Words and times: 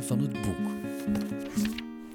Van 0.00 0.18
het 0.20 0.32
Boek. 0.32 0.66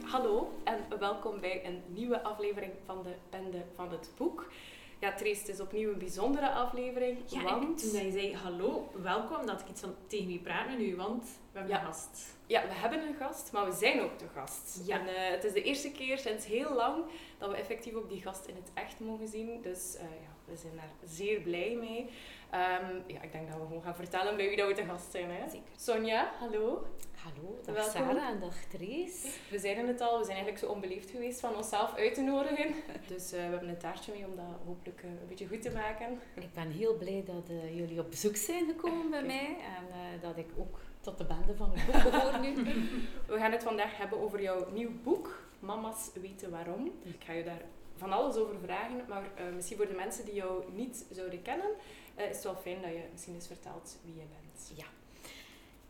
Hallo 0.05 0.52
en 0.63 0.79
welkom 1.00 1.39
bij 1.39 1.65
een 1.65 1.82
nieuwe 1.88 2.23
aflevering 2.23 2.71
van 2.86 3.04
de 3.04 3.13
Bende 3.29 3.63
van 3.75 3.91
het 3.91 4.09
Boek. 4.18 4.52
Ja, 5.00 5.13
Trace, 5.13 5.39
het 5.39 5.47
is 5.50 5.59
opnieuw 5.59 5.91
een 5.91 5.97
bijzondere 5.97 6.50
aflevering, 6.51 7.18
Ja, 7.25 7.43
want... 7.43 7.64
en 7.83 7.89
toen 7.89 8.05
je 8.05 8.11
zei 8.11 8.36
hallo, 8.36 8.92
welkom, 9.01 9.46
dat 9.46 9.61
ik 9.61 9.69
iets 9.69 9.82
van 9.82 9.96
tegen 10.07 10.28
wie 10.28 10.39
praat 10.39 10.68
met 10.69 10.79
u, 10.79 10.96
want 10.96 11.23
we 11.23 11.57
hebben 11.59 11.75
Ja. 11.75 11.79
een 11.79 11.86
gast. 11.86 12.37
Ja, 12.46 12.61
we 12.61 12.73
hebben 12.73 13.07
een 13.07 13.15
gast, 13.15 13.51
maar 13.51 13.65
we 13.65 13.71
zijn 13.71 14.01
ook 14.01 14.20
de 14.20 14.28
gast. 14.36 14.81
Ja. 14.86 15.00
En 15.00 15.07
eh, 15.07 15.29
het 15.31 15.43
is 15.43 15.54
de 15.54 15.64
eerste 15.64 15.92
keer 15.92 16.18
sinds 16.18 16.45
heel 16.45 16.73
lang 16.73 17.04
dat 17.37 17.50
we 17.50 17.56
effectief 17.56 17.93
ook 17.93 18.09
die 18.09 18.21
gast 18.21 18.45
in 18.45 18.56
het 18.56 18.71
echt 18.73 19.00
mogen 19.00 19.28
zien. 19.28 19.61
Dus 19.61 19.95
eh, 19.95 20.04
ja, 20.04 20.31
we 20.45 20.56
zijn 20.56 20.75
daar 20.75 20.92
zeer 21.09 21.39
blij 21.42 21.78
mee. 21.79 22.09
Ehm, 22.54 22.96
ja, 23.07 23.21
ik 23.21 23.32
denk 23.32 23.48
dat 23.52 23.57
we 23.60 23.66
gewoon 23.66 23.82
gaan 23.82 23.96
vertellen 23.96 24.36
bij 24.36 24.48
wie 24.48 24.57
dat 24.57 24.68
we 24.68 24.74
te 24.74 24.86
gast 24.86 25.12
zijn. 25.12 25.30
Hè? 25.30 25.50
Zeker. 25.50 25.71
Sonja, 25.75 26.32
hallo. 26.39 26.86
Hallo, 27.24 27.60
dag 27.66 27.76
Welkom. 27.76 27.93
Sarah 27.93 28.29
en 28.29 28.39
dag 28.39 28.56
Therese. 28.70 29.28
We 29.50 29.60
zeiden 29.60 29.88
het 29.88 30.02
al, 30.02 30.18
we 30.18 30.24
zijn 30.26 30.38
eigenlijk 30.38 30.66
zo 30.66 30.71
onbeleefd 30.71 31.10
geweest 31.10 31.39
van 31.39 31.56
onszelf 31.56 31.96
uit 31.96 32.14
te 32.14 32.22
nodigen. 32.22 32.73
Dus 33.08 33.31
eh, 33.31 33.39
we 33.39 33.50
hebben 33.52 33.70
een 33.70 33.78
taartje 33.78 34.12
mee 34.12 34.26
om 34.26 34.36
dat 34.36 34.45
hopelijk 34.66 35.03
eh, 35.03 35.09
een 35.09 35.28
beetje 35.28 35.48
goed 35.48 35.62
te 35.62 35.72
maken. 35.72 36.20
Ik 36.34 36.53
ben 36.53 36.72
heel 36.72 36.98
blij 36.98 37.23
dat 37.26 37.50
eh, 37.50 37.78
jullie 37.78 38.00
op 38.00 38.09
bezoek 38.09 38.36
zijn 38.36 38.66
gekomen 38.66 39.09
bij 39.09 39.23
mij 39.23 39.48
en 39.48 40.20
dat 40.22 40.38
ik 40.38 40.48
ook 40.58 40.80
tot 41.02 41.17
de 41.17 41.26
bende 41.26 41.56
van 41.56 41.72
het 41.73 41.86
boek 41.86 42.12
behoor 42.12 42.40
nu. 42.40 42.54
We 43.34 43.38
gaan 43.38 43.52
het 43.52 43.64
vandaag 43.64 43.98
hebben 43.98 44.20
over 44.20 44.42
jouw 44.42 44.72
nieuw 44.72 44.92
boek, 45.04 45.44
Mama's 45.60 46.10
weten 46.22 46.52
waarom. 46.52 46.92
Ik 47.04 47.23
ga 47.26 47.34
je 47.34 47.44
daar 47.44 47.62
van 47.98 48.12
alles 48.12 48.36
over 48.36 48.56
vragen, 48.64 49.02
maar 49.08 49.23
misschien 49.56 49.78
voor 49.78 49.88
de 49.88 49.94
mensen 49.94 50.26
die 50.26 50.34
jou 50.34 50.64
niet 50.72 51.06
zouden 51.12 51.42
kennen, 51.42 51.70
eh, 52.16 52.30
is 52.30 52.36
het 52.36 52.44
wel 52.44 52.56
fijn 52.56 52.81
dat 52.81 52.92
je 52.92 53.03
misschien 53.11 53.33
eens 53.33 53.47
vertelt 53.47 53.97
wie 54.03 54.14
je 54.14 54.19
bent. 54.19 54.72
Ja. 54.75 54.86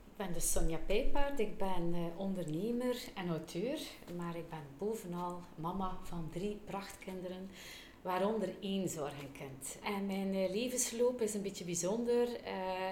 Ik 0.05 0.19
ben 0.19 0.33
dus 0.33 0.52
Sonja 0.52 0.77
Pijpaard, 0.85 1.39
ik 1.39 1.57
ben 1.57 1.93
eh, 1.93 2.19
ondernemer 2.19 2.97
en 3.15 3.30
auteur, 3.30 3.80
maar 4.17 4.35
ik 4.35 4.49
ben 4.49 4.63
bovenal 4.77 5.41
mama 5.55 5.97
van 6.03 6.30
drie 6.31 6.59
prachtkinderen, 6.65 7.49
waaronder 8.02 8.49
één 8.61 8.89
zorgenkind. 8.89 9.77
En 9.83 10.05
mijn 10.05 10.33
eh, 10.33 10.49
levensloop 10.49 11.21
is 11.21 11.33
een 11.33 11.41
beetje 11.41 11.65
bijzonder. 11.65 12.27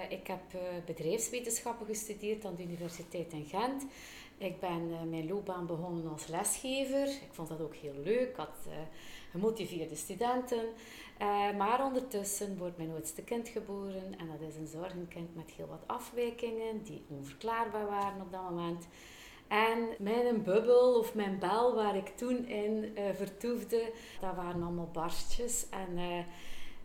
Ik 0.08 0.26
heb 0.26 0.42
bedrijfswetenschappen 0.86 1.86
gestudeerd 1.86 2.44
aan 2.44 2.54
de 2.54 2.62
Universiteit 2.62 3.32
in 3.32 3.44
Gent. 3.44 3.84
Ik 4.38 4.60
ben 4.60 5.10
mijn 5.10 5.28
loopbaan 5.28 5.66
begonnen 5.66 6.12
als 6.12 6.26
lesgever. 6.26 7.06
Ik 7.06 7.30
vond 7.30 7.48
dat 7.48 7.60
ook 7.60 7.74
heel 7.74 7.94
leuk. 8.04 8.28
Ik 8.28 8.36
had 8.36 8.66
gemotiveerde 9.30 9.96
studenten. 9.96 10.64
Eh, 11.22 11.56
maar 11.56 11.84
ondertussen 11.84 12.58
wordt 12.58 12.76
mijn 12.76 12.90
oudste 12.90 13.22
kind 13.22 13.48
geboren. 13.48 14.18
En 14.18 14.26
dat 14.26 14.48
is 14.48 14.56
een 14.56 14.66
zorgenkind 14.66 15.34
met 15.34 15.50
heel 15.50 15.66
wat 15.66 15.82
afwijkingen 15.86 16.82
die 16.82 17.04
onverklaarbaar 17.08 17.86
waren 17.86 18.20
op 18.20 18.32
dat 18.32 18.50
moment. 18.50 18.86
En 19.48 19.88
mijn 19.98 20.42
bubbel 20.42 20.98
of 20.98 21.14
mijn 21.14 21.38
bel 21.38 21.74
waar 21.74 21.96
ik 21.96 22.08
toen 22.08 22.46
in 22.46 22.96
eh, 22.96 23.04
vertoefde, 23.14 23.92
dat 24.20 24.34
waren 24.34 24.62
allemaal 24.62 24.90
barstjes. 24.92 25.66
En 25.70 25.98
eh, 25.98 26.24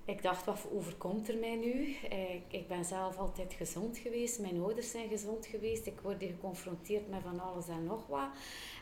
ik 0.06 0.22
dacht, 0.22 0.46
wat 0.46 0.68
overkomt 0.74 1.30
er 1.30 1.38
mij 1.38 1.56
nu? 1.56 1.96
Ik, 2.10 2.44
ik 2.48 2.68
ben 2.68 2.86
zelf 2.86 3.18
altijd 3.18 3.54
gezond 3.54 3.98
geweest. 3.98 4.40
Mijn 4.40 4.62
ouders 4.62 4.92
zijn 4.92 5.10
gezond 5.10 5.46
geweest. 5.46 5.86
Ik 5.86 6.00
word 6.02 6.24
geconfronteerd 6.24 7.10
met 7.10 7.22
van 7.24 7.40
alles 7.40 7.68
en 7.68 7.84
nog 7.84 8.08
wat. 8.08 8.30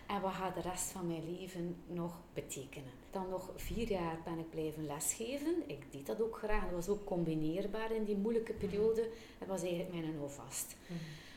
En 0.07 0.21
wat 0.21 0.33
gaat 0.33 0.55
de 0.55 0.61
rest 0.61 0.91
van 0.91 1.07
mijn 1.07 1.37
leven 1.37 1.75
nog 1.87 2.19
betekenen? 2.33 2.91
Dan 3.11 3.29
nog 3.29 3.51
vier 3.55 3.89
jaar 3.89 4.17
ben 4.23 4.39
ik 4.39 4.49
blijven 4.49 4.85
lesgeven. 4.85 5.63
Ik 5.67 5.91
deed 5.91 6.05
dat 6.05 6.21
ook 6.21 6.37
graag. 6.37 6.63
Dat 6.63 6.71
was 6.71 6.89
ook 6.89 7.05
combineerbaar 7.05 7.91
in 7.91 8.03
die 8.03 8.17
moeilijke 8.17 8.53
periode. 8.53 9.09
Dat 9.39 9.47
was 9.47 9.61
eigenlijk 9.61 9.91
mijn 9.91 10.15
houvast. 10.17 10.75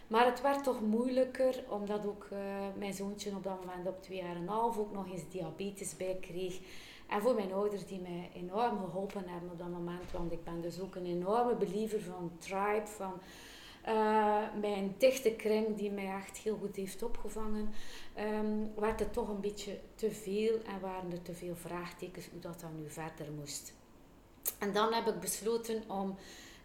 Maar 0.07 0.27
het 0.27 0.41
werd 0.41 0.65
toch 0.65 0.81
moeilijker, 0.81 1.65
omdat 1.69 2.07
ook 2.07 2.27
eh, 2.31 2.39
mijn 2.79 2.95
zoontje 2.95 3.31
op 3.31 3.45
dat 3.45 3.65
moment 3.65 3.87
op 3.87 4.03
twee 4.03 4.19
jaar 4.19 4.37
en 4.37 4.43
een 4.43 4.49
half 4.49 4.79
ook 4.79 4.93
nog 4.93 5.13
eens 5.13 5.29
diabetes 5.31 5.97
bij 5.97 6.17
kreeg. 6.21 6.59
En 7.07 7.23
voor 7.23 7.35
mijn 7.35 7.53
ouders 7.53 7.87
die 7.87 8.01
mij 8.01 8.31
enorm 8.35 8.79
geholpen 8.79 9.25
hebben 9.27 9.51
op 9.51 9.59
dat 9.59 9.69
moment, 9.69 10.13
want 10.13 10.33
ik 10.33 10.45
ben 10.45 10.61
dus 10.61 10.81
ook 10.81 10.95
een 10.95 11.07
enorme 11.07 11.55
believer 11.55 12.01
van 12.01 12.31
tribe, 12.39 12.87
van 12.87 13.13
eh, 13.83 14.43
mijn 14.61 14.95
dichte 14.99 15.31
kring 15.31 15.77
die 15.77 15.91
mij 15.91 16.15
echt 16.15 16.37
heel 16.37 16.57
goed 16.61 16.77
heeft 16.77 17.03
opgevangen, 17.03 17.71
ehm, 18.15 18.57
werd 18.77 19.01
het 19.01 19.13
toch 19.13 19.29
een 19.29 19.41
beetje 19.41 19.79
te 19.95 20.11
veel 20.11 20.59
en 20.67 20.81
waren 20.81 21.13
er 21.13 21.23
te 21.23 21.35
veel 21.35 21.57
vraagtekens 21.57 22.29
hoe 22.31 22.41
dat 22.41 22.61
dan 22.61 22.77
nu 22.77 22.91
verder 22.91 23.27
moest. 23.39 23.73
En 24.59 24.73
dan 24.73 24.93
heb 24.93 25.07
ik 25.07 25.21
besloten 25.21 25.83
om 25.87 26.17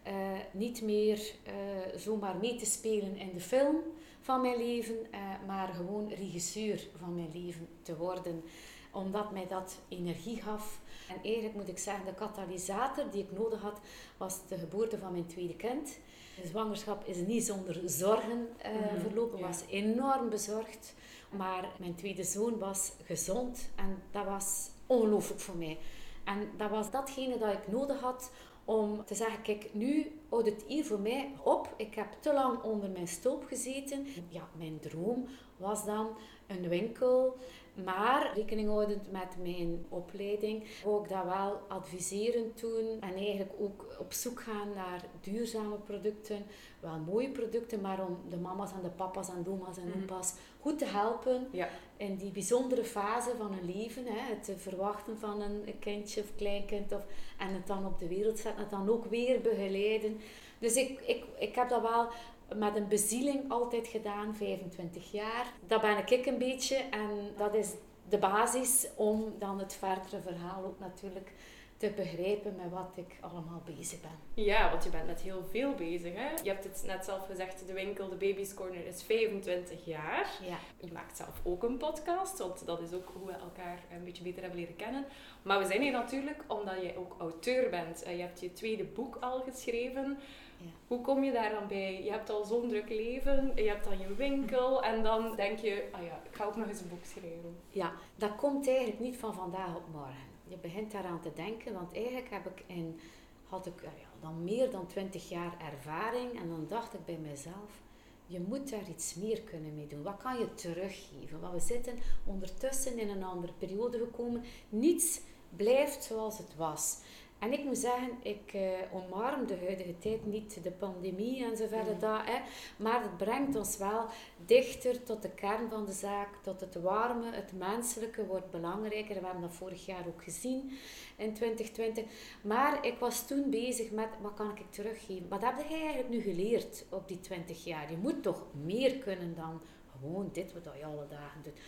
eh, 0.04 0.14
niet 0.52 0.82
meer 0.82 1.20
eh, 1.44 1.54
zomaar 1.96 2.36
mee 2.36 2.56
te 2.56 2.66
spelen 2.66 3.18
in 3.18 3.32
de 3.34 3.40
film 3.40 3.76
van 4.22 4.42
mijn 4.42 4.58
leven, 4.58 4.96
eh, 5.12 5.20
maar 5.48 5.68
gewoon 5.68 6.10
regisseur 6.10 6.88
van 6.96 7.16
mijn 7.16 7.30
leven 7.34 7.68
te 7.82 7.98
worden. 7.98 8.44
Omdat 8.94 9.32
mij 9.32 9.48
dat 9.48 9.78
energie 9.88 10.42
gaf. 10.42 10.80
En 11.10 11.16
eigenlijk 11.24 11.56
moet 11.56 11.68
ik 11.68 11.78
zeggen, 11.78 12.06
de 12.06 12.14
katalysator 12.14 13.10
die 13.12 13.24
ik 13.24 13.32
nodig 13.32 13.62
had, 13.62 13.80
was 14.18 14.38
de 14.48 14.58
geboorte 14.58 14.98
van 14.98 15.12
mijn 15.12 15.26
tweede 15.28 15.56
kind. 15.56 15.98
De 16.42 16.48
zwangerschap 16.48 17.06
is 17.08 17.18
niet 17.18 17.44
zonder 17.44 17.82
zorgen 17.86 18.48
eh, 18.58 18.72
Mhm, 18.72 19.00
verlopen, 19.02 19.40
ja. 19.40 19.46
was 19.48 19.62
enorm 19.70 20.30
bezorgd. 20.30 20.94
Maar 21.30 21.72
mijn 21.80 21.96
tweede 21.96 22.24
zoon 22.24 22.58
was 22.60 22.92
gezond 23.04 23.70
en 23.76 24.02
dat 24.12 24.26
was 24.26 24.70
ongelooflijk 24.88 25.40
voor 25.42 25.56
mij. 25.56 25.78
En 26.24 26.50
dat 26.58 26.70
was 26.70 26.92
datgene 26.92 27.38
dat 27.38 27.54
ik 27.54 27.68
nodig 27.68 28.00
had 28.02 28.32
om 28.66 29.06
te 29.06 29.16
zeggen, 29.16 29.42
kijk, 29.42 29.70
nu 29.74 30.20
houdt 30.30 30.46
het 30.50 30.64
hier 30.68 30.86
voor 30.86 31.00
mij 31.00 31.32
op. 31.44 31.74
Ik 31.78 31.96
heb 31.96 32.08
te 32.20 32.34
lang 32.34 32.62
onder 32.64 32.90
mijn 32.90 33.08
stulp 33.08 33.46
gezeten. 33.48 34.08
Ja, 34.30 34.48
mijn 34.58 34.80
droom 34.80 35.28
was 35.58 35.86
dan 35.86 36.08
een 36.48 36.68
winkel, 36.70 37.38
maar 37.84 38.32
rekening 38.36 38.68
houdend 38.70 39.12
met 39.12 39.36
mijn 39.42 39.86
opleiding, 39.90 40.64
wou 40.84 41.04
ik 41.04 41.10
dat 41.10 41.24
wel 41.24 41.60
adviseren 41.68 42.54
toen 42.54 42.98
en 43.00 43.14
eigenlijk 43.16 43.52
ook 43.60 43.96
op 44.00 44.14
zoek 44.14 44.42
gaan 44.42 44.74
naar 44.76 45.04
duurzame 45.22 45.76
producten, 45.76 46.46
wel 46.80 46.98
mooie 46.98 47.30
producten, 47.30 47.82
maar 47.82 48.08
om 48.08 48.18
de 48.30 48.38
mama's 48.38 48.72
en 48.72 48.82
de 48.82 48.90
papa's 48.90 49.30
en 49.30 49.44
de 49.44 49.50
oma's 49.50 49.78
en 49.78 49.88
Mhm. 49.88 50.02
opa's 50.04 50.34
goed 50.60 50.78
te 50.80 50.86
helpen 50.86 51.48
Ja. 51.52 51.70
in 51.98 52.16
die 52.16 52.32
bijzondere 52.32 52.84
fase 52.84 53.32
van 53.38 53.52
een 53.54 53.66
leven, 53.76 54.06
hè, 54.06 54.34
het 54.36 54.52
verwachten 54.58 55.18
van 55.18 55.42
een 55.42 55.64
kindje 55.80 56.22
of 56.22 56.36
kleinkind 56.36 56.92
of, 56.92 57.02
en 57.40 57.54
het 57.54 57.68
dan 57.68 57.86
op 57.86 58.00
de 58.00 58.08
wereld 58.08 58.40
zetten, 58.40 58.62
het 58.62 58.72
dan 58.72 58.90
ook 58.90 59.06
weer 59.06 59.42
begeleiden. 59.42 60.20
Dus 60.60 60.76
ik, 60.76 61.00
ik, 61.00 61.24
ik 61.40 61.56
heb 61.56 61.70
dat 61.70 61.82
wel 61.82 62.08
met 62.56 62.76
een 62.76 62.88
bezieling 62.88 63.52
altijd 63.52 63.88
gedaan, 63.88 64.36
25 64.36 65.12
jaar. 65.12 65.54
Dat 65.68 65.82
ben 65.82 65.98
ik 65.98 66.26
een 66.26 66.38
beetje 66.38 66.76
en 66.76 67.34
dat 67.38 67.56
is 67.56 67.72
de 68.10 68.18
basis 68.18 68.88
om 68.96 69.34
dan 69.40 69.60
het 69.60 69.76
verdere 69.76 70.22
verhaal 70.22 70.64
ook 70.64 70.80
natuurlijk 70.80 71.32
te 71.78 71.90
begrijpen 71.96 72.56
met 72.56 72.72
wat 72.72 72.92
ik 72.96 73.18
allemaal 73.20 73.62
bezig 73.66 74.02
ben. 74.02 74.44
Ja, 74.46 74.70
want 74.70 74.84
je 74.84 74.90
bent 74.90 75.06
met 75.06 75.22
heel 75.22 75.44
veel 75.50 75.74
bezig. 75.74 76.14
Hè? 76.16 76.30
Je 76.44 76.50
hebt 76.50 76.64
het 76.64 76.84
net 76.86 77.06
zelf 77.06 77.26
gezegd, 77.26 77.68
de 77.68 77.74
winkel, 77.74 78.10
de 78.10 78.16
Baby's 78.16 78.54
Corner, 78.54 78.88
is 78.88 79.04
25 79.04 79.86
jaar. 79.86 80.30
Ja. 80.42 80.58
Je 80.80 80.92
maakt 80.92 81.18
zelf 81.18 81.42
ook 81.44 81.64
een 81.64 81.78
podcast, 81.78 82.40
want 82.40 82.66
dat 82.66 82.82
is 82.82 82.94
ook 82.94 83.12
hoe 83.14 83.28
we 83.28 83.34
elkaar 83.34 83.80
een 83.92 84.04
beetje 84.04 84.24
beter 84.24 84.42
hebben 84.42 84.60
leren 84.60 84.76
kennen. 84.76 85.06
Maar 85.42 85.60
we 85.60 85.66
zijn 85.66 85.82
hier 85.82 85.92
natuurlijk 85.92 86.44
omdat 86.48 86.82
je 86.82 86.98
ook 86.98 87.16
auteur 87.20 87.70
bent. 87.70 88.04
En 88.04 88.16
je 88.16 88.22
hebt 88.22 88.40
je 88.40 88.54
tweede 88.54 88.84
boek 88.84 89.18
al 89.20 89.42
geschreven. 89.42 90.18
Ja. 90.58 90.70
Hoe 90.88 91.02
kom 91.02 91.24
je 91.24 91.32
daar 91.32 91.52
dan 91.52 91.68
bij? 91.68 92.04
Je 92.04 92.12
hebt 92.12 92.30
al 92.30 92.44
zo'n 92.46 92.68
druk 92.68 92.90
leven, 92.90 93.52
je 93.56 93.68
hebt 93.68 93.84
dan 93.84 94.00
je 94.00 94.16
winkel 94.16 94.84
en 94.84 95.04
dan 95.04 95.36
denk 95.36 95.60
je, 95.60 95.88
ah 95.92 96.04
ja, 96.04 96.22
ik 96.30 96.36
ga 96.36 96.46
ook 96.46 96.56
nog 96.56 96.68
eens 96.68 96.82
een 96.82 96.90
boek 96.90 97.06
schrijven. 97.06 97.58
Ja, 97.70 97.94
dat 98.16 98.36
komt 98.36 98.68
eigenlijk 98.68 99.00
niet 99.00 99.18
van 99.18 99.34
vandaag 99.34 99.76
op 99.76 99.88
morgen. 99.92 100.32
Je 100.48 100.58
begint 100.58 100.92
daaraan 100.92 101.22
te 101.22 101.34
denken, 101.36 101.74
want 101.74 101.94
eigenlijk 101.94 102.30
heb 102.30 102.46
ik 102.46 102.64
in, 102.68 103.00
had 103.48 103.66
ik 103.66 103.82
eh, 103.82 103.90
ja, 104.00 104.08
dan 104.22 104.44
meer 104.44 104.72
dan 104.72 104.88
20 104.88 105.30
jaar 105.30 105.58
ervaring 105.72 106.40
en 106.40 106.50
dan 106.50 106.66
dacht 106.68 106.94
ik 106.94 107.06
bij 107.06 107.18
mezelf, 107.22 107.82
je 108.26 108.40
moet 108.40 108.70
daar 108.70 108.90
iets 108.90 109.16
meer 109.16 109.42
kunnen 109.42 109.76
mee 109.76 109.88
doen. 109.88 110.04
Wat 110.04 110.18
kan 110.18 110.40
je 110.40 110.54
teruggeven? 110.54 111.40
Want 111.40 111.54
we 111.54 111.60
zitten 111.60 111.94
ondertussen 112.26 113.00
in 113.00 113.10
een 113.10 113.24
andere 113.24 113.54
periode 113.54 113.98
gekomen. 113.98 114.44
Niets 114.70 115.22
blijft 115.56 116.04
zoals 116.04 116.38
het 116.38 116.56
was. 116.56 116.98
En 117.44 117.54
ik 117.54 117.64
moet 117.64 117.78
zeggen, 117.78 118.10
ik 118.22 118.54
eh, 118.54 118.62
omarm 118.94 119.48
de 119.48 119.58
huidige 119.58 119.98
tijd 119.98 120.26
niet, 120.26 120.64
de 120.64 120.72
pandemie 120.72 121.44
en 121.46 121.58
zo 121.58 121.68
verder, 121.68 121.92
Mhm. 121.94 122.00
dat, 122.02 122.20
hè, 122.26 122.40
maar 122.78 123.02
het 123.02 123.18
brengt 123.18 123.56
ons 123.56 123.78
wel 123.78 124.06
dichter 124.46 125.04
tot 125.04 125.22
de 125.22 125.30
kern 125.30 125.70
van 125.70 125.86
de 125.86 125.92
zaak, 125.92 126.30
tot 126.44 126.60
het 126.60 126.76
warme, 126.82 127.32
het 127.32 127.52
menselijke 127.58 128.26
wordt 128.26 128.52
belangrijker. 128.52 129.16
We 129.20 129.26
hebben 129.26 129.42
dat 129.42 129.54
vorig 129.54 129.86
jaar 129.86 130.08
ook 130.08 130.24
gezien 130.24 130.72
in 131.18 131.34
2020. 131.34 132.06
Maar 132.42 132.86
ik 132.86 132.98
was 133.00 133.28
toen 133.28 133.50
bezig 133.50 133.92
met, 133.92 134.08
wat 134.22 134.34
kan 134.34 134.50
ik 134.58 134.62
teruggeven? 134.72 135.28
Wat 135.30 135.42
heb 135.42 135.58
jij 135.70 135.80
eigenlijk 135.80 136.10
nu 136.10 136.22
geleerd 136.22 136.86
op 136.90 137.08
die 137.08 137.20
20 137.20 137.64
jaar? 137.64 137.92
Je 137.92 137.98
moet 137.98 138.24
toch 138.24 138.44
meer 138.64 138.98
kunnen 138.98 139.36
dan 139.36 139.62
gewoon 140.00 140.30
dit 140.34 140.54
wat 140.54 140.64
je 140.78 140.86
alle 140.86 141.08
dagen 141.10 141.44
doet. 141.44 141.60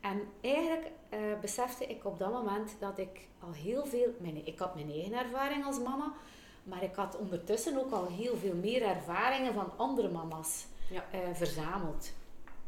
En 0.00 0.20
eigenlijk 0.40 0.86
eh, 1.08 1.18
besefte 1.40 1.86
ik 1.86 2.04
op 2.04 2.18
dat 2.18 2.32
moment 2.32 2.76
dat 2.80 2.98
ik 2.98 3.28
al 3.40 3.52
heel 3.52 3.86
veel... 3.86 4.14
Mijn, 4.18 4.46
ik 4.46 4.58
had 4.58 4.74
mijn 4.74 4.90
eigen 4.90 5.12
ervaring 5.18 5.64
als 5.64 5.78
mama, 5.80 6.12
maar 6.64 6.82
ik 6.82 6.94
had 6.94 7.16
ondertussen 7.16 7.78
ook 7.78 7.90
al 7.92 8.06
heel 8.06 8.36
veel 8.36 8.54
meer 8.54 8.82
ervaringen 8.82 9.54
van 9.54 9.72
andere 9.76 10.08
mama's 10.08 10.66
Ja. 10.90 11.04
eh, 11.10 11.18
verzameld. 11.32 12.12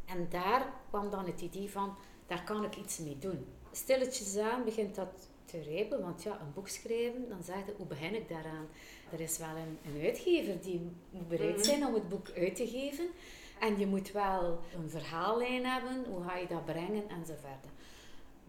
En 0.05 0.27
daar 0.29 0.73
kwam 0.89 1.09
dan 1.09 1.25
het 1.25 1.41
idee 1.41 1.71
van, 1.71 1.95
daar 2.27 2.43
kan 2.43 2.63
ik 2.63 2.75
iets 2.75 2.97
mee 2.97 3.17
doen. 3.19 3.45
Stilletjes 3.71 4.37
aan 4.37 4.63
begint 4.63 4.95
dat 4.95 5.29
te 5.45 5.61
rijpen, 5.61 6.01
want 6.01 6.23
ja, 6.23 6.31
een 6.31 6.53
boek 6.53 6.67
schrijven, 6.67 7.29
dan 7.29 7.43
zeg 7.43 7.55
je, 7.65 7.73
hoe 7.77 7.85
begin 7.85 8.15
ik 8.15 8.29
daaraan? 8.29 8.67
Er 9.11 9.19
is 9.19 9.37
wel 9.37 9.47
een, 9.49 9.93
een 9.93 10.01
uitgever 10.01 10.61
die 10.61 10.81
moet 11.09 11.27
bereid 11.27 11.55
Mhm. 11.55 11.63
zijn 11.63 11.85
om 11.85 11.93
het 11.93 12.09
boek 12.09 12.27
uit 12.37 12.55
te 12.55 12.67
geven. 12.67 13.07
En 13.61 13.79
je 13.79 13.87
moet 13.87 14.11
wel 14.11 14.59
een 14.75 14.89
verhaallijn 14.89 15.65
hebben, 15.65 16.05
hoe 16.09 16.23
ga 16.23 16.35
je 16.37 16.47
dat 16.47 16.65
brengen 16.65 17.09
enzovoort. 17.09 17.65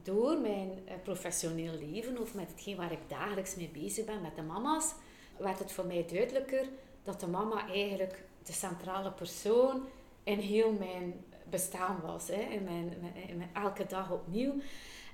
Door 0.02 0.38
mijn 0.38 0.70
eh, 0.84 0.94
professioneel 1.02 1.72
leven 1.74 2.18
of 2.20 2.34
met 2.34 2.48
hetgeen 2.48 2.76
waar 2.76 2.92
ik 2.92 3.08
dagelijks 3.08 3.54
mee 3.54 3.70
bezig 3.72 4.04
ben 4.04 4.20
met 4.20 4.36
de 4.36 4.42
mama's, 4.42 4.94
werd 5.38 5.58
het 5.58 5.72
voor 5.72 5.86
mij 5.86 6.06
duidelijker 6.12 6.68
dat 7.02 7.20
de 7.20 7.26
mama 7.26 7.68
eigenlijk 7.68 8.24
de 8.42 8.52
centrale 8.52 9.10
persoon 9.12 9.82
in 10.24 10.38
heel 10.38 10.72
mijn 10.72 11.24
bestaan 11.50 12.00
was. 12.00 12.28
Hè? 12.28 12.40
In, 12.40 12.64
mijn, 12.64 12.92
in 13.28 13.36
mijn- 13.36 13.50
elke 13.54 13.86
dag 13.86 14.10
opnieuw. 14.10 14.54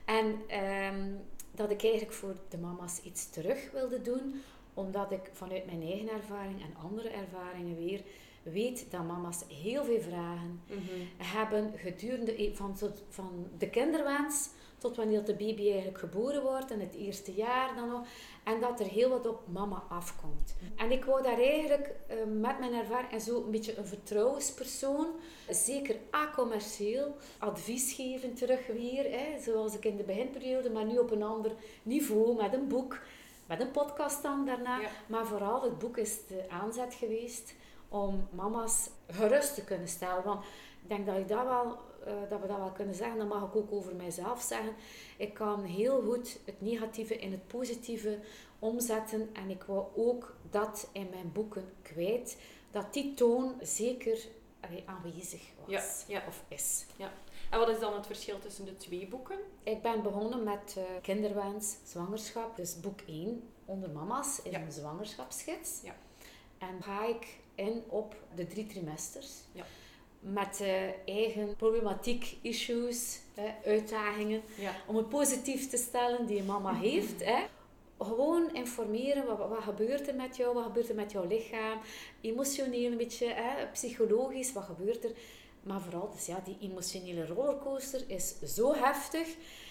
En 0.04 0.40
ehm, 0.46 1.10
dat 1.52 1.70
ik 1.70 1.82
eigenlijk 1.82 2.12
voor 2.12 2.36
de 2.48 2.58
mama's 2.58 3.00
iets 3.02 3.30
terug 3.30 3.70
wilde 3.70 4.02
doen, 4.02 4.42
omdat 4.74 5.12
ik 5.12 5.30
vanuit 5.32 5.66
mijn 5.66 5.82
eigen 5.82 6.08
ervaring 6.10 6.62
en 6.62 6.76
andere 6.82 7.08
ervaringen 7.08 7.76
weer 7.76 8.02
weet 8.52 8.86
dat 8.90 9.04
mama's 9.06 9.42
heel 9.62 9.84
veel 9.84 10.00
vragen 10.00 10.60
Mhm. 10.66 10.80
hebben 11.16 11.72
gedurende 11.76 12.42
e- 12.42 12.54
van, 12.54 12.76
van 13.08 13.46
de 13.58 13.70
kinderwens 13.70 14.48
tot 14.78 14.96
wanneer 14.96 15.24
de 15.24 15.34
baby 15.34 15.62
eigenlijk 15.66 15.98
geboren 15.98 16.42
wordt 16.42 16.70
en 16.70 16.80
het 16.80 16.94
eerste 16.94 17.32
jaar 17.32 17.74
dan 17.76 17.88
nog. 17.88 18.06
En 18.44 18.60
dat 18.60 18.80
er 18.80 18.86
heel 18.86 19.08
wat 19.10 19.26
op 19.26 19.40
mama 19.52 19.82
afkomt. 19.88 20.54
En 20.76 20.90
ik 20.90 21.04
wou 21.04 21.22
daar 21.22 21.38
eigenlijk 21.38 21.90
eh, 22.06 22.16
met 22.40 22.58
mijn 22.58 22.74
ervaring 22.74 23.12
en 23.12 23.20
zo 23.20 23.44
een 23.44 23.50
beetje 23.50 23.76
een 23.78 23.86
vertrouwenspersoon, 23.86 25.06
zeker 25.50 25.96
a-commercieel, 26.14 27.16
advies 27.38 27.92
geven 27.92 28.34
terug 28.34 28.66
weer. 28.66 29.04
Hè, 29.10 29.40
zoals 29.42 29.74
ik 29.74 29.84
in 29.84 29.96
de 29.96 30.02
beginperiode, 30.02 30.70
maar 30.70 30.84
nu 30.84 30.98
op 30.98 31.10
een 31.10 31.22
ander 31.22 31.52
niveau 31.82 32.36
met 32.42 32.52
een 32.52 32.68
boek. 32.68 32.98
Met 33.46 33.60
een 33.60 33.70
podcast 33.70 34.22
dan 34.22 34.46
daarna. 34.46 34.80
Ja. 34.80 34.88
Maar 35.06 35.26
vooral 35.26 35.62
het 35.62 35.78
boek 35.78 35.96
is 35.96 36.26
de 36.26 36.44
aanzet 36.48 36.94
geweest 36.94 37.54
om 37.88 38.28
mama's 38.30 38.88
gerust 39.06 39.54
te 39.54 39.64
kunnen 39.64 39.88
stellen. 39.88 40.24
Want 40.24 40.44
ik 40.82 40.88
denk 40.88 41.06
dat, 41.06 41.16
ik 41.16 41.28
dat, 41.28 41.44
wel, 41.44 41.76
eh, 42.04 42.12
dat 42.28 42.40
we 42.40 42.46
dat 42.46 42.56
wel 42.56 42.72
kunnen 42.72 42.94
zeggen. 42.94 43.18
Dat 43.18 43.28
mag 43.28 43.42
ik 43.48 43.56
ook 43.56 43.72
over 43.72 43.94
mijzelf 43.96 44.40
zeggen. 44.42 44.72
Ik 45.16 45.34
kan 45.34 45.64
heel 45.64 46.02
goed 46.02 46.38
het 46.44 46.60
negatieve 46.60 47.16
in 47.18 47.30
het 47.32 47.46
positieve 47.46 48.18
omzetten. 48.58 49.30
En 49.32 49.50
ik 49.50 49.62
wou 49.62 49.86
ook 49.96 50.36
dat 50.50 50.88
in 50.92 51.08
mijn 51.10 51.32
boeken 51.32 51.72
kwijt. 51.82 52.36
Dat 52.70 52.92
die 52.92 53.14
toon 53.14 53.54
zeker 53.60 54.18
allee, 54.60 54.82
aanwezig 54.86 55.42
was. 55.58 55.70
Ja, 55.70 55.82
ja. 56.20 56.22
Of 56.28 56.44
is. 56.48 56.86
En 57.50 57.58
wat 57.58 57.68
is 57.68 57.78
dan 57.78 57.94
het 57.94 58.06
verschil 58.06 58.38
tussen 58.38 58.64
de 58.64 58.76
twee 58.76 59.06
boeken? 59.08 59.38
Ik 59.62 59.82
ben 59.82 60.02
begonnen 60.02 60.42
met 60.42 60.74
eh, 60.76 60.82
kinderwens, 61.02 61.76
zwangerschap. 61.84 62.56
Dus 62.56 62.80
boek 62.80 63.00
1 63.06 63.42
onder 63.64 63.90
mama's 63.90 64.40
is 64.42 64.52
Ja. 64.52 64.60
een 64.60 64.72
zwangerschapsgids. 64.72 65.80
Ja. 65.82 65.94
En 66.58 66.82
ga 66.82 67.06
ik 67.06 67.26
in 67.54 67.82
op 67.88 68.14
de 68.34 68.46
drie 68.46 68.66
trimesters. 68.66 69.28
Ja. 69.52 69.64
Met 70.20 70.60
eh, 70.60 71.08
eigen 71.14 71.56
problematiek, 71.56 72.36
issues, 72.42 73.20
hè, 73.34 73.70
uitdagingen. 73.70 74.42
Ja. 74.58 74.74
Om 74.86 74.96
het 74.96 75.08
positief 75.08 75.68
te 75.68 75.76
stellen 75.76 76.26
die 76.26 76.42
mama 76.42 76.74
heeft. 76.74 77.24
Hè. 77.24 77.44
Gewoon 77.98 78.54
informeren, 78.54 79.26
wat, 79.26 79.48
wat 79.48 79.62
gebeurt 79.62 80.08
er 80.08 80.14
met 80.14 80.36
jou, 80.36 80.54
wat 80.54 80.64
gebeurt 80.64 80.88
er 80.88 80.94
met 80.94 81.12
jouw 81.12 81.26
lichaam. 81.26 81.78
Emotioneel 82.20 82.90
een 82.90 82.96
beetje, 82.96 83.26
hè, 83.26 83.66
psychologisch, 83.66 84.52
wat 84.52 84.64
gebeurt 84.64 85.04
er. 85.04 85.12
Maar 85.62 85.80
vooral, 85.80 86.10
dus 86.10 86.26
ja, 86.26 86.40
die 86.44 86.56
emotionele 86.60 87.26
rollercoaster 87.26 88.04
is 88.06 88.34
zo 88.54 88.74
heftig 88.74 89.28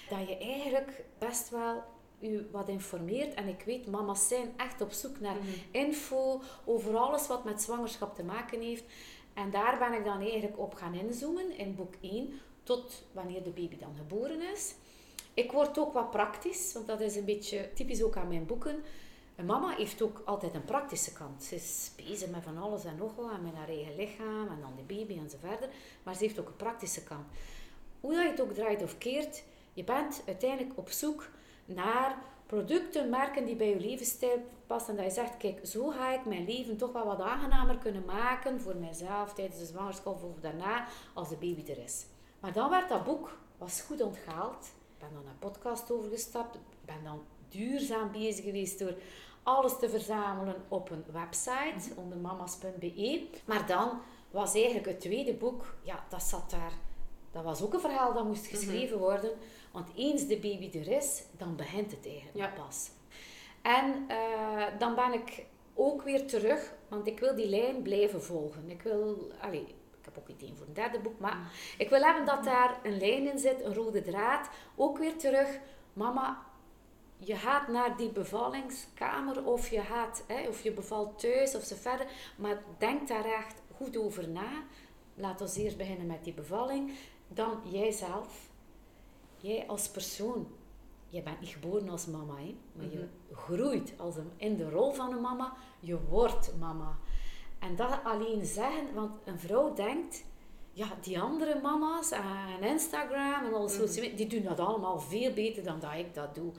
dat 0.10 0.28
je 0.28 0.38
eigenlijk 0.38 1.04
best 1.18 1.50
wel 1.50 1.84
u 2.20 2.48
wat 2.52 2.70
informeert. 2.70 3.34
En 3.34 3.48
ik 3.48 3.62
weet, 3.66 3.88
mama's 3.88 4.28
zijn 4.28 4.54
echt 4.58 4.82
op 4.82 4.92
zoek 4.92 5.20
naar 5.20 5.36
Mhm. 5.36 5.48
info 5.72 6.42
over 6.66 6.98
alles 6.98 7.28
wat 7.28 7.44
met 7.44 7.62
zwangerschap 7.62 8.16
te 8.16 8.24
maken 8.24 8.62
heeft. 8.62 8.84
En 9.34 9.52
daar 9.52 9.78
ben 9.78 9.94
ik 9.94 10.04
dan 10.06 10.22
eigenlijk 10.22 10.60
op 10.60 10.74
gaan 10.74 10.94
inzoomen 10.94 11.58
in 11.58 11.76
boek 11.76 11.94
1 12.02 12.40
tot 12.64 13.04
wanneer 13.12 13.44
de 13.44 13.50
baby 13.50 13.78
dan 13.78 13.96
geboren 13.98 14.42
is. 14.54 14.76
Ik 15.34 15.52
word 15.52 15.80
ook 15.80 15.94
wat 15.94 16.12
praktisch, 16.12 16.74
want 16.74 16.88
dat 16.88 17.02
is 17.02 17.16
een 17.16 17.26
beetje 17.26 17.70
typisch 17.74 18.04
ook 18.04 18.16
aan 18.18 18.28
mijn 18.28 18.46
boeken. 18.46 18.84
Een 19.36 19.46
mama 19.46 19.76
heeft 19.76 20.02
ook 20.02 20.22
altijd 20.26 20.54
een 20.54 20.66
praktische 20.66 21.14
kant. 21.14 21.44
Ze 21.44 21.56
is 21.56 21.92
bezig 21.96 22.30
met 22.30 22.44
van 22.44 22.58
alles 22.58 22.86
en 22.86 22.96
nog 22.98 23.16
wat, 23.16 23.32
en 23.32 23.44
met 23.44 23.54
haar 23.54 23.68
eigen 23.70 23.96
lichaam 23.96 24.48
en 24.48 24.58
dan 24.62 24.74
de 24.76 24.96
baby 24.96 25.18
en 25.20 25.30
zo 25.30 25.38
verder. 25.40 25.70
Maar 26.04 26.16
ze 26.16 26.24
heeft 26.24 26.40
ook 26.40 26.48
een 26.48 26.56
praktische 26.56 27.04
kant. 27.04 27.26
Hoe 28.00 28.14
dat 28.14 28.24
je 28.24 28.30
het 28.30 28.42
ook 28.42 28.54
draait 28.54 28.84
of 28.84 28.98
keert, 28.98 29.44
je 29.74 29.84
bent 29.84 30.22
uiteindelijk 30.26 30.78
op 30.78 30.90
zoek 30.90 31.30
naar 31.68 32.18
producten, 32.46 33.10
merken 33.10 33.46
die 33.46 33.56
bij 33.56 33.70
je 33.70 33.80
levensstijl 33.80 34.46
passen. 34.68 34.90
En 34.90 35.04
dat 35.04 35.06
je 35.06 35.22
zegt, 35.22 35.38
kijk, 35.38 35.60
zo 35.66 35.88
ga 35.88 36.14
ik 36.14 36.26
mijn 36.26 36.46
leven 36.46 36.78
toch 36.78 36.92
wel 36.92 37.06
wat 37.06 37.22
aangenamer 37.22 37.78
kunnen 37.78 38.06
maken 38.06 38.62
voor 38.62 38.76
mijzelf 38.76 39.34
tijdens 39.34 39.60
de 39.60 39.66
zwangerschap 39.66 40.24
of 40.24 40.40
daarna, 40.42 40.88
als 41.14 41.30
de 41.30 41.36
baby 41.36 41.72
er 41.72 41.84
is. 41.84 42.06
Maar 42.40 42.54
dan 42.54 42.70
werd 42.70 42.90
dat 42.90 43.04
boek 43.04 43.38
was 43.58 43.82
goed 43.82 44.02
onthaald. 44.02 44.66
Ik 44.66 45.00
ben 45.00 45.10
dan 45.14 45.28
een 45.28 45.40
podcast 45.40 45.92
overgestapt. 45.92 46.56
Ik 46.56 46.62
ben 46.86 47.04
dan 47.04 47.22
duurzaam 47.50 48.12
bezig 48.12 48.46
geweest 48.46 48.80
door 48.80 48.94
alles 49.44 49.80
te 49.80 49.90
verzamelen 49.90 50.56
op 50.68 50.90
een 50.90 51.04
website 51.12 51.96
onder 51.96 52.18
mamas.be. 52.18 53.28
Maar 53.46 53.68
dan 53.68 54.00
was 54.32 54.54
eigenlijk 54.54 54.86
het 54.86 55.00
tweede 55.00 55.34
boek, 55.34 55.76
ja, 55.84 56.06
dat 56.10 56.24
zat 56.24 56.50
daar. 56.50 56.72
Dat 57.32 57.44
was 57.44 57.62
ook 57.62 57.74
een 57.74 57.80
verhaal 57.80 58.14
dat 58.14 58.26
moest 58.26 58.46
geschreven 58.46 58.98
worden. 58.98 59.32
Want 59.78 59.90
eens 59.96 60.28
de 60.28 60.38
baby 60.38 60.78
er 60.80 60.88
is, 60.88 61.24
dan 61.32 61.56
begint 61.56 61.92
het 61.92 62.06
eigenlijk 62.08 62.38
Ja. 62.38 62.64
pas. 62.64 62.90
En 63.62 64.06
eh, 64.08 64.80
dan 64.80 64.96
ben 64.96 65.14
ik 65.14 65.46
ook 65.74 66.02
weer 66.02 66.28
terug, 66.28 66.74
want 66.88 67.08
ik 67.08 67.20
wil 67.20 67.36
die 67.36 67.50
lijn 67.50 67.82
blijven 67.82 68.24
volgen. 68.24 68.70
Ik 68.70 68.82
wil, 68.82 69.32
allee, 69.42 69.62
ik 70.00 70.06
heb 70.06 70.18
ook 70.18 70.28
ideeën 70.28 70.56
voor 70.56 70.66
een 70.68 70.74
derde 70.74 71.00
boek, 71.00 71.20
maar 71.20 71.52
ik 71.78 71.90
wil 71.90 72.02
hebben 72.02 72.26
dat 72.26 72.44
daar 72.44 72.80
een 72.84 72.98
lijn 72.98 73.32
in 73.32 73.40
zit, 73.40 73.64
een 73.64 73.74
rode 73.74 74.02
draad. 74.02 74.50
Ook 74.76 74.98
weer 74.98 75.18
terug, 75.18 75.60
mama, 75.94 76.46
je 77.18 77.36
gaat 77.36 77.68
naar 77.68 77.98
die 77.98 78.10
bevallingskamer 78.10 79.46
of 79.46 79.70
je, 79.70 79.82
gaat, 79.82 80.24
hè, 80.28 80.48
of 80.48 80.64
je 80.64 80.72
bevalt 80.72 81.20
thuis 81.20 81.56
of 81.56 81.64
zo 81.64 81.76
verder. 81.76 82.08
Maar 82.38 82.64
denk 82.78 83.08
daar 83.08 83.26
echt 83.26 83.62
goed 83.76 83.98
over 83.98 84.30
na. 84.30 84.64
Laat 85.16 85.42
ons 85.42 85.56
eerst 85.58 85.78
beginnen 85.78 86.08
met 86.08 86.24
die 86.24 86.34
bevalling. 86.34 86.92
Dan 87.28 87.62
jijzelf. 87.64 88.47
Jij 89.38 89.68
als 89.68 89.90
persoon. 89.90 90.48
Je 91.10 91.22
bent 91.22 91.40
niet 91.40 91.50
geboren 91.50 91.90
als 91.90 92.06
mama, 92.06 92.36
hè, 92.36 92.56
maar 92.76 92.86
je 92.86 93.08
groeit 93.34 93.94
als 93.98 94.16
een, 94.16 94.32
in 94.38 94.58
de 94.58 94.70
rol 94.70 94.92
van 94.92 95.14
een 95.14 95.22
mama. 95.22 95.54
Je 95.80 96.00
wordt 96.10 96.54
mama. 96.60 96.98
En 97.60 97.76
dat 97.76 98.00
alleen 98.04 98.46
zeggen, 98.46 98.94
want 98.94 99.18
een 99.26 99.40
vrouw 99.40 99.74
denkt, 99.74 100.24
ja, 100.72 100.88
die 101.02 101.20
andere 101.20 101.60
mama's 101.62 102.12
en 102.12 102.62
Instagram 102.62 103.46
en 103.46 103.54
al 103.54 103.70
media, 103.78 104.16
die 104.16 104.28
doen 104.28 104.44
dat 104.44 104.60
allemaal 104.60 105.00
veel 105.00 105.34
beter 105.34 105.64
dan 105.64 105.80
dat 105.80 105.94
ik 105.94 106.14
dat 106.14 106.36
doe. 106.36 106.52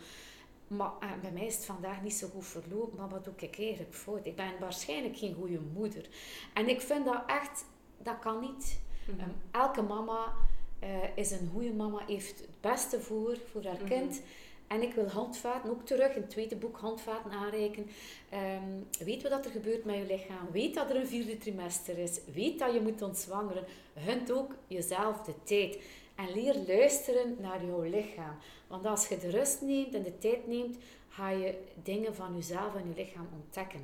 Maar 0.66 0.90
eh, 1.00 1.08
bij 1.20 1.32
mij 1.32 1.46
is 1.46 1.54
het 1.54 1.64
vandaag 1.64 2.02
niet 2.02 2.14
zo 2.14 2.28
goed 2.28 2.46
verlopen, 2.46 2.98
maar 2.98 3.08
wat 3.08 3.24
doe 3.24 3.34
ik 3.36 3.58
eigenlijk 3.58 3.94
fout? 3.94 4.26
Ik 4.26 4.36
ben 4.36 4.52
waarschijnlijk 4.60 5.16
geen 5.16 5.34
goede 5.34 5.60
moeder. 5.74 6.08
En 6.54 6.68
ik 6.68 6.80
vind 6.80 7.04
dat 7.04 7.22
echt, 7.26 7.64
dat 8.02 8.18
kan 8.18 8.40
niet. 8.40 8.80
Mhm. 9.06 9.20
Um, 9.20 9.34
elke 9.50 9.82
mama 9.82 10.34
eh, 10.78 11.16
is 11.16 11.30
een 11.30 11.50
goede 11.52 11.72
mama, 11.72 12.02
heeft 12.06 12.47
beste 12.60 13.00
voor, 13.00 13.38
voor 13.50 13.64
haar 13.64 13.74
Mhm. 13.82 13.86
kind. 13.88 14.20
En 14.66 14.82
ik 14.82 14.94
wil 14.94 15.06
handvaten, 15.08 15.70
ook 15.70 15.86
terug 15.86 16.14
in 16.14 16.20
het 16.20 16.30
tweede 16.30 16.56
boek, 16.56 16.76
handvaten 16.78 17.30
aanreiken. 17.30 17.86
Ehm, 18.28 18.62
weet 19.04 19.28
wat 19.28 19.44
er 19.44 19.50
gebeurt 19.50 19.84
met 19.84 19.96
je 19.96 20.06
lichaam. 20.06 20.50
Weet 20.52 20.74
dat 20.74 20.90
er 20.90 20.96
een 20.96 21.06
vierde 21.06 21.38
trimester 21.38 21.98
is. 21.98 22.20
Weet 22.34 22.58
dat 22.58 22.72
je 22.72 22.80
moet 22.80 23.02
ontzwangeren. 23.02 23.64
Hunt 23.94 24.32
ook 24.32 24.54
jezelf 24.66 25.20
de 25.22 25.32
tijd. 25.42 25.78
En 26.14 26.32
leer 26.34 26.54
luisteren 26.66 27.36
naar 27.40 27.64
jouw 27.64 27.82
lichaam. 27.82 28.36
Want 28.66 28.86
als 28.86 29.08
je 29.08 29.18
de 29.18 29.30
rust 29.30 29.60
neemt 29.62 29.94
en 29.94 30.02
de 30.02 30.18
tijd 30.18 30.46
neemt, 30.46 30.76
ga 31.08 31.30
je 31.30 31.54
dingen 31.82 32.14
van 32.14 32.34
jezelf 32.34 32.74
en 32.74 32.88
je 32.88 33.02
lichaam 33.02 33.28
ontdekken. 33.42 33.80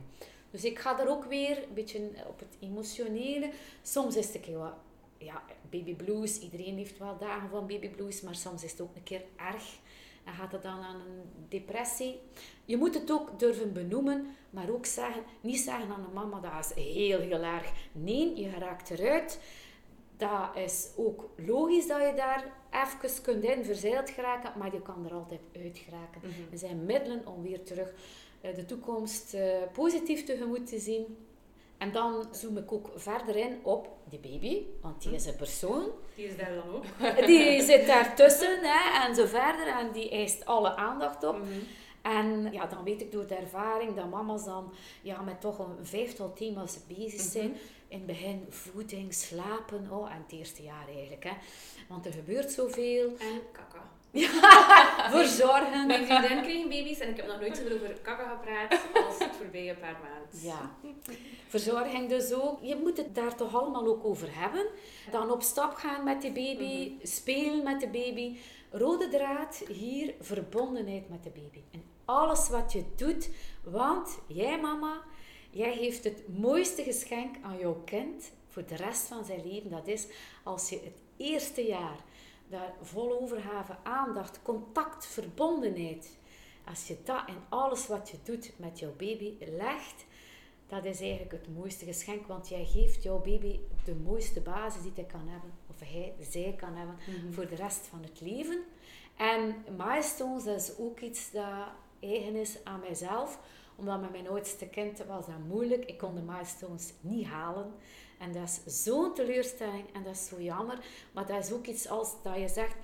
Dus 0.50 0.64
ik 0.64 0.78
ga 0.78 1.00
er 1.00 1.08
ook 1.08 1.24
weer 1.24 1.56
een 1.68 1.74
beetje 1.74 2.00
op 2.26 2.38
het 2.38 2.56
emotionele. 2.60 3.50
Soms 3.82 4.16
is 4.16 4.26
het 4.26 4.34
een 4.34 4.40
keer 4.40 4.58
wat, 4.58 4.74
ja, 5.18 5.42
baby 5.70 5.94
blues. 5.94 6.40
Iedereen 6.40 6.76
heeft 6.76 6.98
wel 6.98 7.18
dagen 7.18 7.48
van 7.48 7.66
baby 7.66 7.88
blues, 7.88 8.20
maar 8.20 8.34
soms 8.34 8.64
is 8.64 8.70
het 8.70 8.80
ook 8.80 8.96
een 8.96 9.02
keer 9.02 9.22
erg. 9.36 9.78
En 10.24 10.32
gaat 10.32 10.52
het 10.52 10.62
dan 10.62 10.80
aan 10.80 11.00
een 11.00 11.22
depressie. 11.48 12.20
Je 12.64 12.76
moet 12.76 12.94
het 12.94 13.10
ook 13.10 13.38
durven 13.38 13.72
benoemen, 13.72 14.26
maar 14.50 14.70
ook 14.70 14.86
zeggen, 14.86 15.22
niet 15.40 15.60
zeggen 15.60 15.90
aan 15.90 16.04
een 16.04 16.12
mama, 16.12 16.40
dat 16.40 16.74
is 16.76 16.84
heel, 16.84 17.20
heel 17.20 17.42
erg. 17.42 17.72
Nee, 17.92 18.36
je 18.36 18.50
raakt 18.50 18.90
eruit. 18.90 19.40
Dat 20.16 20.56
is 20.56 20.88
ook 20.96 21.30
logisch 21.36 21.86
dat 21.86 22.00
je 22.00 22.12
daar 22.16 22.52
even 22.70 23.22
kunt 23.22 23.44
in 23.44 23.64
verzeild 23.64 24.10
geraken, 24.10 24.52
maar 24.58 24.72
je 24.72 24.82
kan 24.82 25.04
er 25.04 25.14
altijd 25.14 25.40
uit 25.56 25.78
geraken. 25.78 26.20
Mhm. 26.20 26.52
Er 26.52 26.58
zijn 26.58 26.84
middelen 26.84 27.26
om 27.26 27.42
weer 27.42 27.62
terug 27.62 27.92
eh, 28.40 28.54
de 28.54 28.64
toekomst 28.64 29.34
eh, 29.34 29.62
positief 29.72 30.24
tegemoet 30.24 30.66
te 30.66 30.78
zien. 30.78 31.16
En 31.78 31.92
dan 31.92 32.26
zoom 32.32 32.56
ik 32.56 32.72
ook 32.72 32.90
verder 32.94 33.36
in 33.36 33.58
op 33.62 33.88
die 34.08 34.18
baby, 34.18 34.62
want 34.80 35.02
die 35.02 35.14
is 35.14 35.26
een 35.26 35.36
persoon. 35.36 35.84
Die 36.14 36.26
is 36.26 36.36
daar 36.36 36.54
dan 36.54 36.74
ook. 36.74 37.26
Die 37.26 37.62
zit 37.62 37.86
daartussen 37.86 38.58
hè, 38.62 39.06
en 39.06 39.14
zo 39.14 39.26
verder 39.26 39.66
en 39.66 39.92
die 39.92 40.10
eist 40.10 40.44
alle 40.44 40.76
aandacht 40.76 41.24
op. 41.24 41.38
Mhm. 41.38 41.48
En 42.02 42.52
ja, 42.52 42.66
dan 42.66 42.84
weet 42.84 43.00
ik 43.00 43.12
door 43.12 43.26
de 43.26 43.34
ervaring 43.34 43.94
dat 43.94 44.10
mama's 44.10 44.44
dan 44.44 44.72
ja, 45.02 45.20
met 45.20 45.40
toch 45.40 45.58
een 45.58 45.86
vijftal 45.86 46.32
thema's 46.32 46.78
bezig 46.88 47.20
zijn. 47.20 47.56
In 47.88 47.98
het 47.98 48.06
begin 48.06 48.46
voeding, 48.48 49.14
slapen, 49.14 49.90
oh, 49.90 50.10
en 50.10 50.22
het 50.22 50.32
eerste 50.32 50.62
jaar 50.62 50.88
eigenlijk. 50.88 51.24
Hè. 51.24 51.32
Want 51.88 52.06
er 52.06 52.12
gebeurt 52.12 52.52
zoveel. 52.52 53.06
En 53.06 53.40
kaka. 53.52 53.93
Verzorgen. 55.16 55.86
Mijn 55.86 56.06
vriendin 56.06 56.42
kreeg 56.42 56.62
baby's 56.62 56.98
en 56.98 57.08
ik 57.08 57.16
heb 57.16 57.26
nog 57.26 57.40
nooit 57.40 57.56
zoveel 57.56 57.74
over 57.74 57.98
kaka 58.02 58.28
gepraat 58.28 58.80
als 59.06 59.18
het 59.18 59.36
voorbije 59.36 59.74
paar 59.74 59.98
maanden. 60.02 60.40
Ja, 60.42 60.70
verzorging 61.48 62.08
dus 62.08 62.32
ook. 62.32 62.58
Je 62.62 62.76
moet 62.76 62.96
het 62.96 63.14
daar 63.14 63.36
toch 63.36 63.54
allemaal 63.54 63.86
ook 63.86 64.04
over 64.04 64.28
hebben. 64.30 64.66
Dan 65.10 65.30
op 65.30 65.42
stap 65.42 65.74
gaan 65.74 66.04
met 66.04 66.22
de 66.22 66.32
baby, 66.32 66.92
spelen 67.02 67.64
met 67.64 67.80
de 67.80 67.88
baby. 67.88 68.36
Rode 68.70 69.08
draad 69.08 69.62
hier, 69.68 70.14
verbondenheid 70.20 71.08
met 71.08 71.24
de 71.24 71.30
baby. 71.30 71.62
En 71.72 71.82
alles 72.04 72.48
wat 72.48 72.72
je 72.72 72.84
doet, 72.96 73.28
want 73.62 74.18
jij 74.26 74.60
mama, 74.60 75.02
jij 75.50 75.76
geeft 75.76 76.04
het 76.04 76.38
mooiste 76.38 76.82
geschenk 76.82 77.36
aan 77.42 77.58
jouw 77.58 77.82
kind 77.84 78.32
voor 78.48 78.66
de 78.66 78.76
rest 78.76 79.06
van 79.06 79.24
zijn 79.24 79.46
leven. 79.46 79.70
Dat 79.70 79.86
is 79.86 80.06
als 80.42 80.68
je 80.68 80.80
het 80.84 81.02
eerste 81.16 81.62
jaar 81.66 81.96
daar 82.54 82.74
vol 82.82 83.20
overgave, 83.20 83.76
aandacht, 83.82 84.42
contact, 84.42 85.06
verbondenheid. 85.06 86.18
Als 86.64 86.86
je 86.86 86.96
dat 87.04 87.22
in 87.26 87.38
alles 87.48 87.86
wat 87.86 88.10
je 88.10 88.16
doet 88.22 88.52
met 88.56 88.78
jouw 88.78 88.92
baby 88.96 89.34
legt, 89.38 90.04
dat 90.66 90.84
is 90.84 91.00
eigenlijk 91.00 91.32
het 91.32 91.54
mooiste 91.54 91.84
geschenk, 91.84 92.26
want 92.26 92.48
jij 92.48 92.64
geeft 92.64 93.02
jouw 93.02 93.18
baby 93.18 93.60
de 93.84 93.94
mooiste 93.94 94.40
basis 94.40 94.82
die 94.82 94.92
hij 94.94 95.04
kan 95.04 95.28
hebben, 95.28 95.50
of 95.70 95.80
hij, 95.80 96.14
zij 96.20 96.54
kan 96.56 96.76
hebben, 96.76 96.96
voor 97.30 97.48
de 97.48 97.54
rest 97.54 97.86
van 97.86 98.02
het 98.02 98.20
leven. 98.20 98.62
En 99.16 99.64
milestones, 99.76 100.44
dat 100.44 100.60
is 100.60 100.78
ook 100.78 101.00
iets 101.00 101.30
dat 101.30 101.68
eigen 102.00 102.34
is 102.36 102.64
aan 102.64 102.80
mijzelf, 102.80 103.38
omdat 103.76 104.00
met 104.00 104.10
mijn 104.10 104.28
oudste 104.28 104.66
kind 104.66 105.04
was 105.04 105.26
dat 105.26 105.38
moeilijk. 105.48 105.84
Ik 105.84 105.98
kon 105.98 106.14
de 106.14 106.20
milestones 106.20 106.92
niet 107.00 107.26
halen. 107.26 107.74
En 108.24 108.32
dat 108.32 108.60
is 108.66 108.82
zo'n 108.82 109.14
teleurstelling 109.14 109.84
en 109.92 110.02
dat 110.02 110.14
is 110.14 110.26
zo 110.26 110.40
jammer. 110.40 110.78
Maar 111.12 111.26
dat 111.26 111.44
is 111.44 111.52
ook 111.52 111.66
iets 111.66 111.88
als 111.88 112.22
dat 112.22 112.36
je 112.36 112.48
zegt, 112.48 112.76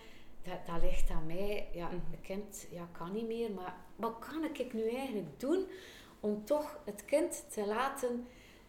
dat, 0.42 0.66
dat 0.66 0.82
ligt 0.82 1.10
aan 1.10 1.26
mij. 1.26 1.68
Ja, 1.72 1.88
het 1.90 2.20
kind 2.22 2.66
ja, 2.70 2.88
kan 2.92 3.12
niet 3.12 3.26
meer, 3.26 3.50
maar 3.50 3.76
wat 3.96 4.14
kan 4.18 4.44
ik 4.44 4.72
nu 4.72 4.88
eigenlijk 4.88 5.40
doen 5.40 5.66
om 6.20 6.44
toch 6.44 6.78
het 6.84 7.04
kind 7.04 7.44
te 7.52 7.66
laten 7.66 8.26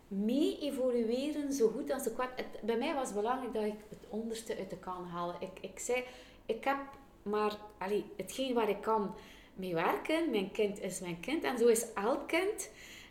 mee 0.08 0.60
evolueren 0.60 1.54
zo 1.54 1.68
goed 1.68 1.92
als 1.92 2.08
ik 2.08 2.14
kwam. 2.14 2.28
Het, 2.36 2.62
bij 2.62 2.78
mij 2.78 2.94
was 2.94 3.08
het 3.08 3.16
belangrijk 3.16 3.54
dat 3.54 3.64
ik 3.64 3.80
het 3.90 4.06
onderste 4.10 4.58
uit 4.58 4.70
de 4.70 4.78
kan 4.78 5.06
halen. 5.06 5.36
Ik, 5.40 5.60
ik 5.62 5.80
zei, 5.80 6.04
ik 6.46 6.64
heb 6.64 6.78
maar 7.24 7.58
allee, 7.78 8.06
hetgeen 8.18 8.54
waar 8.54 8.70
ik 8.70 8.82
kan 8.82 9.16
mee 9.54 9.74
werken. 9.74 10.30
Mijn 10.30 10.52
kind 10.52 10.80
is 10.80 11.00
mijn 11.00 11.20
kind 11.20 11.44
en 11.44 11.58
zo 11.58 11.68
is 11.68 11.94
elk 11.94 12.28
kind. 12.28 12.70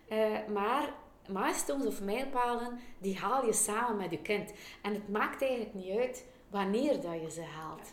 Eh, 0.09 0.47
maar 0.52 0.95
milestones 1.32 1.87
of 1.87 2.02
mijlpalen, 2.02 2.78
die 2.99 3.18
haal 3.18 3.46
je 3.46 3.52
samen 3.52 3.96
met 3.96 4.10
je 4.10 4.18
kind. 4.18 4.52
En 4.82 4.94
het 4.94 5.08
maakt 5.08 5.42
eigenlijk 5.42 5.75
niet 5.75 5.99
uit 5.99 6.25
wanneer 6.50 7.00
dat 7.00 7.20
je 7.20 7.30
ze 7.30 7.42
haalt. 7.42 7.92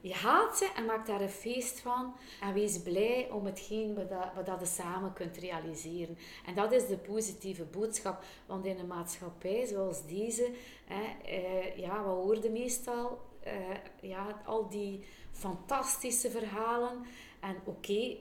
Je 0.00 0.14
haalt 0.14 0.56
ze 0.56 0.72
en 0.76 0.84
maak 0.84 1.06
daar 1.06 1.20
een 1.20 1.28
feest 1.28 1.80
van. 1.80 2.14
En 2.40 2.54
wees 2.54 2.82
blij 2.82 3.28
om 3.30 3.44
hetgeen 3.44 3.94
wat, 3.94 4.08
dat, 4.08 4.28
wat 4.34 4.46
dat 4.46 4.60
je 4.60 4.66
samen 4.66 5.12
kunt 5.12 5.36
realiseren. 5.36 6.18
En 6.46 6.54
dat 6.54 6.72
is 6.72 6.86
de 6.86 6.96
positieve 6.96 7.64
boodschap. 7.64 8.24
Want 8.46 8.64
in 8.64 8.78
een 8.78 8.86
maatschappij 8.86 9.66
zoals 9.66 10.06
deze, 10.06 10.50
hè, 10.84 11.02
eh, 11.24 11.76
ja, 11.76 12.02
we 12.02 12.08
hoorden 12.08 12.52
meestal 12.52 13.20
eh, 13.40 13.54
ja, 14.00 14.42
al 14.46 14.68
die 14.68 15.04
fantastische 15.32 16.30
verhalen. 16.30 17.06
En 17.40 17.56
oké, 17.64 18.16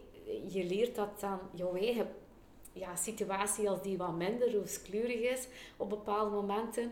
je 0.47 0.63
leert 0.63 0.95
dat 0.95 1.19
dan 1.19 1.39
jouw 1.53 1.75
eigen 1.75 2.09
ja, 2.79 2.95
situatie 2.95 3.69
als 3.69 3.81
die 3.81 3.97
wat 3.97 4.15
minder 4.15 4.53
rooskleurig 4.53 5.19
is 5.19 5.47
op 5.77 5.89
bepaalde 5.89 6.31
momenten. 6.31 6.91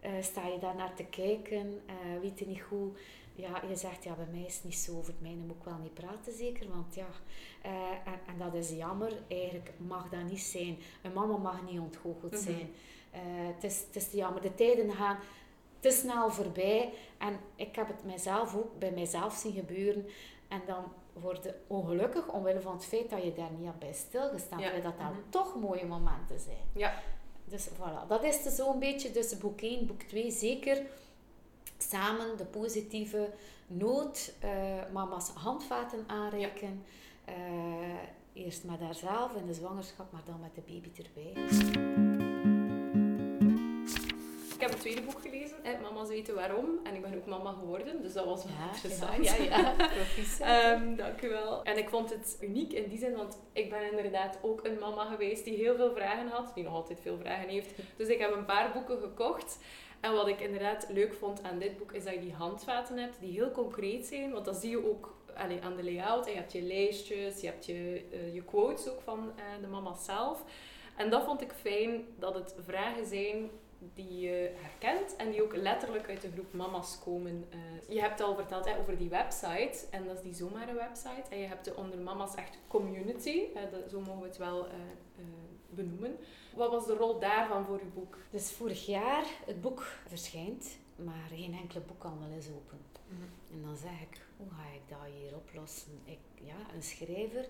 eh, 0.00 0.12
sta 0.20 0.46
je 0.46 0.58
daar 0.58 0.76
naar 0.76 0.94
te 0.94 1.04
kijken, 1.04 1.80
eh, 1.86 2.20
weet 2.20 2.38
je 2.38 2.46
niet 2.46 2.60
hoe. 2.60 2.90
Ja, 3.34 3.62
je 3.68 3.76
zegt, 3.76 4.04
ja, 4.04 4.14
bij 4.14 4.26
mij 4.30 4.44
is 4.46 4.54
het 4.54 4.64
niet 4.64 4.74
zo, 4.74 4.96
over 4.96 5.12
het 5.12 5.20
mijne 5.22 5.40
moet 5.42 5.56
ik 5.56 5.64
wel 5.64 5.78
niet 5.82 5.94
praten 5.94 6.32
zeker, 6.32 6.68
want 6.68 6.94
ja, 6.94 7.06
eh, 7.62 7.90
en, 7.90 8.20
en 8.26 8.38
dat 8.38 8.54
is 8.54 8.70
jammer, 8.70 9.12
eigenlijk 9.28 9.70
mag 9.76 10.08
dat 10.08 10.22
niet 10.22 10.40
zijn. 10.40 10.78
Een 11.02 11.12
mama 11.12 11.36
mag 11.36 11.62
niet 11.70 11.80
ontgoocheld 11.80 12.38
zijn. 12.38 12.70
Eh, 13.10 13.20
het, 13.22 13.64
is, 13.64 13.82
het 13.86 13.96
is 13.96 14.10
jammer, 14.12 14.42
de 14.42 14.54
tijden 14.54 14.92
gaan 14.92 15.18
te 15.80 15.90
snel 15.90 16.30
voorbij 16.30 16.92
en 17.18 17.38
ik 17.56 17.76
heb 17.76 17.88
het 17.88 18.04
mijzelf 18.04 18.56
ook 18.56 18.78
bij 18.78 18.90
mijzelf 18.90 19.34
zien 19.34 19.52
gebeuren 19.52 20.06
en 20.48 20.60
dan 20.66 20.84
word 21.20 21.44
je 21.44 21.54
ongelukkig 21.66 22.28
omwille 22.32 22.60
van 22.60 22.72
het 22.72 22.84
feit 22.84 23.10
dat 23.10 23.22
je 23.22 23.32
daar 23.32 23.50
niet 23.58 23.66
aan 23.68 23.76
bij 23.78 23.92
stilgestaan 23.92 24.58
Ja. 24.58 24.70
hebt, 24.70 24.82
dat 24.82 24.98
dat 24.98 25.10
Mhm. 25.10 25.20
toch 25.30 25.54
mooie 25.60 25.86
momenten 25.86 26.40
zijn. 26.40 26.64
Ja. 26.72 26.94
Dus 27.44 27.68
voilà, 27.68 28.06
dat 28.08 28.24
is 28.24 28.42
dus 28.42 28.54
zo'n 28.54 28.78
beetje 28.78 29.10
dus 29.10 29.38
boek 29.38 29.60
1, 29.60 29.86
boek 29.86 30.02
2 30.02 30.30
zeker. 30.30 30.82
Samen 31.78 32.36
de 32.36 32.44
positieve 32.44 33.30
noot, 33.66 34.32
eh, 34.40 34.50
mama's 34.92 35.28
handvaten 35.28 36.04
aanreiken. 36.06 36.84
Eh, 37.24 37.34
eerst 38.32 38.64
met 38.64 38.80
haarzelf 38.80 39.34
in 39.34 39.46
de 39.46 39.54
zwangerschap, 39.54 40.12
maar 40.12 40.22
dan 40.24 40.40
met 40.40 40.54
de 40.54 40.60
baby 40.72 40.90
erbij. 41.02 41.95
Tweede 44.86 45.02
boek 45.02 45.20
gelezen, 45.20 45.56
hè, 45.62 45.80
Mama's 45.80 46.08
weten 46.08 46.34
waarom. 46.34 46.80
En 46.82 46.94
ik 46.94 47.02
ben 47.02 47.14
ook 47.16 47.26
mama 47.26 47.52
geworden, 47.52 48.02
dus 48.02 48.12
dat 48.12 48.24
was 48.24 48.44
wel 48.44 48.52
Ja, 48.54 48.74
interessant. 48.74 49.24
ja, 49.24 49.36
ja. 49.36 49.74
Ehm, 50.72 50.94
dank 50.96 51.22
u 51.22 51.28
wel. 51.28 51.64
En 51.64 51.78
ik 51.78 51.88
vond 51.88 52.10
het 52.10 52.38
uniek 52.40 52.72
in 52.72 52.88
die 52.88 52.98
zin, 52.98 53.16
want 53.16 53.38
ik 53.52 53.70
ben 53.70 53.90
inderdaad 53.90 54.38
ook 54.42 54.64
een 54.64 54.78
mama 54.78 55.04
geweest 55.04 55.44
die 55.44 55.56
heel 55.56 55.76
veel 55.76 55.92
vragen 55.92 56.28
had, 56.28 56.54
die 56.54 56.64
nog 56.64 56.72
altijd 56.72 57.00
veel 57.00 57.18
vragen 57.18 57.48
heeft. 57.48 57.70
Dus 57.96 58.08
ik 58.08 58.18
heb 58.18 58.34
een 58.34 58.44
paar 58.44 58.72
boeken 58.72 58.98
gekocht. 58.98 59.58
En 60.00 60.12
wat 60.12 60.28
ik 60.28 60.40
inderdaad 60.40 60.86
leuk 60.88 61.14
vond 61.14 61.42
aan 61.42 61.58
dit 61.58 61.78
boek, 61.78 61.92
is 61.92 62.04
dat 62.04 62.14
je 62.14 62.20
die 62.20 62.34
handvaten 62.34 62.98
hebt 62.98 63.20
die 63.20 63.32
heel 63.32 63.50
concreet 63.50 64.06
zijn. 64.06 64.32
Want 64.32 64.44
dat 64.44 64.56
zie 64.56 64.70
je 64.70 64.88
ook 64.88 65.14
allee, 65.36 65.62
aan 65.62 65.76
de 65.76 65.84
layout. 65.84 66.26
En 66.26 66.32
je 66.32 66.38
hebt 66.38 66.52
je 66.52 66.62
lijstjes, 66.62 67.40
je 67.40 67.46
hebt 67.46 67.66
je, 67.66 68.04
eh, 68.12 68.34
je 68.34 68.44
quotes 68.44 68.88
ook 68.88 69.00
van 69.00 69.32
eh, 69.36 69.44
de 69.60 69.66
mama 69.66 69.94
zelf. 69.94 70.44
En 70.96 71.10
dat 71.10 71.24
vond 71.24 71.40
ik 71.40 71.52
fijn, 71.52 72.04
dat 72.18 72.34
het 72.34 72.54
vragen 72.64 73.06
zijn 73.06 73.50
die 73.94 74.18
je 74.20 74.50
herkent 74.54 75.16
en 75.16 75.30
die 75.30 75.42
ook 75.42 75.56
letterlijk 75.56 76.08
uit 76.08 76.20
de 76.22 76.30
groep 76.32 76.52
mama's 76.52 76.98
komen. 77.04 77.44
Eh, 77.50 77.58
je 77.94 78.00
hebt 78.00 78.20
al 78.20 78.34
verteld 78.34 78.64
hè, 78.64 78.78
over 78.78 78.96
die 78.98 79.08
website, 79.08 79.86
en 79.90 80.06
dat 80.06 80.16
is 80.16 80.22
die 80.22 80.34
zomaar 80.34 80.68
een 80.68 80.74
website. 80.74 81.22
En 81.30 81.38
je 81.38 81.46
hebt 81.46 81.64
de 81.64 81.76
onder 81.76 81.98
mama's 81.98 82.34
echt 82.34 82.58
community, 82.68 83.42
dat- 83.70 83.90
zo 83.90 84.00
mogen 84.00 84.20
we 84.20 84.26
het 84.26 84.36
wel 84.36 84.66
eh, 84.66 84.72
eh, 84.72 85.24
benoemen. 85.70 86.16
Wat 86.54 86.70
was 86.70 86.86
de 86.86 86.94
rol 86.94 87.18
daarvan 87.18 87.64
voor 87.64 87.80
uw 87.82 87.92
boek? 87.94 88.18
Dus 88.30 88.52
vorig 88.52 88.86
jaar, 88.86 89.24
het 89.46 89.60
boek 89.60 89.82
verschijnt, 90.06 90.78
maar 90.96 91.28
geen 91.34 91.54
enkele 91.54 91.80
boekhandel 91.80 92.28
is 92.38 92.48
open. 92.48 92.78
En 93.52 93.62
dan 93.62 93.76
zeg 93.76 94.00
ik, 94.00 94.20
hoe 94.36 94.48
ga 94.50 94.62
ik 94.74 94.80
dat 94.88 94.98
hier 95.20 95.34
oplossen? 95.36 96.00
Ik, 96.04 96.18
ja, 96.42 96.56
een 96.74 96.82
schrijver 96.82 97.46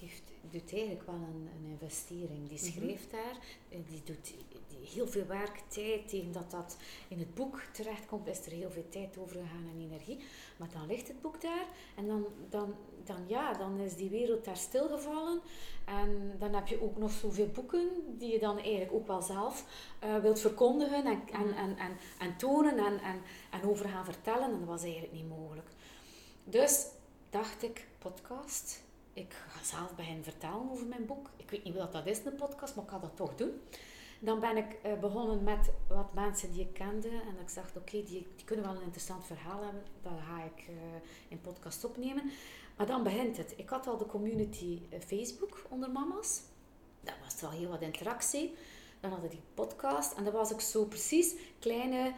geeft, 0.00 0.22
doet 0.50 0.72
eigenlijk 0.72 1.06
wel 1.06 1.14
een, 1.14 1.48
een 1.56 1.70
investering. 1.70 2.48
Die 2.48 2.58
Mhm. 2.62 2.72
schrijft 2.72 3.10
daar, 3.10 3.38
eh, 3.68 3.78
die 3.88 4.02
doet 4.04 4.32
die 4.68 4.86
heel 4.94 5.06
veel 5.08 5.26
werk, 5.26 5.62
tijd, 5.68 6.08
tegen 6.08 6.32
dat 6.32 6.50
dat 6.50 6.76
in 7.08 7.18
het 7.18 7.34
boek 7.34 7.60
terechtkomt, 7.72 8.26
is 8.26 8.46
er 8.46 8.52
heel 8.52 8.70
veel 8.70 8.88
tijd 8.88 9.18
overgegaan 9.18 9.68
en 9.74 9.80
energie. 9.80 10.18
Maar 10.56 10.68
dan 10.72 10.86
ligt 10.86 11.08
het 11.08 11.20
boek 11.20 11.40
daar 11.40 11.66
en 11.96 12.06
dan, 12.06 12.26
dan, 12.48 12.74
dan, 13.04 13.24
ja, 13.26 13.52
dan 13.52 13.78
is 13.78 13.96
die 13.96 14.10
wereld 14.10 14.44
daar 14.44 14.56
stilgevallen. 14.56 15.40
En 15.84 16.34
dan 16.38 16.54
heb 16.54 16.66
je 16.66 16.82
ook 16.82 16.96
nog 16.96 17.10
zoveel 17.10 17.48
boeken 17.48 17.88
die 18.18 18.32
je 18.32 18.38
dan 18.38 18.58
eigenlijk 18.58 18.92
ook 18.92 19.06
wel 19.06 19.22
zelf 19.22 19.64
eh, 19.98 20.18
wilt 20.18 20.40
verkondigen 20.40 21.04
en, 21.06 21.20
en, 21.32 21.54
en, 21.54 21.76
en, 21.76 21.96
en 22.18 22.36
tonen 22.36 22.78
en, 22.78 23.00
en, 23.00 23.20
en 23.50 23.62
over 23.62 23.88
gaan 23.88 24.04
vertellen. 24.04 24.50
En 24.52 24.58
dat 24.58 24.68
was 24.68 24.82
eigenlijk 24.82 25.12
niet 25.12 25.28
mogelijk. 25.28 25.68
Dus 26.44 26.86
dacht 27.30 27.62
ik, 27.62 27.86
podcast. 27.98 28.82
Ik 29.12 29.32
ga 29.32 29.64
zelf 29.64 29.94
beginnen 29.94 30.24
vertellen 30.24 30.70
over 30.70 30.86
mijn 30.86 31.06
boek. 31.06 31.30
Ik 31.36 31.50
weet 31.50 31.64
niet 31.64 31.76
wat 31.76 31.92
dat 31.92 32.06
is, 32.06 32.24
een 32.24 32.34
podcast, 32.34 32.74
maar 32.74 32.84
ik 32.84 32.90
ga 32.90 32.98
dat 32.98 33.16
toch 33.16 33.34
doen. 33.34 33.60
Dan 34.18 34.40
ben 34.40 34.56
ik 34.56 34.72
eh, 34.82 34.98
begonnen 34.98 35.42
met 35.42 35.70
wat 35.88 36.14
mensen 36.14 36.52
die 36.52 36.60
ik 36.60 36.72
kende. 36.72 37.08
En 37.08 37.36
ik 37.40 37.54
dacht, 37.54 37.76
oké, 37.76 37.90
die, 38.02 38.26
die 38.36 38.44
kunnen 38.44 38.64
wel 38.64 38.74
een 38.74 38.82
interessant 38.82 39.26
verhaal 39.26 39.62
hebben. 39.62 39.82
Dat 40.02 40.12
ga 40.28 40.42
ik 40.44 40.64
eh, 40.68 40.74
in 41.28 41.40
podcast 41.40 41.84
opnemen. 41.84 42.30
Maar 42.76 42.86
dan 42.86 43.02
begint 43.02 43.36
het. 43.36 43.54
Ik 43.56 43.68
had 43.68 43.86
al 43.86 43.96
de 43.98 44.06
community 44.06 44.82
eh, 44.90 45.00
Facebook 45.00 45.62
onder 45.68 45.90
mama's. 45.90 46.42
Daar 47.00 47.18
was 47.24 47.40
wel 47.40 47.50
heel 47.50 47.68
wat 47.68 47.80
interactie. 47.82 48.54
Dan 49.00 49.10
hadden 49.10 49.30
die 49.30 49.42
podcast. 49.54 50.12
En 50.12 50.24
dat 50.24 50.32
was 50.32 50.52
ook 50.52 50.60
zo 50.60 50.84
precies 50.84 51.34
kleine, 51.58 52.12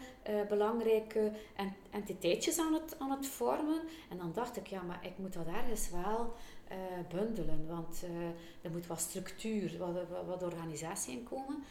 belangrijke 0.48 1.32
en- 1.56 1.76
entiteitjes 1.90 2.58
aan 2.58 2.72
het, 2.74 2.98
aan 2.98 3.10
het 3.10 3.26
vormen. 3.26 3.80
En 4.10 4.16
dan 4.18 4.32
dacht 4.32 4.56
ik, 4.56 4.66
ja, 4.66 4.82
maar 4.82 5.06
ik 5.06 5.18
moet 5.18 5.32
dat 5.32 5.46
ergens 5.46 5.90
wel 5.90 6.34
eh, 6.72 7.18
bundelen. 7.18 7.66
Want 7.68 8.02
eh, 8.04 8.26
er 8.62 8.70
moet 8.70 8.86
wat 8.86 9.00
structuur, 9.00 9.78
wat, 9.78 10.26
wat, 10.26 10.42
organisatie 10.42 11.18
in 11.18 11.24
komen. 11.24 11.64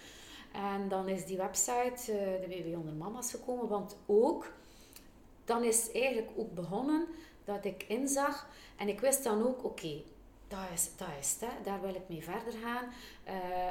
En 0.51 0.89
dan 0.89 1.07
is 1.07 1.25
die 1.25 1.37
website, 1.37 2.11
uh, 2.11 2.41
de 2.41 2.47
WW 2.47 2.77
Onder 2.77 2.93
Mama's, 2.93 3.31
gekomen. 3.31 3.67
Want 3.67 3.97
ook, 4.05 4.51
dan 5.45 5.63
is 5.63 5.91
eigenlijk 5.91 6.31
ook 6.35 6.53
begonnen 6.53 7.07
dat 7.43 7.65
ik 7.65 7.83
inzag. 7.87 8.47
En 8.77 8.87
ik 8.87 8.99
wist 8.99 9.23
dan 9.23 9.47
ook, 9.47 9.63
oké, 9.63 10.01
dat 10.47 10.59
is, 10.73 10.89
dat 10.97 11.07
is 11.19 11.31
het, 11.31 11.49
hè. 11.49 11.63
daar 11.63 11.81
wil 11.81 11.95
ik 11.95 12.09
mee 12.09 12.23
verder 12.23 12.53
gaan. 12.63 12.85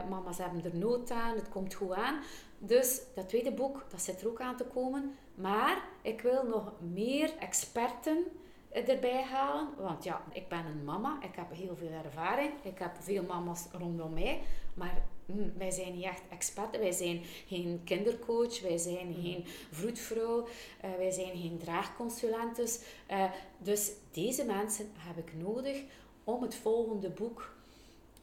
Mama's 0.08 0.38
hebben 0.38 0.64
er 0.64 0.76
nood 0.76 1.10
aan, 1.10 1.36
het 1.36 1.48
komt 1.48 1.74
goed 1.74 1.92
aan. 1.92 2.20
Dus 2.58 3.00
dat 3.14 3.28
tweede 3.28 3.52
boek, 3.52 3.84
dat 3.90 4.00
zit 4.02 4.20
er 4.20 4.28
ook 4.28 4.40
aan 4.40 4.56
te 4.56 4.64
komen. 4.64 5.16
Maar 5.34 5.82
ik 6.02 6.20
wil 6.20 6.46
nog 6.46 6.72
meer 6.78 7.36
experten 7.38 8.24
erbij 8.72 9.22
halen. 9.22 9.68
Want 9.78 10.04
ja, 10.04 10.22
ik 10.32 10.48
ben 10.48 10.66
een 10.66 10.84
mama, 10.84 11.18
ik 11.22 11.34
heb 11.34 11.50
heel 11.52 11.76
veel 11.76 11.90
ervaring. 12.04 12.52
Ik 12.62 12.78
heb 12.78 12.96
veel 13.00 13.22
mama's 13.22 13.66
rondom 13.72 14.12
mij. 14.12 14.40
Maar 14.74 15.02
hm, 15.26 15.58
wij 15.58 15.70
zijn 15.70 15.94
niet 15.94 16.04
echt 16.04 16.22
experten. 16.28 16.80
Wij 16.80 16.92
zijn 16.92 17.20
geen 17.46 17.80
kindercoach, 17.84 18.60
wij 18.60 18.78
zijn 18.78 19.08
mhm. 19.08 19.20
geen 19.20 19.44
vroedvrouw, 19.70 20.38
uh, 20.40 20.90
wij 20.96 21.10
zijn 21.10 21.36
geen 21.36 21.58
draagconsulentes. 21.58 22.80
Uh, 23.10 23.30
dus 23.58 23.92
deze 24.10 24.44
mensen 24.44 24.86
heb 24.96 25.16
ik 25.16 25.32
nodig 25.36 25.82
om 26.24 26.42
het 26.42 26.54
volgende 26.54 27.10
boek, 27.10 27.54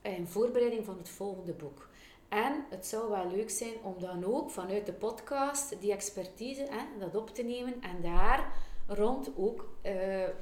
in 0.01 0.27
voorbereiding 0.27 0.86
van 0.86 0.98
het 0.98 1.10
volgende 1.10 1.54
boek. 1.54 1.89
En 2.30 2.66
het 2.70 2.86
zou 2.86 3.10
wel 3.10 3.32
leuk 3.32 3.50
zijn 3.50 3.74
om 3.84 3.96
dan 4.00 4.24
ook 4.24 4.51
vanuit 4.51 4.86
de 4.86 4.94
podcast 4.94 5.82
die 5.82 5.92
expertise 5.92 6.68
hè, 6.70 7.00
dat 7.00 7.16
op 7.16 7.30
te 7.30 7.44
nemen 7.44 7.82
en 7.82 8.01
daar 8.01 8.51
rond 8.88 9.29
ook 9.36 9.70
uh, 9.86 9.94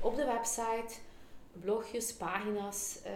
op 0.01 0.15
de 0.15 0.25
website 0.25 0.93
blogjes, 1.51 2.13
pagina's 2.13 2.99
uh, 3.05 3.11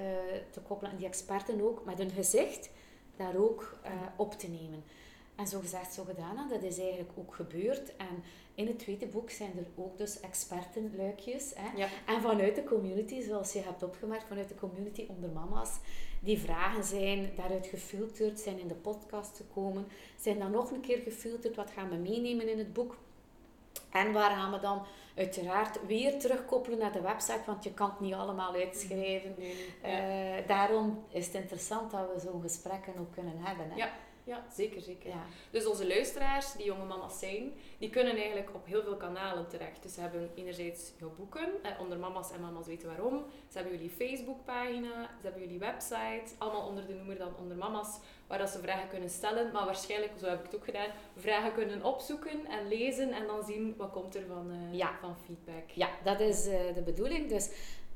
te 0.52 0.60
koppelen 0.60 0.92
en 0.92 0.98
die 0.98 1.08
experten 1.08 1.62
ook 1.62 1.86
met 1.86 1.98
hun 1.98 2.10
gezicht 2.10 2.70
daar 3.16 3.36
ook 3.36 3.80
uh, 3.86 3.92
op 4.16 4.34
te 4.34 4.48
nemen. 4.48 4.84
En 5.36 5.48
zo 5.48 5.60
gezegd, 5.60 5.94
zo 5.94 6.04
gedaan, 6.04 6.48
dat 6.50 6.64
is 6.64 6.80
eigenlijk 6.80 7.12
ook 7.16 7.36
gebeurd. 7.36 7.96
En 7.96 8.24
in 8.56 8.68
het 8.68 8.80
tweede 8.80 9.06
boek 9.06 9.30
zijn 9.30 9.52
er 9.58 9.84
ook 9.84 9.98
dus 9.98 10.20
expertenluikjes. 10.20 11.54
Hè? 11.56 11.86
En 12.06 12.22
vanuit 12.22 12.56
de 12.56 12.64
community, 12.64 13.22
zoals 13.22 13.54
je 13.54 13.62
hebt 13.62 13.84
opgemerkt, 13.84 14.28
vanuit 14.28 14.48
de 14.48 14.56
community 14.56 15.06
onder 15.10 15.30
mama's, 15.30 15.78
die 16.20 16.40
vragen 16.40 16.84
zijn 16.84 17.32
daaruit 17.36 17.68
gefilterd, 17.68 18.40
zijn 18.40 18.60
in 18.60 18.68
de 18.68 18.74
podcast 18.74 19.38
gekomen, 19.38 19.88
zijn 20.18 20.40
dan 20.40 20.52
nog 20.52 20.72
een 20.72 20.82
keer 20.82 20.98
gefilterd, 20.98 21.56
wat 21.56 21.72
gaan 21.72 21.90
we 21.90 21.96
meenemen 21.96 22.50
in 22.50 22.58
het 22.58 22.74
boek. 22.74 22.98
En 23.90 24.12
waar 24.12 24.32
gaan 24.32 24.52
we 24.52 24.60
dan 24.60 24.86
uiteraard 25.20 25.86
weer 25.88 26.20
terugkoppelen 26.20 26.80
naar 26.80 26.92
de 26.92 27.02
website, 27.02 27.42
want 27.46 27.64
je 27.64 27.74
kan 27.74 27.90
het 27.90 28.00
niet 28.00 28.14
allemaal 28.14 28.54
uitschrijven. 28.54 29.36
Nee, 29.38 30.40
uh, 30.42 30.48
daarom 30.48 31.04
is 31.10 31.26
het 31.26 31.36
interessant 31.36 31.92
dat 31.92 32.14
we 32.14 32.20
zo'n 32.20 32.42
gesprekken 32.42 32.94
ook 33.00 33.12
kunnen 33.12 33.38
hebben. 33.38 33.70
Hè? 33.70 33.76
Ja. 33.76 33.90
Ja, 34.24 34.46
zeker, 34.54 34.82
zeker. 34.82 35.10
Ja. 35.10 35.26
Dus 35.52 35.66
onze 35.66 35.88
luisteraars, 35.88 36.54
die 36.54 36.66
jonge 36.66 36.86
mama's 36.86 37.20
zijn, 37.20 37.52
die 37.78 37.90
kunnen 37.90 38.16
eigenlijk 38.16 38.50
op 38.54 38.66
heel 38.66 38.84
veel 38.84 38.98
kanalen 38.98 39.48
terecht. 39.48 39.84
Dus 39.84 39.94
ze 39.94 40.02
hebben 40.02 40.30
enerzijds 40.36 40.92
jouw 40.98 41.14
boeken, 41.18 41.64
eh, 41.64 41.80
onder 41.80 41.98
mama's 41.98 42.32
en 42.32 42.42
mama's 42.42 42.68
weten 42.68 42.88
waarom. 42.88 43.26
Ze 43.48 43.58
hebben 43.58 43.76
jullie 43.78 43.90
Facebookpagina, 43.90 45.10
ze 45.22 45.24
hebben 45.24 45.42
jullie 45.42 45.60
website, 45.60 46.34
allemaal 46.38 46.68
onder 46.68 46.88
de 46.88 46.94
noemer 46.94 47.18
dan 47.18 47.36
onder 47.38 47.58
mama's, 47.58 48.00
waar 48.28 48.38
dat 48.38 48.50
ze 48.50 48.60
vragen 48.60 48.90
kunnen 48.90 49.10
stellen. 49.10 49.52
Maar 49.52 49.66
waarschijnlijk, 49.66 50.12
zo 50.20 50.26
heb 50.26 50.40
ik 50.40 50.46
het 50.46 50.56
ook 50.56 50.66
gedaan, 50.66 50.90
vragen 51.16 51.54
kunnen 51.54 51.84
opzoeken 51.84 52.46
en 52.46 52.68
lezen 52.68 53.12
en 53.12 53.28
dan 53.28 53.44
zien 53.44 53.74
wat 53.78 53.92
komt 53.92 54.16
er 54.16 54.26
van, 54.28 54.52
uh, 54.74 54.88
van 55.02 55.16
feedback. 55.26 55.70
Ja, 55.74 55.90
dat 56.04 56.20
is 56.20 56.48
uh, 56.48 56.74
de 56.74 56.82
bedoeling. 56.82 57.30
Dus 57.30 57.50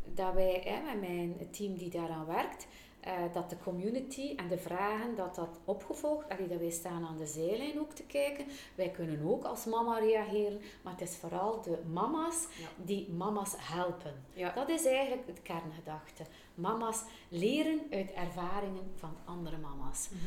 dat 0.05 0.33
wij 0.33 0.81
met 0.85 0.99
mijn 0.99 1.49
team 1.51 1.77
die 1.77 1.89
daaraan 1.89 2.25
werkt, 2.25 2.67
uh, 3.07 3.33
dat 3.33 3.49
de 3.49 3.57
community 3.63 4.33
en 4.35 4.47
de 4.47 4.57
vragen, 4.57 5.15
dat 5.15 5.35
dat 5.35 5.59
opgevolgd, 5.65 6.29
allee, 6.29 6.47
dat 6.47 6.59
wij 6.59 6.69
staan 6.69 7.05
aan 7.05 7.17
de 7.17 7.25
zijlijn 7.25 7.79
ook 7.79 7.91
te 7.91 8.03
kijken. 8.03 8.45
Wij 8.75 8.89
kunnen 8.89 9.21
ook 9.25 9.43
als 9.43 9.65
mama 9.65 9.99
reageren, 9.99 10.61
maar 10.83 10.93
het 10.93 11.01
is 11.01 11.15
vooral 11.15 11.61
de 11.61 11.77
mama's 11.93 12.47
die 12.75 13.09
mama's 13.09 13.53
helpen. 13.57 14.13
Ja. 14.33 14.51
Dat 14.53 14.69
is 14.69 14.85
eigenlijk 14.85 15.27
het 15.27 15.41
kerngedachte. 15.41 16.23
Mama's 16.55 17.03
leren 17.29 17.81
uit 17.91 18.11
ervaringen 18.11 18.91
van 18.95 19.15
andere 19.25 19.57
mama's. 19.57 20.09
Mm 20.11 20.21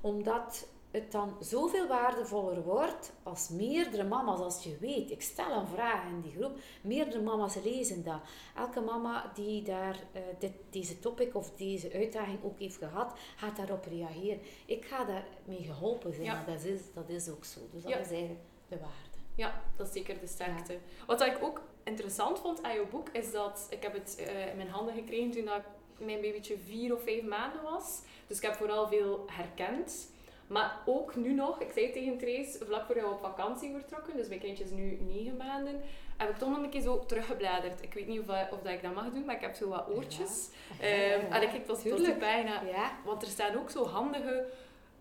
omdat 0.00 0.66
het 0.90 1.12
dan 1.12 1.36
zoveel 1.40 1.86
waardevoller 1.86 2.62
wordt 2.62 3.12
als 3.22 3.48
meerdere 3.48 4.04
mama's, 4.04 4.40
als 4.40 4.64
je 4.64 4.76
weet, 4.80 5.10
ik 5.10 5.22
stel 5.22 5.52
een 5.52 5.66
vraag 5.66 6.08
in 6.08 6.20
die 6.20 6.32
groep, 6.32 6.58
meerdere 6.82 7.22
mama's 7.22 7.54
lezen 7.64 8.04
dat. 8.04 8.20
Elke 8.56 8.80
mama 8.80 9.30
die 9.34 9.62
daar 9.62 9.96
uh, 10.14 10.22
dit, 10.38 10.52
deze 10.70 10.98
topic 10.98 11.34
of 11.34 11.50
deze 11.50 11.92
uitdaging 11.92 12.44
ook 12.44 12.58
heeft 12.58 12.76
gehad, 12.76 13.18
gaat 13.36 13.56
daarop 13.56 13.84
reageren. 13.84 14.40
Ik 14.66 14.84
ga 14.84 15.04
daarmee 15.04 15.62
geholpen 15.64 16.12
zijn, 16.12 16.24
ja. 16.24 16.44
dat, 16.46 16.64
is, 16.64 16.80
dat 16.94 17.08
is 17.08 17.28
ook 17.28 17.44
zo. 17.44 17.60
Dus 17.72 17.82
dat 17.82 17.92
is 17.92 18.10
eigenlijk 18.10 18.40
de 18.68 18.78
waarde. 18.78 19.18
Ja, 19.34 19.62
dat 19.76 19.86
is 19.86 19.92
zeker 19.92 20.20
de 20.20 20.26
sterkte. 20.26 20.78
Wat 21.06 21.20
ik 21.20 21.38
ook 21.42 21.60
interessant 21.84 22.38
vond 22.38 22.62
aan 22.62 22.74
jouw 22.74 22.88
boek, 22.88 23.08
is 23.08 23.32
dat 23.32 23.66
ik 23.70 23.82
heb 23.82 23.92
het 23.92 24.16
uh, 24.20 24.46
in 24.46 24.56
mijn 24.56 24.68
handen 24.68 24.94
gekregen 24.94 25.30
toen 25.30 25.44
dat 25.44 25.62
mijn 25.98 26.20
babytje 26.20 26.58
vier 26.58 26.94
of 26.94 27.02
vijf 27.02 27.22
maanden 27.22 27.62
was. 27.62 28.00
Dus 28.26 28.36
ik 28.36 28.42
heb 28.42 28.54
vooral 28.54 28.88
veel 28.88 29.24
herkend. 29.26 30.08
Maar 30.50 30.76
ook 30.84 31.16
nu 31.16 31.32
nog, 31.32 31.60
ik 31.60 31.72
zei 31.72 31.92
tegen 31.92 32.18
Trace, 32.18 32.64
vlak 32.64 32.86
voor 32.86 32.96
jou 32.96 33.12
op 33.12 33.20
vakantie 33.20 33.72
vertrokken, 33.72 34.16
dus 34.16 34.28
mijn 34.28 34.40
kindje 34.40 34.64
is 34.64 34.70
nu 34.70 34.98
negen 35.00 35.36
maanden, 35.36 35.80
heb 36.16 36.30
ik 36.30 36.36
toch 36.36 36.48
nog 36.48 36.58
een 36.62 36.70
keer 36.70 36.80
zo 36.80 37.06
teruggebladerd. 37.06 37.82
Ik 37.82 37.94
weet 37.94 38.06
niet 38.06 38.20
of, 38.20 38.26
of 38.26 38.62
dat 38.62 38.72
ik 38.72 38.82
dat 38.82 38.94
mag 38.94 39.10
doen, 39.12 39.24
maar 39.24 39.34
ik 39.34 39.40
heb 39.40 39.54
zo 39.54 39.68
wat 39.68 39.88
oortjes. 39.88 40.48
Ja. 40.80 41.14
Um, 41.14 41.32
en 41.32 41.42
ik 41.42 41.48
kijk 41.48 41.66
tot, 41.66 41.86
tot 41.86 42.18
bijna. 42.18 42.62
Ja. 42.62 42.98
Want 43.04 43.22
er 43.22 43.28
staan 43.28 43.58
ook 43.58 43.70
zo 43.70 43.86
handige 43.86 44.46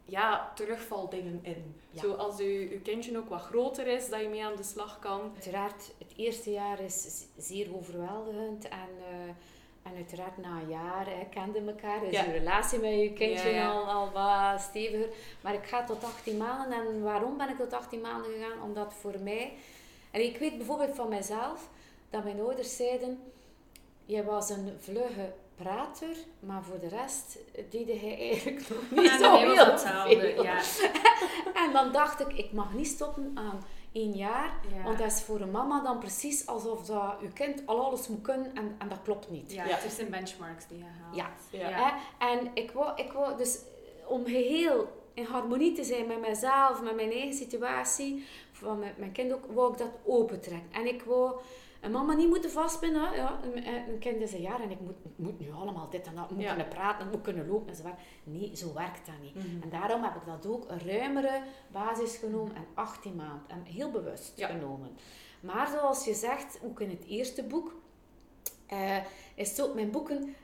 ja, 0.05 0.51
terugvaldingen 0.55 1.39
in. 1.41 1.75
Zo 1.95 2.13
als 2.13 2.38
je, 2.38 2.69
je 2.69 2.79
kindje 2.81 3.17
ook 3.17 3.29
wat 3.29 3.41
groter 3.41 3.88
is, 3.88 4.09
dat 4.09 4.21
je 4.21 4.27
mee 4.27 4.45
aan 4.45 4.55
de 4.55 4.63
slag 4.63 4.99
kan. 4.99 5.31
Uiteraard, 5.33 5.93
het 5.97 6.13
eerste 6.15 6.51
jaar 6.51 6.79
is 6.79 7.25
zeer 7.38 7.75
overweldigend 7.75 8.67
en... 8.67 8.89
Uh, 8.99 9.33
en 9.89 9.95
uiteraard 9.95 10.38
na 10.38 10.60
een 10.62 10.69
jaar 10.69 11.06
hè, 11.06 11.25
kende 11.30 11.60
elkaar, 11.60 12.04
is 12.04 12.19
je 12.19 12.32
relatie 12.32 12.80
met 12.80 12.93
je 12.93 13.13
kindje 13.13 13.63
Al, 13.63 13.86
al 13.86 14.12
wat 14.12 14.62
steviger. 14.62 15.10
Maar 15.41 15.54
ik 15.54 15.65
ga 15.65 15.84
tot 15.84 16.04
18 16.04 16.38
maanden. 16.38 16.78
En 16.78 17.02
waarom 17.02 17.38
ben 17.38 17.49
ik 17.49 17.58
tot 17.58 17.73
18 17.73 18.02
maanden 18.02 18.32
gegaan? 18.32 18.62
Omdat 18.63 18.93
voor 18.93 19.15
mij... 19.23 19.54
En 20.12 20.21
ik 20.23 20.38
weet 20.38 20.58
bijvoorbeeld 20.58 20.95
van 20.95 21.10
mezelf, 21.10 21.69
dat 22.10 22.23
mijn 22.23 22.39
ouders 22.39 22.75
zeiden... 22.75 23.19
Je 24.06 24.23
was 24.23 24.49
een 24.49 24.78
vlugge 24.80 25.34
prater, 25.56 26.15
maar 26.39 26.63
voor 26.63 26.80
de 26.80 26.88
rest 26.88 27.38
deed 27.69 28.02
hij 28.02 28.17
eigenlijk 28.19 28.69
nog 28.69 29.04
niet 29.04 29.12
zo 29.12 29.38
heel 29.38 29.78
veel. 29.78 30.43
Ja. 30.43 30.62
en 31.65 31.73
dan 31.73 31.91
dacht 31.91 32.19
ik, 32.19 32.34
ik 32.34 32.52
mag 32.52 32.73
niet 32.73 32.88
stoppen 32.88 33.32
aan 33.36 33.63
één 33.91 34.12
jaar. 34.12 34.54
Want 34.84 34.97
dat 34.97 35.12
is 35.12 35.21
voor 35.21 35.41
een 35.41 35.52
mama 35.52 35.84
dan 35.84 35.99
precies 35.99 36.47
alsof 36.47 36.86
dat 36.86 37.15
je 37.21 37.32
kind 37.34 37.62
al 37.65 37.86
alles 37.86 38.08
moet 38.08 38.21
kunnen 38.21 38.56
en, 38.56 38.75
en 38.78 38.89
dat 38.89 39.02
klopt 39.04 39.30
niet. 39.30 39.52
Ja, 39.52 39.63
het 39.63 39.91
zijn 39.91 40.10
benchmarks 40.10 40.67
die 40.67 40.78
je 40.78 40.84
haalt. 40.84 41.15
Ja. 41.52 41.69
ja. 41.69 41.97
En 42.17 42.52
ik 42.54 42.71
wou, 42.71 43.02
ik 43.02 43.12
wou 43.12 43.38
dus 43.38 43.60
om 44.06 44.25
geheel 44.25 44.97
in 45.13 45.25
harmonie 45.25 45.73
te 45.73 45.84
zijn 45.84 46.08
met 46.08 46.19
mezelf, 46.19 46.82
met 46.82 46.95
mijn 46.95 47.12
eigen 47.12 47.34
situatie, 47.34 48.25
van 48.52 48.80
met 48.80 48.97
mijn 48.97 49.12
kind 49.12 49.34
ook, 49.34 49.45
wou 49.54 49.71
ik 49.71 49.78
dat 49.78 49.91
opentrekken. 50.06 50.71
En 50.71 50.88
ik 50.88 51.02
wou 51.02 51.36
een 51.79 51.91
mama 51.91 52.13
niet 52.13 52.27
moeten 52.27 52.51
vastbinden. 52.51 53.15
Ja, 53.15 53.39
een, 53.43 53.67
een 53.67 53.99
kind 53.99 54.21
is 54.21 54.33
een 54.33 54.41
jaar 54.41 54.61
en 54.61 54.71
ik 54.71 54.79
moet, 54.79 54.95
moet 55.15 55.39
nu 55.39 55.51
allemaal 55.51 55.89
dit 55.89 56.07
en 56.07 56.15
dat. 56.15 56.29
Ik 56.29 56.35
moet 56.35 56.45
kunnen 56.45 56.67
praten, 56.67 57.05
ik 57.05 57.11
moet 57.11 57.21
kunnen 57.21 57.47
lopen 57.47 57.69
enzovoort. 57.69 57.99
Nee, 58.23 58.55
zo 58.55 58.73
werkt 58.73 59.05
dat 59.05 59.15
niet. 59.21 59.35
Mhm. 59.35 59.61
En 59.61 59.69
daarom 59.69 60.03
heb 60.03 60.15
ik 60.15 60.25
dat 60.25 60.47
ook 60.47 60.69
een 60.69 60.79
ruimere 60.79 61.41
basis 61.71 62.17
genomen 62.17 62.55
en 62.55 62.65
18 62.73 63.15
maanden. 63.15 63.43
En 63.47 63.63
heel 63.63 63.91
bewust 63.91 64.33
genomen. 64.35 64.89
Maar 65.39 65.67
zoals 65.67 66.05
je 66.05 66.13
zegt, 66.13 66.59
ook 66.63 66.79
in 66.79 66.89
het 66.89 67.05
eerste 67.05 67.43
boek, 67.43 67.75
uh, 68.73 68.97
is 69.35 69.55
zo, 69.55 69.73
mijn 69.73 69.91
boeken, 69.91 70.35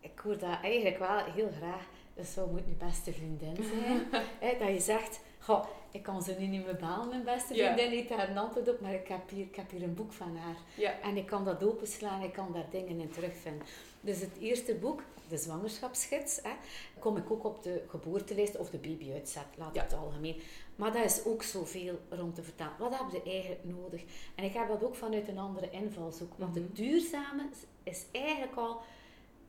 ik 0.00 0.18
hoor 0.18 0.38
dat 0.38 0.58
eigenlijk 0.62 0.98
wel 0.98 1.18
heel 1.18 1.50
graag, 1.56 1.88
dat 2.14 2.26
zou 2.26 2.50
moet 2.50 2.66
je 2.66 2.86
beste 2.86 3.12
vriendin 3.12 3.56
zijn. 3.56 4.06
dat 4.60 4.68
je 4.68 4.80
zegt, 4.80 5.20
goh, 5.44 5.64
ik 5.90 6.02
kan 6.02 6.22
ze 6.22 6.34
nu 6.38 6.46
niet 6.46 6.64
meer 6.64 6.76
bellen, 6.76 7.08
mijn 7.08 7.24
beste 7.24 7.54
vriendin 7.54 7.90
heeft 7.90 8.08
daar 8.08 8.28
een 8.28 8.38
antwoord 8.38 8.68
op, 8.68 8.80
maar 8.80 8.94
ik 8.94 9.08
heb 9.08 9.30
hier, 9.30 9.44
ik 9.44 9.56
heb 9.56 9.70
hier 9.70 9.82
een 9.82 9.94
boek 9.94 10.12
van 10.12 10.36
haar. 10.36 10.56
En 11.02 11.16
ik 11.16 11.26
kan 11.26 11.44
dat 11.44 11.64
openslaan, 11.64 12.22
ik 12.22 12.32
kan 12.32 12.52
daar 12.52 12.66
dingen 12.70 13.00
in 13.00 13.10
terugvinden. 13.10 13.66
Dus 14.00 14.20
het 14.20 14.38
eerste 14.40 14.74
boek, 14.74 15.02
de 15.28 15.36
zwangerschapsgids, 15.36 16.40
hè, 16.42 16.50
kom 16.98 17.16
ik 17.16 17.30
ook 17.30 17.44
op 17.44 17.62
de 17.62 17.82
geboortelijst 17.88 18.56
of 18.56 18.70
de 18.70 18.78
babyuitzet, 18.78 19.46
laat 19.56 19.76
het 19.76 19.94
algemeen. 19.94 20.40
Maar 20.76 20.92
dat 20.92 21.04
is 21.04 21.24
ook 21.24 21.42
zoveel 21.42 21.98
rond 22.08 22.34
te 22.34 22.42
vertellen. 22.42 22.78
Wat 22.78 22.98
heb 22.98 23.22
je 23.22 23.30
eigenlijk 23.30 23.64
nodig? 23.64 24.02
En 24.34 24.44
ik 24.44 24.52
heb 24.52 24.68
dat 24.68 24.84
ook 24.84 24.94
vanuit 24.94 25.28
een 25.28 25.38
andere 25.38 25.70
invalshoek. 25.70 26.32
Want 26.36 26.54
het 26.54 26.64
mhm. 26.64 26.74
duurzame 26.74 27.48
is 27.82 28.04
eigenlijk 28.12 28.56
al 28.56 28.80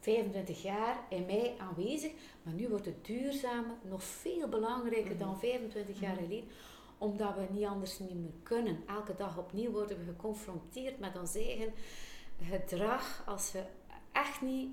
25 0.05 0.61
jaar 0.61 0.97
in 1.09 1.25
mij 1.25 1.55
aanwezig, 1.57 2.11
maar 2.43 2.53
nu 2.53 2.67
wordt 2.67 2.85
het 2.85 3.05
duurzame 3.05 3.73
nog 3.81 4.03
veel 4.03 4.47
belangrijker 4.47 5.17
dan 5.17 5.39
25 5.39 5.95
mhm. 5.95 6.03
jaar 6.03 6.13
mhm. 6.13 6.23
geleden, 6.23 6.49
omdat 6.97 7.35
we 7.35 7.45
niet 7.49 7.65
anders 7.65 7.99
niet 7.99 8.15
meer 8.15 8.33
kunnen. 8.43 8.83
Elke 8.87 9.15
dag 9.17 9.37
opnieuw 9.37 9.71
worden 9.71 9.97
we 9.97 10.03
geconfronteerd 10.03 10.99
met 10.99 11.19
ons 11.19 11.35
eigen 11.35 11.73
gedrag 12.41 13.23
als 13.25 13.51
we 13.51 13.63
echt 14.11 14.41
niet 14.41 14.69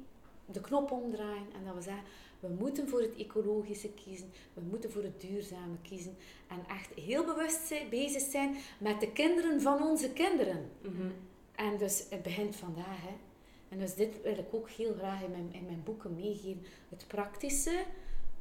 de 0.47 0.61
knop 0.61 0.91
omdraaien 0.91 1.53
en 1.55 1.65
dat 1.65 1.75
we 1.75 1.83
zeggen, 1.83 2.05
We 2.41 2.49
moeten 2.59 2.89
voor 2.89 3.01
het 3.01 3.17
ecologische 3.17 3.93
kiezen. 3.93 4.33
We 4.55 4.61
moeten 4.61 4.93
voor 4.93 5.03
het 5.03 5.21
duurzame 5.21 5.77
kiezen. 5.83 6.17
En 6.49 6.65
echt 6.69 6.95
heel 6.95 7.25
bewust 7.25 7.75
bezig 7.91 8.23
zijn 8.23 8.57
met 8.79 9.01
de 9.01 9.13
kinderen 9.13 9.61
van 9.61 9.83
onze 9.83 10.11
kinderen. 10.11 10.71
Mhm. 10.81 11.11
En 11.55 11.79
dus 11.79 12.07
het 12.11 12.23
begint 12.23 12.57
vandaag. 12.57 13.01
Hè. 13.01 13.32
En 13.73 13.79
dus 13.79 13.95
dit 13.95 14.23
wil 14.23 14.39
ik 14.39 14.55
ook 14.55 14.71
heel 14.71 14.95
graag 14.95 15.23
in 15.23 15.31
mijn, 15.31 15.53
in 15.53 15.65
mijn 15.65 15.83
boeken 15.85 16.15
meegeven. 16.15 16.63
Het 16.89 17.05
praktische 17.07 17.85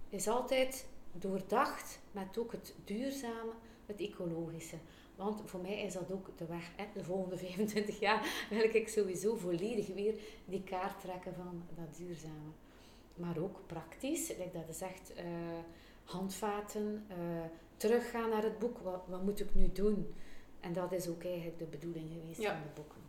is 0.09 0.27
altijd 0.27 0.85
doordacht 1.11 1.99
met 2.11 2.37
ook 2.37 2.51
het 2.51 2.75
duurzame, 2.85 3.51
het 3.85 3.99
ecologische. 4.01 4.75
Want 5.15 5.41
voor 5.45 5.59
mij 5.61 5.81
is 5.81 5.93
dat 5.93 6.11
ook 6.11 6.29
de 6.37 6.45
weg. 6.45 6.71
Hè. 6.75 6.85
De 6.93 7.03
volgende 7.03 7.37
25 7.47 7.99
jaar 7.99 8.45
wil 8.49 8.63
ik 8.75 8.87
sowieso 8.87 9.35
volledig 9.35 9.87
weer 9.87 10.13
die 10.45 10.63
kaart 10.63 10.99
trekken 11.01 11.33
van 11.33 11.63
dat 11.75 11.95
duurzame. 11.97 12.51
Maar 13.15 13.37
ook 13.37 13.59
praktisch, 13.65 14.27
dat 14.27 14.67
is 14.69 14.81
echt 14.81 15.13
eh, 15.13 15.25
handvaten, 16.03 17.05
eh, 17.07 17.17
teruggaan 17.77 18.29
naar 18.29 18.43
het 18.43 18.59
boek. 18.59 18.77
Wat, 18.77 19.01
wat 19.07 19.23
moet 19.23 19.39
ik 19.39 19.55
nu 19.55 19.71
doen? 19.71 20.13
En 20.59 20.73
dat 20.73 20.91
is 20.91 21.07
ook 21.07 21.23
eigenlijk 21.23 21.59
de 21.59 21.65
bedoeling 21.65 22.09
geweest 22.11 22.41
Ja. 22.41 22.51
van 22.53 22.61
de 22.61 22.73
boeken. 22.81 23.01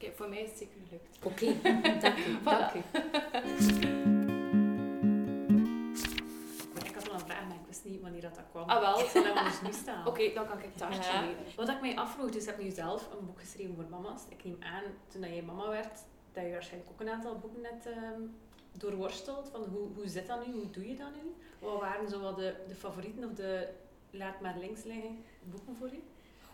Oké, 0.00 0.12
voor 0.14 0.28
mij 0.28 0.38
is 0.42 0.48
het 0.48 0.58
zeker 0.58 0.76
gelukt. 0.88 1.18
Oké, 1.24 1.46
dank 2.00 2.16
u. 2.18 2.42
Dank 2.44 2.74
u. 2.74 2.78
Ik 6.88 6.94
had 6.94 7.04
wel 7.04 7.14
een 7.14 7.20
vraag, 7.20 7.46
maar 7.46 7.56
ik 7.56 7.66
wist 7.66 7.84
niet 7.84 8.00
wanneer 8.00 8.20
dat, 8.20 8.34
dat 8.34 8.44
kwam. 8.50 8.68
Ah, 8.68 8.80
wel. 8.80 9.00
Ik 9.00 9.06
zal 9.10 9.24
hem 9.24 9.44
dus 9.44 9.60
nu 9.60 9.72
staan. 9.72 10.06
Oké, 10.06 10.32
dan 10.34 10.46
kan 10.46 10.58
ik 10.58 10.64
het 10.64 10.76
taartje 10.76 11.12
Ja. 11.12 11.20
nemen. 11.20 11.36
Wat 11.56 11.68
ik 11.68 11.80
mij 11.80 11.96
afvroeg, 11.96 12.30
dus 12.30 12.44
je 12.44 12.50
hebt 12.50 12.62
nu 12.62 12.70
zelf 12.70 13.08
een 13.12 13.26
boek 13.26 13.40
geschreven 13.40 13.74
voor 13.74 13.84
mama's. 13.90 14.22
Ik 14.28 14.44
neem 14.44 14.56
aan, 14.60 14.82
toen 15.08 15.20
dat 15.20 15.30
jij 15.30 15.42
mama 15.42 15.68
werd, 15.68 15.98
dat 16.32 16.44
je 16.44 16.50
waarschijnlijk 16.50 16.90
ook 16.92 17.00
een 17.00 17.08
aantal 17.08 17.38
boeken 17.38 17.60
net 17.60 17.86
ehm, 17.86 18.20
doorworsteld. 18.72 19.48
Van 19.52 19.62
hoe, 19.64 19.88
hoe 19.94 20.08
zit 20.08 20.26
dat 20.26 20.46
nu? 20.46 20.52
Hoe 20.52 20.70
doe 20.70 20.88
je 20.88 20.94
dat 20.96 21.14
nu? 21.22 21.34
Wat 21.58 21.80
waren 21.80 22.08
zo 22.08 22.20
wat 22.20 22.36
de, 22.36 22.54
de 22.68 22.74
favorieten 22.74 23.24
of 23.24 23.32
de 23.34 23.68
laat 24.10 24.40
maar 24.40 24.58
links 24.58 24.82
liggen 24.84 25.24
boeken 25.42 25.76
voor 25.76 25.88
u? 25.92 26.02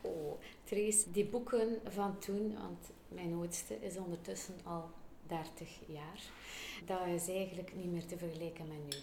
Oh, 0.05 0.40
Therese, 0.64 1.11
die 1.11 1.25
boeken 1.25 1.81
van 1.85 2.19
toen, 2.19 2.55
want 2.55 2.90
mijn 3.09 3.35
oudste 3.35 3.81
is 3.81 3.97
ondertussen 3.97 4.55
al 4.64 4.90
30 5.27 5.69
jaar, 5.87 6.21
dat 6.87 7.07
is 7.07 7.29
eigenlijk 7.29 7.75
niet 7.75 7.93
meer 7.93 8.07
te 8.07 8.17
vergelijken 8.17 8.69
met 8.69 8.95
nu. 8.95 9.03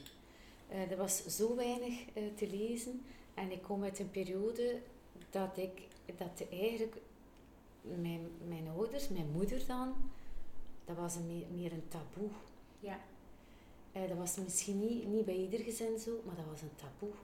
Eh, 0.70 0.92
er 0.92 0.98
was 0.98 1.26
zo 1.26 1.56
weinig 1.56 2.06
eh, 2.14 2.24
te 2.36 2.48
lezen 2.50 3.02
en 3.34 3.52
ik 3.52 3.62
kom 3.62 3.84
uit 3.84 4.00
een 4.00 4.12
periode 4.12 4.82
dat 5.30 5.58
ik, 5.58 5.82
dat 6.18 6.48
eigenlijk 6.52 6.96
mijn, 7.82 8.28
mijn 8.48 8.68
ouders, 8.68 9.10
mijn 9.10 9.32
moeder 9.32 9.66
dan, 9.68 9.96
dat 10.86 10.98
was 10.98 11.16
een 11.16 11.28
meer, 11.28 11.46
meer 11.52 11.72
een 11.72 11.88
taboe. 11.88 12.30
Ja. 12.80 13.00
Eh, 13.92 14.08
dat 14.08 14.18
was 14.18 14.36
misschien 14.36 14.80
niet, 14.80 15.08
niet 15.08 15.26
bij 15.26 15.38
ieder 15.38 15.60
gezin 15.60 16.00
zo, 16.00 16.22
maar 16.26 16.36
dat 16.36 16.46
was 16.52 16.62
een 16.62 16.76
taboe. 16.76 17.16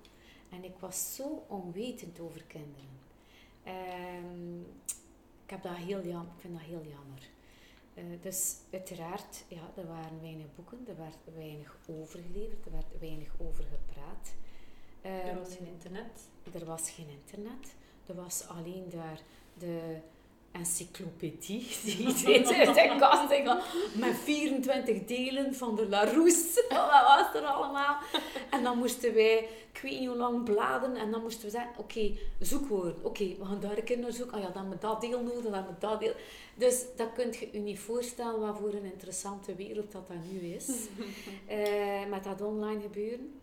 En 0.49 0.63
ik 0.63 0.75
was 0.79 1.15
zo 1.15 1.43
onwetend 1.47 2.19
over 2.19 2.43
kinderen. 2.43 2.96
Ehm, 3.67 4.59
ik, 5.43 5.49
heb 5.49 5.61
dat 5.61 5.75
heel 5.75 6.03
jam, 6.05 6.21
ik 6.23 6.39
vind 6.41 6.53
dat 6.53 6.63
heel 6.63 6.83
jammer. 6.83 7.29
Eh, 7.93 8.03
dus 8.21 8.55
uiteraard, 8.71 9.43
ja, 9.47 9.71
er 9.75 9.87
waren 9.87 10.21
weinig 10.21 10.45
boeken, 10.55 10.87
er 10.87 10.97
werd 10.97 11.17
weinig 11.35 11.77
overgeleverd, 11.87 12.65
er 12.65 12.71
werd 12.71 12.99
weinig 12.99 13.29
over 13.37 13.63
gepraat. 13.63 14.33
Er 15.01 15.29
Ehm, 15.29 15.37
was 15.37 15.55
geen 15.55 15.67
internet. 15.67 16.29
er 16.53 16.65
was 16.65 16.89
geen 16.89 17.09
internet. 17.09 17.75
Er 18.05 18.15
was 18.15 18.47
alleen 18.47 18.89
daar 18.89 19.21
de 19.57 19.97
encyclopedie 20.57 21.67
die 21.83 21.97
iedereen 22.07 22.47
uit 22.47 22.75
zijn 22.75 22.99
kast 22.99 23.29
met 23.93 24.15
24 24.23 25.05
delen 25.05 25.55
van 25.55 25.75
de 25.75 25.89
Larousse. 25.89 26.65
Dat 26.69 26.87
was 26.89 27.41
er 27.41 27.47
allemaal. 27.47 27.97
En 28.49 28.63
dan 28.63 28.77
moesten 28.77 29.13
wij, 29.13 29.37
ik 29.73 29.79
weet 29.81 29.99
niet 29.99 30.07
hoe 30.07 30.17
lang, 30.17 30.43
bladen. 30.43 30.95
En 30.95 31.11
dan 31.11 31.21
moesten 31.21 31.45
we 31.45 31.49
zeggen, 31.49 31.71
oké, 31.77 32.11
zoekwoorden. 32.39 32.95
Oké, 33.01 33.35
we 33.39 33.45
gaan 33.45 33.59
daar 33.59 33.77
een 33.77 33.83
keer 33.83 33.99
naar 33.99 34.11
zoeken. 34.11 34.37
Ah 34.37 34.43
ja, 34.43 34.49
dan 34.49 34.69
we 34.69 34.77
dat 34.79 35.01
deel 35.01 35.21
nodig, 35.21 35.51
dan 35.51 35.65
we 35.65 35.73
dat 35.79 35.99
deel. 35.99 36.13
Dus 36.55 36.85
dat 36.95 37.13
kun 37.13 37.31
je 37.31 37.49
je 37.51 37.59
niet 37.59 37.79
voorstellen 37.79 38.39
wat 38.39 38.57
voor 38.57 38.73
een 38.73 38.91
interessante 38.91 39.55
wereld 39.55 39.91
dat 39.91 40.07
dat 40.07 40.17
nu 40.31 40.39
is. 40.39 40.69
Eh, 41.47 42.05
met 42.09 42.23
dat 42.23 42.41
online 42.41 42.81
gebeuren. 42.81 43.39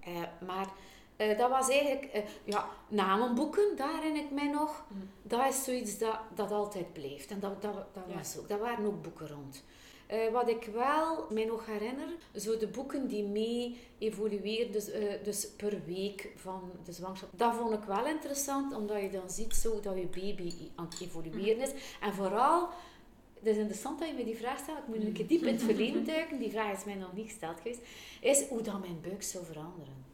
Eh, 0.00 0.22
maar 0.46 0.68
eh, 1.16 1.38
dat 1.38 1.50
was 1.50 1.68
eigenlijk, 1.68 2.04
eh, 2.04 2.22
ja, 2.44 2.68
namenboeken, 2.88 3.76
daar 3.76 3.94
herinner 3.94 4.22
ik 4.22 4.30
mij 4.30 4.50
nog. 4.50 4.84
Mhm. 4.88 5.00
Dat 5.22 5.48
is 5.48 5.64
zoiets 5.64 5.98
dat, 5.98 6.18
dat 6.34 6.50
altijd 6.50 6.92
blijft. 6.92 7.30
En 7.30 7.40
dat, 7.40 7.62
dat, 7.62 7.74
dat, 7.92 8.04
Ja. 8.08 8.14
was 8.14 8.38
ook, 8.38 8.48
dat 8.48 8.60
waren 8.60 8.84
ook 8.84 9.02
boeken 9.02 9.28
rond. 9.28 9.64
Eh, 10.06 10.32
wat 10.32 10.48
ik 10.48 10.64
wel 10.72 11.26
mij 11.30 11.44
nog 11.44 11.66
herinner, 11.66 12.08
zo 12.36 12.56
de 12.56 12.66
boeken 12.68 13.08
die 13.08 13.24
mee 13.24 13.80
evolueerden, 13.98 14.72
dus, 14.72 14.90
dus 15.24 15.48
per 15.56 15.82
week 15.86 16.32
van 16.36 16.70
de 16.84 16.92
zwangerschap. 16.92 17.30
Dat 17.36 17.54
vond 17.54 17.72
ik 17.72 17.82
wel 17.82 18.06
interessant, 18.06 18.74
omdat 18.74 19.00
je 19.00 19.10
dan 19.10 19.30
ziet 19.30 19.54
zo 19.54 19.80
dat 19.80 19.96
je 19.96 20.06
baby 20.06 20.52
aan 20.74 20.84
het 20.84 21.00
evolueren 21.00 21.60
is. 21.62 21.70
En 22.00 22.12
vooral, 22.14 22.68
het 23.38 23.46
is 23.46 23.56
interessant 23.56 23.98
dat 23.98 24.08
je 24.08 24.14
me 24.14 24.24
die 24.24 24.36
vraag 24.36 24.58
stelt, 24.58 24.78
ik 24.78 24.86
moet 24.86 25.04
een 25.04 25.12
keer 25.12 25.26
diep 25.26 25.42
in 25.42 25.52
het 25.54 25.62
verleden 25.62 26.04
duiken, 26.04 26.38
die 26.38 26.50
vraag 26.50 26.76
is 26.78 26.84
mij 26.84 26.94
nog 26.94 27.12
niet 27.12 27.26
gesteld 27.28 27.56
geweest, 27.56 27.80
is 28.20 28.46
hoe 28.48 28.62
dan 28.62 28.80
mijn 28.80 29.00
buik 29.00 29.22
zou 29.22 29.44
veranderen. 29.44 30.04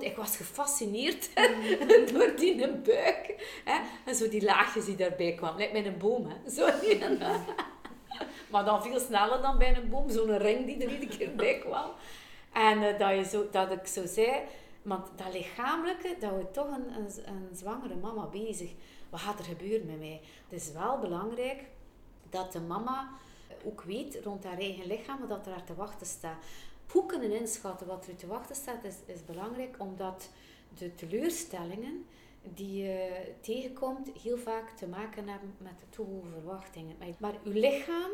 Ik 0.00 0.16
was 0.16 0.36
gefascineerd 0.36 1.30
door 2.12 2.32
die 2.36 2.68
buik. 2.68 3.34
Hè? 3.64 3.80
En 4.04 4.14
zo 4.14 4.28
die 4.28 4.44
laagjes 4.44 4.84
die 4.84 4.96
daarbij 4.96 5.34
kwamen. 5.34 5.58
Lijkt 5.58 5.72
mij 5.72 5.86
een 5.86 5.98
boom, 5.98 6.26
hè. 6.26 6.50
Zo 6.50 6.68
maar 8.50 8.64
dan 8.64 8.82
veel 8.82 9.00
sneller 9.00 9.42
dan 9.42 9.58
bij 9.58 9.76
een 9.76 9.88
boom. 9.88 10.10
Zo'n 10.10 10.38
ring 10.38 10.66
die 10.66 10.84
er 10.84 10.92
iedere 10.92 11.16
keer 11.16 11.34
bij 11.34 11.58
kwam. 11.58 11.90
En 12.52 12.82
eh, 12.82 12.98
dat, 12.98 13.10
je 13.10 13.24
zo, 13.24 13.46
dat 13.50 13.70
ik 13.70 13.86
zo 13.86 14.06
zei... 14.06 14.42
Want 14.82 15.06
dat 15.16 15.32
lichamelijke, 15.32 16.16
dat 16.20 16.30
houdt 16.30 16.54
toch 16.54 16.66
een, 16.66 16.96
een, 16.96 17.08
een 17.26 17.56
zwangere 17.56 17.94
mama 17.94 18.26
bezig. 18.26 18.70
Wat 19.10 19.20
gaat 19.20 19.38
er 19.38 19.44
gebeuren 19.44 19.86
met 19.86 19.98
mij? 19.98 20.20
Het 20.48 20.60
is 20.60 20.72
wel 20.72 20.98
belangrijk 20.98 21.62
dat 22.30 22.52
de 22.52 22.60
mama 22.60 23.10
ook 23.64 23.82
weet 23.82 24.18
rond 24.24 24.44
haar 24.44 24.58
eigen 24.58 24.86
lichaam 24.86 25.28
wat 25.28 25.46
er 25.46 25.52
haar 25.52 25.64
te 25.64 25.74
wachten 25.74 26.06
staat. 26.06 26.44
Hoe 26.86 27.06
kunnen 27.06 27.32
inschatten 27.32 27.86
wat 27.86 28.06
er 28.06 28.16
te 28.16 28.26
wachten 28.26 28.56
staat 28.56 28.84
is, 28.84 28.94
is 29.06 29.24
belangrijk, 29.24 29.76
omdat 29.78 30.30
de 30.78 30.94
teleurstellingen 30.94 32.04
die 32.42 32.82
je 32.82 33.32
tegenkomt 33.40 34.10
heel 34.22 34.38
vaak 34.38 34.70
te 34.70 34.86
maken 34.86 35.28
hebben 35.28 35.54
met 35.58 35.72
te 35.88 36.02
hoge 36.02 36.28
verwachtingen. 36.32 36.96
Maar, 37.18 37.34
uw 37.44 37.52
lichaam, 37.52 38.10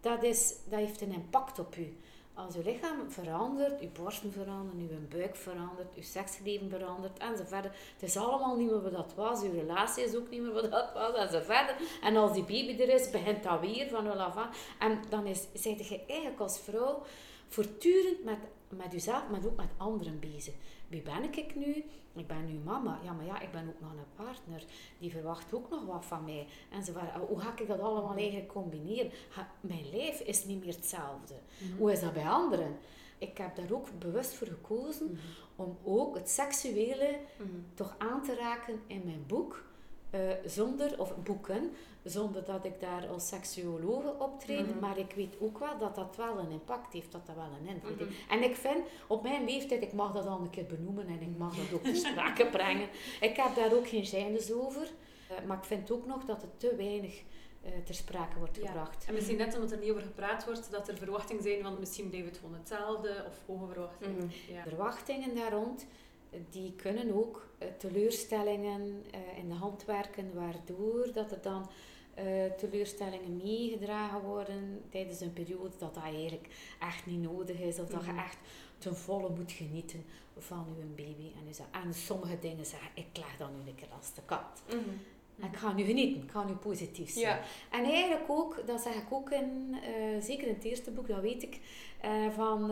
dat, 0.00 0.22
is, 0.22 0.54
dat 0.68 0.78
heeft 0.78 1.00
een 1.00 1.12
impact 1.12 1.58
op 1.58 1.76
u. 1.76 1.96
Als 2.34 2.56
uw 2.56 2.62
lichaam 2.62 3.10
verandert, 3.10 3.80
uw 3.80 3.90
borsten 4.02 4.32
veranderen, 4.32 4.80
uw 4.90 5.18
buik 5.18 5.36
verandert, 5.36 5.94
uw 5.96 6.02
seksleven 6.02 6.70
verandert 6.70 7.18
enzovoort. 7.18 7.64
Het 7.64 8.02
is 8.02 8.16
allemaal 8.16 8.56
niet 8.56 8.70
meer 8.70 8.82
wat 8.82 8.92
dat 8.92 9.14
was. 9.14 9.42
Uw 9.42 9.52
relatie 9.52 10.04
is 10.04 10.14
ook 10.14 10.30
niet 10.30 10.42
meer 10.42 10.52
wat 10.52 10.70
dat 10.70 10.92
was 10.92 11.16
enzovoort. 11.16 11.74
En 12.02 12.16
als 12.16 12.32
die 12.32 12.42
baby 12.42 12.82
er 12.82 12.88
is, 12.88 13.10
begint 13.10 13.42
dat 13.42 13.60
weer 13.60 13.88
van 13.88 14.04
nul 14.04 14.20
af 14.20 14.36
aan. 14.36 14.50
En 14.78 15.00
dan 15.08 15.26
is, 15.26 15.46
zeg 15.52 15.88
je 15.88 16.04
eigenlijk 16.06 16.40
als 16.40 16.60
vrouw 16.60 17.02
voortdurend 17.52 18.24
met, 18.24 18.38
met 18.68 18.92
jezelf, 18.92 19.28
maar 19.30 19.44
ook 19.46 19.56
met 19.56 19.68
anderen 19.76 20.18
bezig. 20.20 20.54
Wie 20.88 21.02
ben 21.02 21.22
ik 21.24 21.54
nu? 21.56 21.84
Ik 22.14 22.26
ben 22.26 22.46
nu 22.46 22.52
mama. 22.64 22.98
Ja, 23.04 23.12
maar 23.12 23.24
ja, 23.24 23.40
ik 23.40 23.52
ben 23.52 23.68
ook 23.68 23.80
nog 23.80 23.90
een 23.92 24.24
partner. 24.24 24.64
Die 24.98 25.10
verwacht 25.10 25.54
ook 25.54 25.70
nog 25.70 25.84
wat 25.86 26.04
van 26.04 26.24
mij. 26.24 26.46
Enzovoort. 26.72 27.10
Hoe 27.28 27.38
ga 27.40 27.54
ik 27.58 27.66
dat 27.66 27.80
allemaal 27.80 28.16
eigenlijk 28.16 28.48
combineren? 28.48 29.10
Mijn 29.60 29.90
lijf 29.92 30.20
is 30.20 30.44
niet 30.44 30.64
meer 30.64 30.74
hetzelfde. 30.74 31.34
Hoe 31.78 31.92
is 31.92 32.00
dat 32.00 32.12
bij 32.12 32.28
anderen? 32.28 32.76
Ik 33.18 33.38
heb 33.38 33.56
daar 33.56 33.72
ook 33.72 33.86
bewust 33.98 34.34
voor 34.34 34.46
gekozen 34.46 35.18
om 35.56 35.76
ook 35.84 36.14
het 36.14 36.30
seksuele 36.30 37.18
Mhm. 37.38 37.48
toch 37.74 37.94
aan 37.98 38.22
te 38.22 38.34
raken 38.34 38.80
in 38.86 39.02
mijn 39.04 39.24
boek. 39.26 39.62
eh, 40.10 40.20
zonder, 40.46 41.00
of 41.00 41.16
boeken, 41.22 41.70
zonder 42.04 42.44
dat 42.44 42.64
ik 42.64 42.80
daar 42.80 43.06
als 43.08 43.28
seksuologe 43.28 44.14
optreed. 44.18 44.66
Mhm. 44.68 44.78
Maar 44.78 44.98
ik 44.98 45.12
weet 45.12 45.34
ook 45.40 45.58
wel 45.58 45.78
dat 45.78 45.94
dat 45.94 46.16
wel 46.16 46.38
een 46.38 46.50
impact 46.50 46.92
heeft, 46.92 47.12
dat 47.12 47.26
dat 47.26 47.34
wel 47.36 47.48
een 47.60 47.66
invloed 47.74 47.98
Mhm. 48.00 48.04
heeft. 48.08 48.20
En 48.30 48.42
ik 48.42 48.56
vind, 48.56 48.84
op 49.06 49.22
mijn 49.22 49.44
leeftijd, 49.44 49.82
ik 49.82 49.92
mag 49.92 50.12
dat 50.12 50.26
al 50.26 50.40
een 50.40 50.50
keer 50.50 50.66
benoemen 50.66 51.06
en 51.06 51.20
ik 51.22 51.36
mag 51.38 51.56
dat 51.56 51.72
ook 51.72 51.82
ter 51.82 51.96
sprake 52.06 52.46
brengen. 52.46 52.88
Ik 53.20 53.36
heb 53.36 53.54
daar 53.54 53.72
ook 53.74 53.88
geen 53.88 54.04
gênes 54.06 54.52
over. 54.52 54.88
eh, 55.28 55.44
maar 55.46 55.56
ik 55.56 55.64
vind 55.64 55.90
ook 55.90 56.06
nog 56.06 56.24
dat 56.24 56.42
het 56.42 56.60
te 56.60 56.74
weinig 56.76 57.22
eh, 57.62 57.70
ter 57.84 57.94
sprake 57.94 58.38
wordt 58.38 58.56
Ja. 58.56 58.66
gebracht. 58.66 59.04
En 59.08 59.14
misschien 59.14 59.36
net 59.36 59.54
omdat 59.54 59.70
er 59.70 59.78
niet 59.78 59.90
over 59.90 60.02
gepraat 60.02 60.44
wordt, 60.44 60.70
dat 60.70 60.88
er 60.88 60.96
verwachtingen 60.98 61.42
zijn, 61.42 61.62
want 61.62 61.78
misschien 61.78 62.08
blijft 62.08 62.26
het 62.28 62.36
gewoon 62.38 62.54
hetzelfde, 62.54 63.24
of 63.28 63.40
hoge 63.46 63.72
verwachtingen. 63.72 64.16
Mhm. 64.16 64.52
Ja. 64.52 64.62
verwachtingen 64.62 65.34
daar 65.34 65.52
rond, 65.52 65.86
die 66.50 66.72
kunnen 66.76 67.12
ook 67.14 67.46
eh, 67.58 67.68
teleurstellingen 67.78 69.04
in 69.36 69.48
de 69.48 69.54
hand 69.54 69.84
werken, 69.84 70.34
waardoor 70.34 71.12
dat 71.12 71.30
er 71.32 71.40
dan 71.42 71.70
eh, 72.14 72.24
teleurstellingen 72.56 73.36
meegedragen 73.36 74.20
worden 74.20 74.82
tijdens 74.90 75.20
een 75.20 75.32
periode 75.32 75.70
dat 75.78 75.94
dat 75.94 76.02
eigenlijk 76.04 76.48
echt 76.80 77.06
niet 77.06 77.22
nodig 77.22 77.58
is, 77.60 77.78
of 77.78 77.88
dat 77.88 78.04
je 78.04 78.10
Mhm. 78.12 78.20
echt 78.24 78.36
ten 78.78 78.96
volle 78.96 79.28
moet 79.36 79.52
genieten 79.52 80.04
van 80.38 80.66
je 80.78 80.84
baby. 80.84 81.30
En, 81.48 81.54
zegt, 81.54 81.68
en 81.84 81.94
sommige 81.94 82.38
dingen 82.38 82.66
zeggen, 82.66 82.88
ik 82.94 83.06
leg 83.16 83.36
dan 83.38 83.50
nu 83.62 83.68
een 83.68 83.74
keer 83.74 83.88
als 83.96 84.14
de 84.14 84.20
kat. 84.24 84.62
Mhm. 84.66 84.78
En 85.40 85.48
ik 85.48 85.56
ga 85.56 85.72
nu 85.72 85.84
genieten, 85.84 86.22
ik 86.22 86.30
ga 86.30 86.44
nu 86.44 86.52
positief 86.52 87.10
zijn. 87.10 87.24
Ja. 87.24 87.40
En 87.70 87.84
eigenlijk 87.84 88.24
ook, 88.30 88.62
dat 88.66 88.80
zeg 88.80 88.94
ik 88.94 89.06
ook 89.12 89.30
in, 89.30 89.76
eh, 89.82 90.22
zeker 90.22 90.46
in 90.48 90.54
het 90.54 90.64
eerste 90.64 90.90
boek, 90.90 91.08
dat 91.08 91.20
weet 91.20 91.42
ik, 91.42 91.60
eh, 92.00 92.10
van 92.34 92.70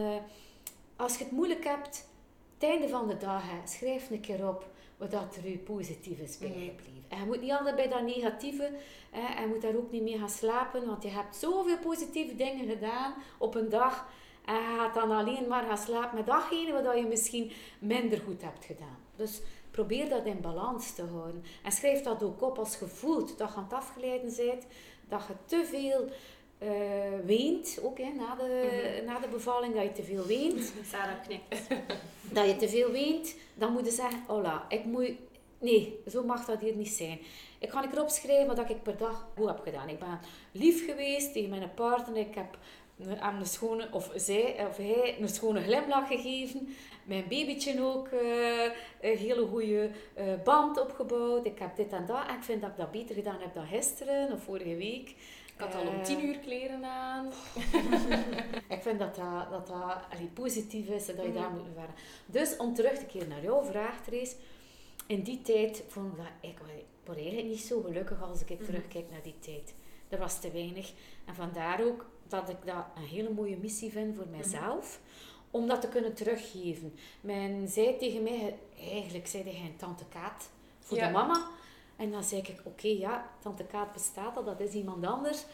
als 0.96 1.18
je 1.18 1.24
het 1.24 1.32
moeilijk 1.32 1.64
hebt, 1.64 2.08
het 2.54 2.68
einde 2.70 2.88
van 2.88 3.08
de 3.08 3.16
dag, 3.16 3.42
hè, 3.50 3.66
schrijf 3.68 4.10
een 4.10 4.20
keer 4.20 4.48
op 4.48 4.70
wat 5.00 5.10
dat 5.10 5.36
er 5.36 5.50
u 5.50 5.58
positief 5.58 6.18
is 6.18 6.38
bijgebleven. 6.38 7.04
En 7.08 7.18
je 7.18 7.24
moet 7.26 7.40
niet 7.40 7.52
altijd 7.52 7.76
bij 7.76 7.88
dat 7.88 8.02
negatieve, 8.02 8.70
hè, 9.10 9.34
en 9.34 9.42
je 9.42 9.48
moet 9.48 9.62
daar 9.62 9.76
ook 9.76 9.90
niet 9.90 10.02
mee 10.02 10.18
gaan 10.18 10.30
slapen, 10.30 10.86
want 10.86 11.02
je 11.02 11.08
hebt 11.08 11.36
zoveel 11.36 11.78
positieve 11.78 12.36
dingen 12.36 12.68
gedaan 12.68 13.14
op 13.38 13.54
een 13.54 13.68
dag, 13.68 14.08
en 14.44 14.54
je 14.54 14.76
gaat 14.78 14.94
dan 14.94 15.10
alleen 15.10 15.48
maar 15.48 15.64
gaan 15.64 15.78
slapen 15.78 16.16
met 16.16 16.26
datgene 16.26 16.82
wat 16.82 16.96
je 16.96 17.06
misschien 17.06 17.52
minder 17.78 18.18
goed 18.18 18.42
hebt 18.42 18.64
gedaan. 18.64 18.98
Dus 19.16 19.40
probeer 19.70 20.08
dat 20.08 20.26
in 20.26 20.40
balans 20.40 20.94
te 20.94 21.04
houden. 21.04 21.44
En 21.62 21.72
schrijf 21.72 22.02
dat 22.02 22.22
ook 22.22 22.42
op 22.42 22.58
als 22.58 22.78
je 22.78 22.86
voelt 22.86 23.38
dat 23.38 23.48
je 23.48 23.56
aan 23.56 23.64
het 23.64 23.72
afgeleiden 23.72 24.36
bent, 24.36 24.66
dat 25.08 25.22
je 25.26 25.34
te 25.44 25.64
veel 25.64 26.08
eh, 26.60 26.68
weent, 27.24 27.78
ook 27.82 27.98
hè, 27.98 28.08
na, 28.16 28.34
de, 28.34 28.68
Mhm. 28.96 29.04
na 29.04 29.18
de 29.18 29.28
bevalling, 29.28 29.74
dat 29.74 29.82
je 29.82 29.92
te 29.92 30.02
veel 30.02 30.26
weent, 30.26 30.72
Sarah 30.92 31.22
knikt. 31.26 31.68
dat 32.36 32.46
je 32.46 32.56
te 32.56 32.68
veel 32.68 32.90
weent, 32.90 33.34
dan 33.54 33.72
moet 33.72 33.84
je 33.84 33.90
zeggen, 33.92 34.22
hola, 34.26 34.64
ik 34.68 34.84
moet... 34.84 35.12
Nee, 35.58 36.00
zo 36.08 36.22
mag 36.24 36.44
dat 36.44 36.60
hier 36.60 36.74
niet 36.76 36.88
zijn. 36.88 37.18
Ik 37.58 37.70
ga 37.70 37.90
erop 37.92 38.08
schrijven 38.08 38.56
wat 38.56 38.70
ik 38.70 38.82
per 38.82 38.96
dag 38.96 39.28
goed 39.36 39.46
heb 39.48 39.60
gedaan. 39.60 39.88
Ik 39.88 39.98
ben 39.98 40.18
lief 40.52 40.86
geweest 40.86 41.32
tegen 41.32 41.50
mijn 41.50 41.74
partner. 41.74 42.16
Ik 42.16 42.34
heb 42.34 42.58
hem 43.04 43.38
een 43.40 43.46
schone, 43.46 43.88
of 43.92 44.10
zij, 44.14 44.66
of 44.68 44.76
hij, 44.76 45.16
een 45.20 45.28
schone 45.28 45.62
glimlach 45.62 46.08
gegeven. 46.08 46.68
Mijn 47.04 47.24
babytje 47.28 47.82
ook 47.82 48.08
eh, 48.08 48.62
een 49.00 49.16
hele 49.16 49.46
goede 49.46 49.90
eh, 50.14 50.24
band 50.44 50.80
opgebouwd. 50.80 51.46
Ik 51.46 51.58
heb 51.58 51.76
dit 51.76 51.92
en 51.92 52.06
dat. 52.06 52.26
En 52.28 52.36
ik 52.36 52.42
vind 52.42 52.60
dat 52.60 52.70
ik 52.70 52.76
dat 52.76 52.90
beter 52.90 53.14
gedaan 53.14 53.40
heb 53.40 53.54
dan 53.54 53.66
gisteren 53.66 54.32
of 54.32 54.42
vorige 54.42 54.76
week. 54.76 55.14
Ik 55.60 55.66
had 55.72 55.74
al 55.74 55.88
om 55.88 55.94
Eh, 55.94 56.02
tien 56.04 56.24
uur 56.26 56.38
kleren 56.38 56.84
aan. 56.84 57.26
ik 58.76 58.82
vind 58.82 58.98
dat 58.98 59.14
dat, 59.14 59.50
dat, 59.50 59.66
dat 59.66 59.96
allee, 60.12 60.26
positief 60.34 60.88
is 60.88 61.08
en 61.08 61.16
dat 61.16 61.24
je 61.24 61.32
daar 61.32 61.48
Mhm. 61.50 61.56
moet 61.56 61.66
verder. 61.74 61.94
Dus 62.26 62.56
om 62.56 62.74
terug 62.74 62.98
te 62.98 63.04
keren 63.06 63.28
naar 63.28 63.42
jouw 63.42 63.62
vraag, 63.64 64.00
Therese. 64.04 64.36
In 65.06 65.22
die 65.22 65.42
tijd 65.42 65.84
vond 65.88 66.12
ik 66.12 66.16
dat 66.18 66.26
ik 66.50 66.58
word 67.04 67.18
eigenlijk 67.18 67.48
niet 67.48 67.60
zo 67.60 67.80
gelukkig 67.82 68.22
als 68.22 68.40
ik 68.40 68.48
Mhm. 68.58 68.64
terugkijk 68.64 69.10
naar 69.10 69.22
die 69.22 69.38
tijd. 69.38 69.74
Er 70.08 70.18
was 70.18 70.40
te 70.40 70.50
weinig. 70.50 70.92
En 71.26 71.34
vandaar 71.34 71.84
ook 71.84 72.06
dat 72.28 72.48
ik 72.48 72.56
dat 72.64 72.84
een 72.96 73.02
hele 73.06 73.30
mooie 73.30 73.56
missie 73.56 73.90
vind 73.90 74.16
voor 74.16 74.26
mijzelf. 74.30 75.00
Om 75.50 75.66
dat 75.66 75.80
te 75.80 75.88
kunnen 75.88 76.14
teruggeven. 76.14 76.94
Men 77.20 77.68
zei 77.68 77.96
tegen 77.98 78.22
mij, 78.22 78.56
eigenlijk 78.90 79.26
zei 79.26 79.42
hij 79.42 79.52
een 79.66 79.76
tante 79.76 80.04
Kaat 80.08 80.50
voor 80.80 80.96
Ja. 80.96 81.06
de 81.06 81.12
mama. 81.12 81.46
En 82.00 82.10
dan 82.10 82.24
zei 82.24 82.40
ik, 82.40 82.60
oké, 82.64 82.88
ja, 82.88 83.30
tante 83.38 83.64
Kaat 83.64 83.92
bestaat 83.92 84.36
al, 84.36 84.44
dat 84.44 84.60
is 84.60 84.72
iemand 84.72 85.06
anders. 85.06 85.44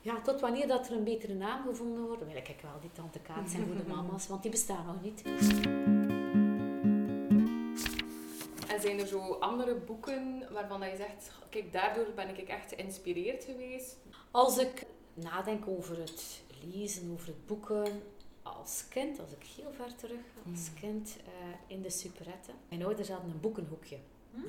Ja, 0.00 0.20
tot 0.20 0.40
wanneer 0.40 0.66
dat 0.66 0.86
er 0.88 0.92
een 0.96 1.04
betere 1.04 1.34
naam 1.34 1.66
gevonden 1.66 2.06
wordt, 2.06 2.24
wil 2.26 2.36
ik 2.36 2.56
wel 2.62 2.80
die 2.80 2.92
tante 2.92 3.18
Kaat 3.18 3.50
zijn 3.50 3.66
voor 3.66 3.76
de 3.76 3.86
mama's, 3.94 4.26
want 4.28 4.42
die 4.42 4.50
bestaan 4.50 4.86
nog 4.86 5.02
niet. 5.02 5.22
En 8.68 8.80
zijn 8.80 9.00
er 9.00 9.06
zo 9.06 9.32
andere 9.32 9.74
boeken 9.74 10.46
waarvan 10.52 10.80
dat 10.80 10.90
je 10.90 10.96
zegt, 10.96 11.30
kijk, 11.50 11.72
daardoor 11.72 12.06
ben 12.14 12.28
ik 12.38 12.48
echt 12.48 12.72
geïnspireerd 12.74 13.44
geweest? 13.44 13.96
Als 14.30 14.58
ik 14.58 14.86
nadenk 15.14 15.66
over 15.68 15.98
het 15.98 16.42
lezen, 16.72 17.10
over 17.12 17.26
het 17.26 17.46
boeken, 17.46 18.02
als 18.42 18.84
kind, 18.88 19.20
als 19.20 19.30
ik 19.30 19.46
heel 19.56 19.72
ver 19.72 19.94
terug, 19.94 20.20
als 20.52 20.68
Mm. 20.70 20.74
kind 20.80 21.16
eh, 21.24 21.32
in 21.76 21.82
de 21.82 21.90
superetten. 21.90 22.54
Mijn 22.68 22.84
ouders 22.84 23.08
hadden 23.08 23.30
een 23.30 23.40
boekenhoekje. 23.40 23.96
Hmm. 24.34 24.46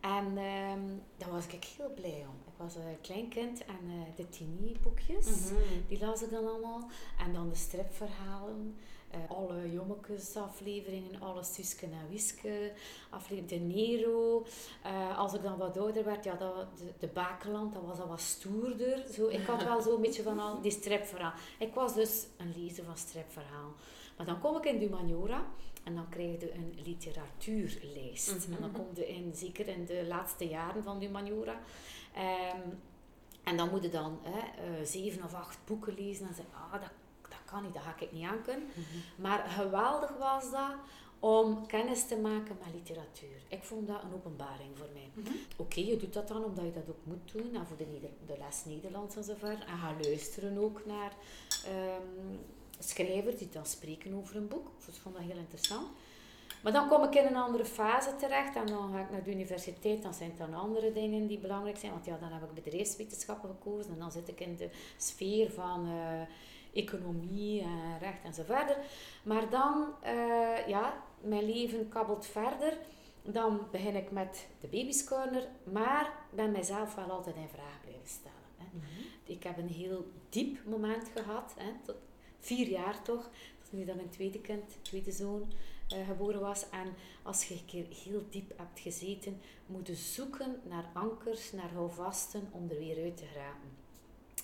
En 0.00 0.26
ehm, 0.38 0.80
daar 1.16 1.30
was 1.30 1.46
ik 1.46 1.64
heel 1.64 1.92
blij 1.94 2.24
om. 2.28 2.36
Ik 2.46 2.56
was 2.56 2.74
een 2.74 3.00
klein 3.00 3.28
kind 3.28 3.64
en 3.64 3.80
eh, 3.90 4.16
de 4.16 4.28
Tini-boekjes, 4.28 5.26
Mhm. 5.50 5.62
die 5.88 5.98
las 6.00 6.22
ik 6.22 6.30
dan 6.30 6.48
allemaal. 6.48 6.88
En 7.18 7.32
dan 7.32 7.48
de 7.48 7.54
stripverhalen, 7.54 8.76
eh, 9.10 9.18
alle 9.28 9.72
Jommekes 9.72 10.36
afleveringen, 10.36 11.20
alle 11.20 11.42
Suske 11.44 11.86
en 11.86 12.08
Wiske, 12.10 12.72
aflevering 13.10 13.48
de 13.48 13.74
Nero. 13.74 14.46
Eh, 14.82 15.18
als 15.18 15.34
ik 15.34 15.42
dan 15.42 15.58
wat 15.58 15.78
ouder 15.78 16.04
werd, 16.04 16.24
ja, 16.24 16.34
dat, 16.34 16.78
de, 16.78 16.92
de 16.98 17.06
Bakeland, 17.08 17.72
dat 17.74 17.82
was 17.84 18.00
al 18.00 18.08
wat 18.08 18.20
stoerder. 18.20 19.04
Zo, 19.12 19.26
ik 19.28 19.46
had 19.46 19.62
wel 19.64 19.82
zo'n 19.82 20.00
beetje 20.00 20.22
van 20.22 20.38
al 20.38 20.60
die 20.60 20.70
stripverhaal. 20.70 21.32
Ik 21.58 21.74
was 21.74 21.94
dus 21.94 22.26
een 22.36 22.54
lezer 22.56 22.84
van 22.84 22.96
stripverhaal. 22.96 23.72
Maar 24.16 24.26
dan 24.26 24.40
kom 24.40 24.56
ik 24.56 24.64
in 24.64 24.78
de 24.78 24.84
humaniora 24.84 25.44
en 25.82 25.94
dan 25.94 26.08
krijg 26.08 26.40
je 26.40 26.54
een 26.54 26.78
literatuurlijst. 26.84 28.48
Mhm. 28.48 28.52
En 28.52 28.60
dan 28.60 28.72
kom 28.72 28.86
je 28.94 29.08
in, 29.08 29.32
zeker 29.34 29.68
in 29.68 29.84
de 29.84 30.04
laatste 30.08 30.48
jaren 30.48 30.82
van 30.82 30.98
de 30.98 31.06
humaniora. 31.06 31.60
Ehm, 32.14 32.68
en 33.44 33.56
dan 33.56 33.70
moet 33.70 33.82
je 33.82 33.88
dan 33.88 34.18
hè, 34.22 34.38
eh, 34.38 34.84
zeven 34.84 35.24
of 35.24 35.34
acht 35.34 35.58
boeken 35.64 35.94
lezen 35.94 36.28
en 36.28 36.34
zeggen, 36.34 36.54
ah, 36.54 36.72
dat, 36.72 36.90
dat 37.22 37.44
kan 37.44 37.62
niet, 37.62 37.74
dat 37.74 37.82
ga 37.82 37.94
ik 37.98 38.12
niet 38.12 38.26
aan 38.26 38.42
kunnen. 38.42 38.68
Maar 39.16 39.48
geweldig 39.48 40.16
was 40.18 40.50
dat 40.50 40.74
om 41.18 41.66
kennis 41.66 42.06
te 42.06 42.16
maken 42.16 42.56
met 42.64 42.74
literatuur. 42.74 43.42
Ik 43.48 43.62
vond 43.62 43.86
dat 43.86 44.02
een 44.02 44.14
openbaring 44.14 44.78
voor 44.78 44.88
mij. 44.92 45.10
Mhm. 45.14 45.32
Oké, 45.56 45.80
je 45.80 45.96
doet 45.96 46.12
dat 46.12 46.28
dan 46.28 46.44
omdat 46.44 46.64
je 46.64 46.72
dat 46.72 46.88
ook 46.88 47.04
moet 47.04 47.32
doen, 47.32 47.54
en 47.54 47.66
voor 47.66 47.76
de, 47.76 47.86
de 48.26 48.36
les 48.38 48.64
Nederlands 48.64 49.16
en 49.16 49.24
zo 49.24 49.34
verder. 49.38 49.66
En 49.66 49.78
ga 49.78 49.94
luisteren 50.02 50.58
ook 50.58 50.86
naar 50.86 51.12
ehm, 51.64 52.36
schrijvers 52.80 53.38
die 53.38 53.48
dan 53.48 53.66
spreken 53.66 54.14
over 54.14 54.36
een 54.36 54.48
boek. 54.48 54.68
Dus 54.86 54.94
ik 54.94 55.02
vond 55.02 55.14
dat 55.14 55.24
heel 55.24 55.36
interessant. 55.36 55.88
Maar 56.62 56.72
dan 56.72 56.88
kom 56.88 57.04
ik 57.04 57.14
in 57.14 57.26
een 57.26 57.36
andere 57.36 57.64
fase 57.64 58.16
terecht 58.16 58.56
en 58.56 58.66
dan 58.66 58.92
ga 58.92 59.00
ik 59.00 59.10
naar 59.10 59.22
de 59.22 59.30
universiteit. 59.30 60.02
Dan 60.02 60.14
zijn 60.14 60.28
het 60.28 60.38
dan 60.38 60.54
andere 60.54 60.92
dingen 60.92 61.26
die 61.26 61.38
belangrijk 61.38 61.76
zijn. 61.76 61.92
Want 61.92 62.04
ja, 62.04 62.16
dan 62.20 62.32
heb 62.32 62.42
ik 62.42 62.64
bedrijfswetenschappen 62.64 63.48
gekozen 63.48 63.92
en 63.92 63.98
dan 63.98 64.12
zit 64.12 64.28
ik 64.28 64.40
in 64.40 64.56
de 64.56 64.70
sfeer 64.96 65.50
van 65.50 65.86
eh, 65.86 66.82
economie 66.82 67.62
en 67.62 67.98
recht 68.00 68.24
en 68.24 68.34
zo 68.34 68.42
verder. 68.46 68.76
Maar 69.22 69.50
dan, 69.50 69.86
eh, 70.02 70.68
ja, 70.68 71.02
mijn 71.20 71.44
leven 71.44 71.88
kabbelt 71.88 72.26
verder. 72.26 72.78
Dan 73.22 73.60
begin 73.70 73.96
ik 73.96 74.10
met 74.10 74.48
de 74.60 74.66
Baby's 74.66 75.04
Corner, 75.04 75.48
maar 75.64 76.12
ben 76.34 76.50
mijzelf 76.50 76.94
wel 76.94 77.10
altijd 77.10 77.36
in 77.36 77.48
vraag 77.48 77.80
blijven 77.80 78.08
stellen. 78.08 78.36
Hè. 78.56 78.64
Ik 79.32 79.42
heb 79.42 79.58
een 79.58 79.68
heel 79.68 80.10
diep 80.28 80.58
moment 80.64 81.10
gehad, 81.14 81.54
hè, 81.58 81.72
tot 81.84 81.96
vier 82.40 82.68
jaar 82.68 83.02
toch, 83.02 83.30
tot 83.62 83.72
nu 83.72 83.84
dat 83.84 83.96
mijn 83.96 84.10
tweede 84.10 84.40
kind, 84.40 84.62
tweede 84.82 85.12
zoon, 85.12 85.52
eh, 85.88 86.06
geboren 86.06 86.40
was. 86.40 86.70
En 86.70 86.94
als 87.22 87.44
je 87.44 87.54
een 87.54 87.64
keer 87.66 87.86
heel 88.04 88.22
diep 88.30 88.52
hebt 88.58 88.80
gezeten, 88.80 89.40
moet 89.66 89.86
je 89.86 89.94
zoeken 89.94 90.60
naar 90.68 90.90
ankers, 90.92 91.52
naar 91.52 91.72
houvasten 91.72 92.48
om 92.50 92.68
er 92.70 92.78
weer 92.78 93.02
uit 93.04 93.16
te 93.16 93.24
geraken. 93.32 93.78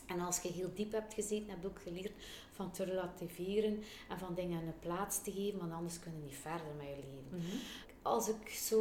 En 0.06 0.20
als 0.20 0.40
je 0.40 0.48
heel 0.48 0.70
diep 0.74 0.92
hebt 0.92 1.14
gezeten, 1.14 1.48
heb 1.50 1.58
je 1.60 1.66
ook 1.68 1.80
geleerd 1.82 2.12
van 2.52 2.70
te 2.70 2.84
relativeren 2.84 3.82
en 4.08 4.18
van 4.18 4.34
dingen 4.34 4.62
een 4.66 4.78
plaats 4.80 5.22
te 5.22 5.32
geven, 5.32 5.58
want 5.58 5.72
anders 5.72 5.98
kun 6.00 6.12
je 6.12 6.24
niet 6.26 6.36
verder 6.36 6.66
met 6.76 6.86
je 6.86 6.94
leven 6.96 7.38
Mhm. 7.38 7.56
als 8.02 8.28
ik 8.28 8.48
zo 8.48 8.78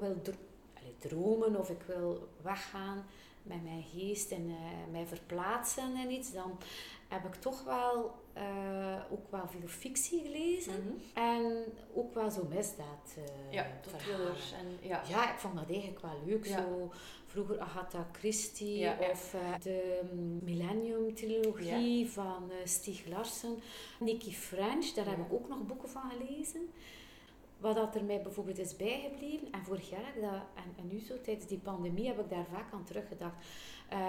wil 0.00 0.20
dro- 0.22 0.34
allee, 0.78 0.94
dromen 0.98 1.56
of 1.58 1.70
ik 1.70 1.82
wil 1.86 2.28
weggaan 2.42 3.04
met 3.42 3.62
mijn 3.64 3.84
geest 3.94 4.30
en 4.30 4.48
eh, 4.48 4.90
mij 4.92 5.06
verplaatsen 5.06 5.96
in 5.96 6.10
iets, 6.10 6.32
dan 6.32 6.58
heb 7.12 7.24
ik 7.24 7.34
toch 7.34 7.64
wel 7.64 8.14
eh, 8.32 9.02
ook 9.10 9.30
wel 9.30 9.48
veel 9.48 9.68
fictie 9.68 10.22
gelezen. 10.22 10.72
Mhm. 10.84 11.18
En 11.26 11.64
ook 11.94 12.14
wel 12.14 12.30
zo 12.30 12.46
misdaad 12.48 13.16
eh, 13.16 13.52
Ja, 13.52 13.66
thrillers. 13.96 14.52
En, 14.52 14.88
ja. 14.88 15.02
Ja, 15.08 15.32
ik 15.32 15.38
vond 15.38 15.54
dat 15.54 15.68
eigenlijk 15.68 16.00
wel 16.00 16.20
leuk. 16.24 16.46
Ja. 16.46 16.58
Zo, 16.58 16.92
vroeger 17.26 17.60
Agatha 17.60 18.06
Christie 18.12 18.78
Ja, 18.78 18.96
of 19.10 19.34
eh, 19.34 19.40
de 19.62 20.00
Millennium-trilogie 20.42 22.10
van 22.10 22.50
eh 22.50 22.66
Stieg 22.66 23.06
Larsson. 23.06 23.62
Nicky 24.00 24.32
French, 24.32 24.86
daar 24.86 25.06
heb 25.06 25.18
ik 25.18 25.32
ook 25.32 25.48
nog 25.48 25.66
boeken 25.66 25.88
van 25.88 26.02
gelezen. 26.10 26.70
Wat 27.58 27.76
dat 27.76 27.94
er 27.94 28.04
mij 28.04 28.22
bijvoorbeeld 28.22 28.58
is 28.58 28.76
bijgebleven, 28.76 29.52
en 29.52 29.64
vorig 29.64 29.90
jaar 29.90 30.06
heb 30.06 30.16
ik 30.16 30.22
dat, 30.22 30.32
en, 30.54 30.74
en 30.76 30.86
nu 30.86 30.98
zo 30.98 31.20
tijdens 31.20 31.46
die 31.46 31.58
pandemie 31.58 32.06
heb 32.06 32.20
ik 32.20 32.30
daar 32.30 32.46
vaak 32.52 32.72
aan 32.72 32.84
teruggedacht. 32.84 33.36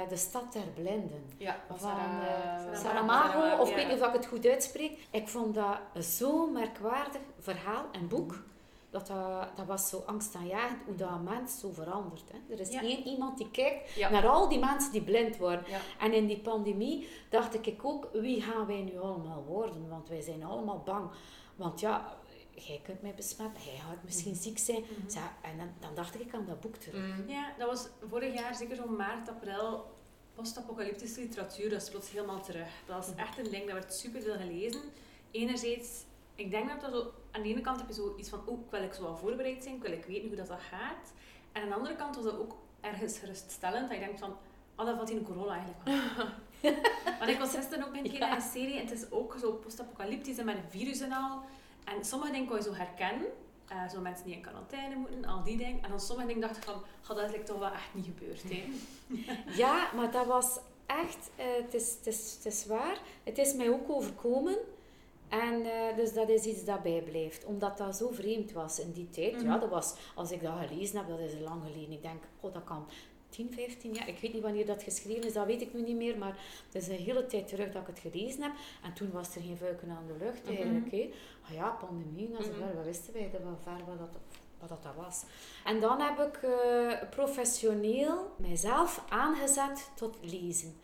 De 0.09 0.15
Stad 0.15 0.53
der 0.53 0.67
Blinden 0.75 1.23
Ja, 1.37 1.63
van 1.69 1.89
eh, 1.89 2.52
Saramago. 2.75 3.61
Of 3.61 3.69
ik 3.69 3.75
weet 3.75 3.87
niet 3.87 4.01
of 4.01 4.07
ik 4.07 4.13
het 4.13 4.25
goed 4.25 4.45
uitspreek. 4.45 5.07
Ik 5.11 5.27
vond 5.27 5.55
dat 5.55 5.77
zo'n 6.05 6.51
merkwaardig 6.51 7.21
verhaal 7.39 7.85
en 7.91 8.07
boek. 8.07 8.43
Dat, 8.89 9.07
dat, 9.07 9.47
dat 9.55 9.65
was 9.65 9.89
zo 9.89 10.03
angstaanjagend 10.05 10.79
hoe 10.85 10.95
dat 10.95 11.09
een 11.09 11.23
mens 11.23 11.59
zo 11.59 11.71
verandert. 11.71 12.23
Hè. 12.31 12.53
Er 12.53 12.59
is 12.59 12.69
Ja. 12.69 12.81
één 12.81 13.07
iemand 13.07 13.37
die 13.37 13.51
kijkt 13.51 13.91
Ja. 13.93 14.09
naar 14.09 14.27
al 14.27 14.49
die 14.49 14.59
mensen 14.59 14.91
die 14.91 15.01
blind 15.01 15.37
worden. 15.37 15.63
Ja. 15.67 15.79
En 15.99 16.13
in 16.13 16.27
die 16.27 16.39
pandemie 16.39 17.07
dacht 17.29 17.67
ik 17.67 17.79
ook, 17.85 18.07
wie 18.13 18.41
gaan 18.41 18.65
wij 18.65 18.81
nu 18.81 18.99
allemaal 18.99 19.43
worden? 19.47 19.89
Want 19.89 20.09
wij 20.09 20.21
zijn 20.21 20.43
allemaal 20.43 20.81
bang. 20.85 21.09
Want 21.55 21.79
ja, 21.79 22.17
jij 22.55 22.81
kunt 22.83 23.01
mij 23.01 23.13
besmetten, 23.15 23.63
jij 23.63 23.75
gaat 23.87 24.03
misschien 24.03 24.35
ziek 24.35 24.57
zijn. 24.57 24.81
Mhm. 24.81 25.09
Zeg, 25.09 25.23
En 25.41 25.57
dan, 25.57 25.69
dan 25.79 25.95
dacht 25.95 26.19
ik 26.19 26.33
aan 26.33 26.45
dat 26.45 26.59
boek 26.59 26.75
terug. 26.75 27.17
Mm. 27.17 27.29
Ja, 27.29 27.53
dat 27.57 27.67
was 27.67 27.87
vorig 28.09 28.33
jaar, 28.33 28.55
zeker 28.55 28.75
zo'n 28.75 28.95
maart, 28.95 29.29
april, 29.29 29.85
post-apocalyptische 30.35 31.21
literatuur, 31.21 31.69
dat 31.69 31.81
is 31.81 31.89
plots 31.89 32.09
helemaal 32.09 32.41
terug. 32.41 32.67
Dat 32.85 33.07
is 33.07 33.15
echt 33.15 33.37
een 33.37 33.51
ding, 33.51 33.63
dat 33.63 33.73
werd 33.73 33.93
superveel 33.93 34.37
gelezen. 34.37 34.81
Enerzijds, 35.31 36.03
ik 36.35 36.51
denk 36.51 36.69
dat 36.69 36.81
dat 36.81 36.91
zo, 36.91 37.13
aan 37.31 37.41
de 37.41 37.49
ene 37.49 37.61
kant 37.61 37.79
heb 37.79 37.87
je 37.87 37.93
zo 37.93 38.15
iets 38.17 38.29
van, 38.29 38.41
oh, 38.45 38.59
ik 38.59 38.71
wil 38.71 38.83
ik 38.83 38.93
zo 38.93 39.01
wel 39.01 39.17
voorbereid 39.17 39.63
zijn, 39.63 39.75
ik 39.75 39.81
wil 39.81 39.91
ik 39.91 40.05
weten 40.05 40.27
hoe 40.27 40.37
dat, 40.37 40.47
dat 40.47 40.59
gaat. 40.59 41.13
En 41.51 41.61
aan 41.61 41.67
de 41.67 41.75
andere 41.75 41.95
kant 41.95 42.15
was 42.15 42.23
dat 42.25 42.37
ook 42.37 42.55
ergens 42.81 43.19
geruststellend. 43.19 43.87
Dat 43.89 43.97
je 43.97 44.05
denkt 44.05 44.19
van, 44.19 44.37
ah, 44.75 44.85
dat 44.85 44.95
valt 44.95 45.09
in 45.09 45.23
corona 45.23 45.53
eigenlijk. 45.53 46.09
Want 47.19 47.31
ik 47.31 47.39
was 47.39 47.55
gisteren 47.55 47.87
ook 47.87 47.95
een 47.95 48.09
keer 48.09 48.19
naar 48.19 48.35
een 48.35 48.41
serie 48.41 48.79
en 48.79 48.85
het 48.85 48.91
is 48.91 49.11
ook 49.11 49.35
zo 49.39 49.51
post-apocalyptisch 49.51 50.37
en 50.37 50.45
met 50.45 50.55
een 50.55 50.69
virus 50.69 50.99
en 50.99 51.11
al. 51.11 51.41
En 51.83 52.05
sommige 52.05 52.31
dingen 52.31 52.47
kon 52.47 52.57
je 52.57 52.63
zo 52.63 52.73
herkennen. 52.73 53.27
Uh, 53.71 53.89
zo 53.89 54.01
mensen 54.01 54.25
die 54.25 54.35
in 54.35 54.41
quarantaine 54.41 54.95
moeten, 54.95 55.25
al 55.25 55.43
die 55.43 55.57
dingen. 55.57 55.83
En 55.83 55.89
dan 55.89 55.99
sommige 55.99 56.27
dingen 56.27 56.41
dacht 56.41 56.57
ik 56.57 56.63
van, 56.63 57.15
dat 57.15 57.33
is 57.33 57.45
toch 57.45 57.59
wel 57.59 57.71
echt 57.71 57.93
niet 57.93 58.05
gebeurd. 58.05 58.43
Hè? 58.43 58.63
ja, 59.63 59.89
maar 59.95 60.11
dat 60.11 60.25
was 60.25 60.59
echt, 60.85 61.29
uh, 61.39 61.45
het, 61.63 61.73
is, 61.73 61.95
het, 61.97 62.07
is, 62.07 62.33
het 62.35 62.45
is 62.45 62.65
waar. 62.65 62.97
Het 63.23 63.37
is 63.37 63.53
mij 63.53 63.69
ook 63.69 63.89
overkomen. 63.89 64.57
En 65.27 65.65
uh, 65.65 65.95
dus 65.95 66.13
dat 66.13 66.29
is 66.29 66.45
iets 66.45 66.65
dat 66.65 66.83
bijblijft. 66.83 67.45
Omdat 67.45 67.77
dat 67.77 67.95
zo 67.95 68.09
vreemd 68.11 68.51
was 68.51 68.79
in 68.79 68.91
die 68.91 69.09
tijd. 69.09 69.41
Ja, 69.41 69.49
mhm. 69.49 69.59
dat 69.59 69.69
was, 69.69 69.95
als 70.15 70.31
ik 70.31 70.41
dat 70.41 70.53
gelezen 70.67 70.97
heb, 70.97 71.07
dat 71.07 71.19
is 71.19 71.39
lang 71.39 71.61
geleden. 71.63 71.91
Ik 71.91 72.01
denk, 72.01 72.23
oh, 72.39 72.53
dat 72.53 72.63
kan 72.63 72.87
10, 73.33 73.53
15 73.53 73.93
jaar. 73.93 74.07
Ik 74.07 74.19
weet 74.19 74.33
niet 74.33 74.41
wanneer 74.41 74.65
dat 74.65 74.83
geschreven 74.83 75.23
is, 75.23 75.33
dat 75.33 75.45
weet 75.45 75.61
ik 75.61 75.73
nu 75.73 75.81
niet 75.81 75.95
meer. 75.95 76.17
Maar 76.17 76.37
het 76.65 76.81
is 76.81 76.87
een 76.87 77.03
hele 77.03 77.25
tijd 77.25 77.47
terug 77.47 77.71
dat 77.71 77.81
ik 77.81 77.87
het 77.87 77.99
gelezen 77.99 78.41
heb. 78.41 78.51
En 78.83 78.93
toen 78.93 79.11
was 79.11 79.35
er 79.35 79.41
geen 79.41 79.57
vuiken 79.57 79.89
aan 79.89 80.07
de 80.07 80.25
lucht 80.25 80.43
mhm. 80.43 80.53
eigenlijk. 80.53 80.91
Mm 80.91 80.99
-hmm. 80.99 81.55
ja, 81.55 81.69
pandemie, 81.69 82.29
nou, 82.29 82.45
mm 82.45 82.75
wat 82.75 82.85
wisten 82.85 83.13
wij 83.13 83.29
dat 83.31 83.41
wel 83.41 83.57
ver 83.63 83.85
wat 83.85 83.99
dat, 83.99 84.21
wat 84.59 84.69
dat, 84.69 84.83
dat 84.83 85.05
was. 85.05 85.23
En 85.63 85.79
dan 85.79 86.01
heb 86.01 86.19
ik 86.19 86.41
uh, 86.43 87.09
professioneel 87.09 88.35
mijzelf 88.37 89.03
aangezet 89.09 89.89
tot 89.95 90.17
lezen. 90.21 90.75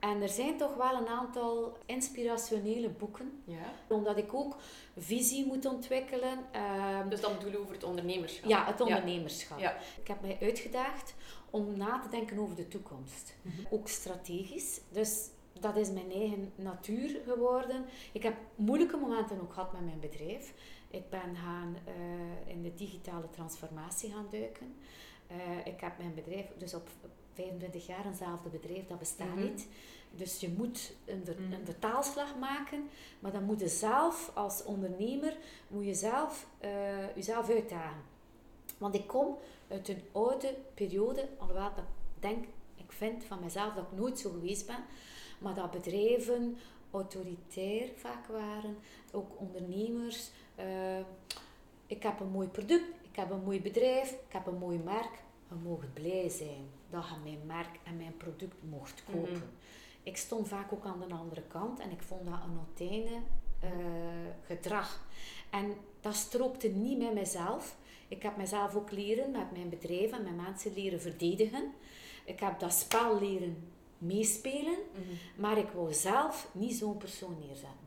En 0.00 0.22
er 0.22 0.28
zijn 0.28 0.56
toch 0.56 0.74
wel 0.74 0.94
een 0.94 1.08
aantal 1.08 1.76
inspirationele 1.86 2.88
boeken. 2.88 3.42
Ja. 3.44 3.72
Omdat 3.88 4.16
ik 4.16 4.34
ook 4.34 4.56
visie 4.96 5.46
moet 5.46 5.66
ontwikkelen. 5.66 6.38
Ehm, 6.50 7.08
dus 7.08 7.20
dan 7.20 7.34
bedoel 7.34 7.50
je 7.50 7.58
over 7.58 7.74
het 7.74 7.84
ondernemerschap? 7.84 8.50
Ja, 8.50 8.64
het 8.64 8.80
ondernemerschap. 8.80 9.58
Ja. 9.58 9.76
Ik 10.00 10.08
heb 10.08 10.20
mij 10.20 10.38
uitgedaagd 10.40 11.14
om 11.50 11.76
na 11.76 11.98
te 11.98 12.08
denken 12.08 12.38
over 12.38 12.56
de 12.56 12.68
toekomst. 12.68 13.34
Mhm. 13.42 13.74
Ook 13.74 13.88
strategisch. 13.88 14.80
Dus 14.90 15.28
dat 15.60 15.76
is 15.76 15.90
mijn 15.90 16.12
eigen 16.12 16.52
natuur 16.54 17.20
geworden. 17.26 17.84
Ik 18.12 18.22
heb 18.22 18.34
moeilijke 18.54 18.96
momenten 18.96 19.40
ook 19.40 19.52
gehad 19.52 19.72
met 19.72 19.84
mijn 19.84 20.00
bedrijf. 20.00 20.52
Ik 20.90 21.10
ben 21.10 21.36
gaan 21.36 21.76
uh, 21.88 22.52
in 22.52 22.62
de 22.62 22.74
digitale 22.74 23.30
transformatie 23.30 24.10
gaan 24.10 24.26
duiken. 24.30 24.74
Uh, 25.30 25.36
ik 25.64 25.80
heb 25.80 25.98
mijn 25.98 26.14
bedrijf, 26.14 26.46
dus 26.58 26.74
op 26.74 26.88
25 27.40 27.86
jaar 27.86 28.06
eenzelfde 28.06 28.48
bedrijf, 28.48 28.86
dat 28.86 28.98
bestaat 28.98 29.34
mhm. 29.34 29.42
niet. 29.42 29.68
Dus 30.14 30.40
je 30.40 30.48
moet 30.48 30.92
een, 31.04 31.24
ver, 31.24 31.40
mhm. 31.40 31.52
een, 31.52 31.64
vertaalslag 31.64 32.36
maken, 32.36 32.88
maar 33.20 33.32
dan 33.32 33.44
moet 33.44 33.60
je 33.60 33.68
zelf 33.68 34.30
als 34.34 34.64
ondernemer, 34.64 35.36
moet 35.68 35.84
je 35.84 35.94
zelf 35.94 36.46
uh, 36.64 37.16
jezelf 37.16 37.50
uitdagen. 37.50 38.02
Want 38.78 38.94
ik 38.94 39.06
kom 39.06 39.36
uit 39.68 39.88
een 39.88 40.02
oude 40.12 40.54
periode, 40.74 41.28
alhoewel 41.38 41.70
dat 41.74 41.84
denk, 42.18 42.44
ik 42.76 42.92
vind 42.92 43.24
van 43.24 43.40
mezelf 43.40 43.74
dat 43.74 43.84
ik 43.90 43.98
nooit 43.98 44.18
zo 44.18 44.30
geweest 44.30 44.66
ben, 44.66 44.84
maar 45.38 45.54
dat 45.54 45.70
bedrijven 45.70 46.56
autoritair 46.90 47.88
vaak 47.96 48.26
waren, 48.26 48.76
ook 49.12 49.40
ondernemers. 49.40 50.30
Uh, 50.58 50.98
ik 51.86 52.02
heb 52.02 52.20
een 52.20 52.30
mooi 52.30 52.48
product, 52.48 52.84
ik 53.02 53.16
heb 53.16 53.30
een 53.30 53.44
mooi 53.44 53.60
bedrijf, 53.60 54.10
ik 54.10 54.32
heb 54.32 54.46
een 54.46 54.58
mooi 54.58 54.78
merk. 54.78 55.22
Je 55.48 55.54
mag 55.68 55.92
blij 55.92 56.28
zijn 56.28 56.79
dat 56.90 57.04
je 57.08 57.14
mijn 57.24 57.46
merk 57.46 57.78
en 57.84 57.96
mijn 57.96 58.16
product 58.16 58.56
mocht 58.68 59.04
kopen. 59.04 59.32
Mhm. 59.32 59.42
Ik 60.02 60.16
stond 60.16 60.48
vaak 60.48 60.72
ook 60.72 60.84
aan 60.84 61.02
de 61.08 61.14
andere 61.14 61.42
kant 61.42 61.80
en 61.80 61.90
ik 61.90 62.02
vond 62.02 62.24
dat 62.24 62.38
een 62.44 62.58
ontijne 62.68 63.20
uh, 63.64 63.70
gedrag. 64.46 65.04
En 65.50 65.74
dat 66.00 66.14
strookte 66.14 66.68
niet 66.68 66.98
met 66.98 67.14
mezelf. 67.14 67.76
Ik 68.08 68.22
heb 68.22 68.36
mezelf 68.36 68.74
ook 68.74 68.90
leren 68.90 69.30
met 69.30 69.52
mijn 69.52 69.68
bedrijf 69.68 70.10
en 70.10 70.22
mijn 70.22 70.36
mensen 70.36 70.74
leren 70.74 71.00
verdedigen. 71.00 71.72
Ik 72.24 72.40
heb 72.40 72.60
dat 72.60 72.72
spel 72.72 73.18
leren 73.18 73.72
meespelen, 73.98 74.78
mhm. 74.92 75.40
maar 75.40 75.58
ik 75.58 75.68
wou 75.68 75.92
zelf 75.92 76.48
niet 76.52 76.74
zo'n 76.74 76.96
persoon 76.96 77.36
neerzetten. 77.38 77.79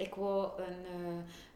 Ik 0.00 0.14
wou 0.14 0.62
een, 0.62 0.84
uh, 1.00 1.06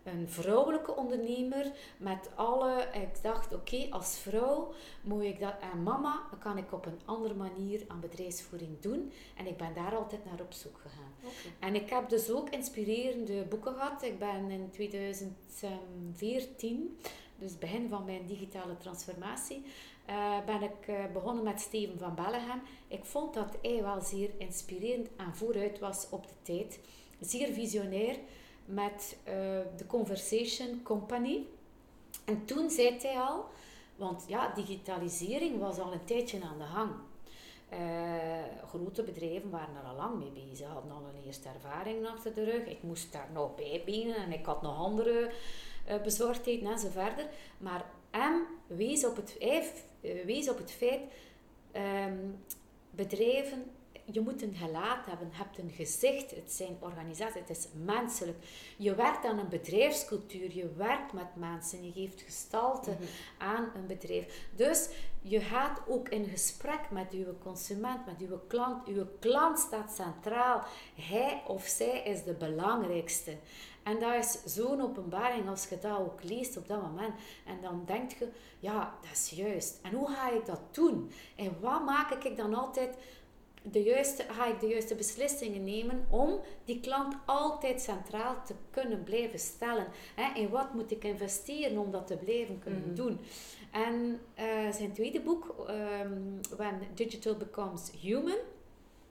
een 0.02 0.28
vrouwelijke 0.28 0.96
ondernemer 0.96 1.72
met 1.96 2.30
alle... 2.35 2.88
Ik 2.92 3.22
dacht, 3.22 3.54
oké, 3.54 3.87
als 3.90 4.18
vrouw 4.18 4.72
moet 5.02 5.22
ik 5.22 5.40
dat... 5.40 5.54
En 5.72 5.83
mama 5.83 6.22
kan 6.38 6.59
ik 6.59 6.72
op 6.72 6.87
een 6.87 7.00
andere 7.04 7.35
manier 7.35 7.85
aan 7.88 8.00
bedrijfsvoering 8.00 8.80
doen. 8.80 9.12
En 9.37 9.46
ik 9.46 9.57
ben 9.57 9.74
daar 9.74 9.96
altijd 9.96 10.24
naar 10.24 10.40
op 10.40 10.52
zoek 10.52 10.78
gegaan. 10.83 11.12
En 11.59 11.74
ik 11.74 11.90
heb 11.90 12.09
dus 12.09 12.30
ook 12.30 12.50
inspirerende 12.50 13.44
boeken 13.44 13.74
gehad. 13.74 14.02
Ik 14.02 14.18
ben 14.18 14.50
in 14.50 14.70
2014 14.70 16.98
dus 17.38 17.59
begin 17.59 17.88
van 17.88 18.04
mijn 18.04 18.26
digitale 18.26 18.76
transformatie, 18.76 19.62
uh, 20.11 20.44
ben 20.46 20.62
ik 20.62 20.88
uh, 20.88 21.04
begonnen 21.12 21.44
met 21.44 21.61
Steven 21.61 21.98
van 21.98 22.14
Bellegem. 22.14 22.62
Ik 22.88 23.04
vond 23.04 23.35
dat 23.35 23.57
hij 23.62 23.83
wel 23.83 24.00
zeer 24.00 24.30
inspirerend 24.38 25.09
en 25.16 25.37
vooruit 25.37 25.78
was 25.78 26.07
op 26.11 26.26
de 26.26 26.35
tijd. 26.42 26.80
Zeer 27.20 27.53
visionair 27.53 28.16
met 28.64 29.16
uh, 29.29 29.35
de 29.77 29.87
Conversation 29.87 30.83
Company. 30.83 31.46
En 32.24 32.44
toen 32.44 32.70
zei 32.70 32.98
hij 32.98 33.18
al, 33.18 33.44
want 33.96 34.24
ja, 34.29 34.55
digitalisering 34.55 35.59
was 35.59 35.79
al 35.79 35.92
een 35.92 36.05
tijdje 36.05 36.40
aan 36.42 36.59
de 36.59 36.64
gang. 36.64 36.92
grote 38.68 39.03
bedrijven 39.03 39.50
waren 39.50 39.77
er 39.77 39.88
al 39.88 39.96
lang 39.96 40.18
mee 40.18 40.46
bezig, 40.46 40.66
hadden 40.66 40.92
al 40.92 41.03
een 41.14 41.27
eerste 41.27 41.48
ervaring 41.48 42.07
achter 42.07 42.35
de 42.35 42.44
rug. 42.44 42.66
Ik 42.66 42.83
moest 42.83 43.12
daar 43.12 43.29
nog 43.33 43.55
bij 43.55 43.83
benen 43.85 44.16
en 44.16 44.33
ik 44.33 44.46
had 44.46 44.62
nog 44.62 44.77
andere 44.77 45.31
uh, 45.88 46.03
bezorgdheid 46.03 46.62
en 46.62 46.79
zo 46.79 46.88
verder. 46.90 47.27
Maar 47.59 47.85
M 48.12 48.40
wees 48.66 49.07
op 49.07 49.16
het, 49.16 49.37
uh, 49.40 50.24
wees 50.24 50.48
op 50.50 50.59
het 50.59 50.70
feit, 50.70 51.00
um, 51.77 52.44
bedrijven, 52.90 53.70
je 54.12 54.21
moet 54.21 54.43
een 54.43 54.55
gelaat 54.55 55.07
hebben, 55.07 55.29
je 55.31 55.37
hebt 55.37 55.59
een 55.59 55.71
gezicht, 55.71 56.31
het 56.31 56.53
zijn 56.53 56.77
organisaties, 56.81 57.40
het 57.40 57.51
is 57.51 57.67
menselijk. 57.85 58.38
Je 58.77 58.95
werkt 58.95 59.25
aan 59.25 59.38
een 59.38 59.49
bedrijfscultuur, 59.49 60.55
je 60.55 60.73
werkt 60.77 61.12
met 61.12 61.37
mensen, 61.37 61.85
je 61.85 61.93
geeft 61.93 62.21
gestalte 62.21 62.90
mhm. 62.90 63.03
aan 63.38 63.71
een 63.75 63.87
bedrijf. 63.87 64.49
Dus 64.57 64.88
je 65.23 65.40
gaat 65.40 65.81
ook 65.88 66.09
in 66.09 66.25
gesprek 66.25 66.81
met 66.90 67.12
je 67.12 67.35
consument, 67.43 68.07
met 68.07 68.21
je 68.21 68.38
klant. 68.47 68.87
Je 68.87 69.07
klant 69.21 69.59
staat 69.59 69.95
centraal. 69.95 70.62
Hij 70.95 71.43
of 71.47 71.67
zij 71.67 72.03
is 72.03 72.25
de 72.25 72.35
belangrijkste. 72.35 73.37
En 73.83 74.01
dat 74.01 74.14
is 74.14 74.55
zo'n 74.55 74.81
openbaring 74.81 75.49
als 75.49 75.69
je 75.69 75.79
dat 75.79 75.99
ook 75.99 76.23
leest 76.23 76.57
op 76.57 76.69
dat 76.69 76.83
moment. 76.83 77.14
En 77.47 77.61
dan 77.61 77.83
denk 77.87 78.11
je, 78.12 78.29
ja, 78.59 78.95
dat 79.01 79.11
is 79.12 79.31
juist. 79.31 79.79
En 79.83 79.93
hoe 79.93 80.09
ga 80.09 80.31
ik 80.31 80.47
dat 80.47 80.61
doen? 80.71 81.11
En 81.37 81.61
wat 81.61 81.85
maak 81.85 82.11
ik 82.11 82.37
dan 82.37 82.55
altijd 82.55 82.97
de 83.70 83.83
juiste, 83.83 84.24
ga 84.31 84.46
ik 84.46 84.61
de 84.61 84.66
juiste 84.66 84.94
beslissingen 84.94 85.64
nemen 85.64 86.07
om 86.11 86.40
die 86.64 86.81
klant 86.81 87.16
altijd 87.24 87.81
centraal 87.81 88.37
te 88.44 88.55
kunnen 88.70 89.03
blijven 89.03 89.38
stellen. 89.38 89.87
Hè? 90.14 90.40
In 90.40 90.48
wat 90.48 90.74
moet 90.74 90.90
ik 90.90 91.05
investeren 91.05 91.79
om 91.79 91.90
dat 91.90 92.07
te 92.07 92.16
blijven 92.16 92.59
kunnen 92.59 92.85
mhm. 92.87 92.94
doen? 92.94 93.20
En 93.70 94.20
uh, 94.38 94.72
zijn 94.72 94.92
tweede 94.92 95.20
boek, 95.20 95.55
um, 95.68 96.40
When 96.57 96.81
Digital 96.94 97.37
Becomes 97.37 97.90
Human, 98.00 98.38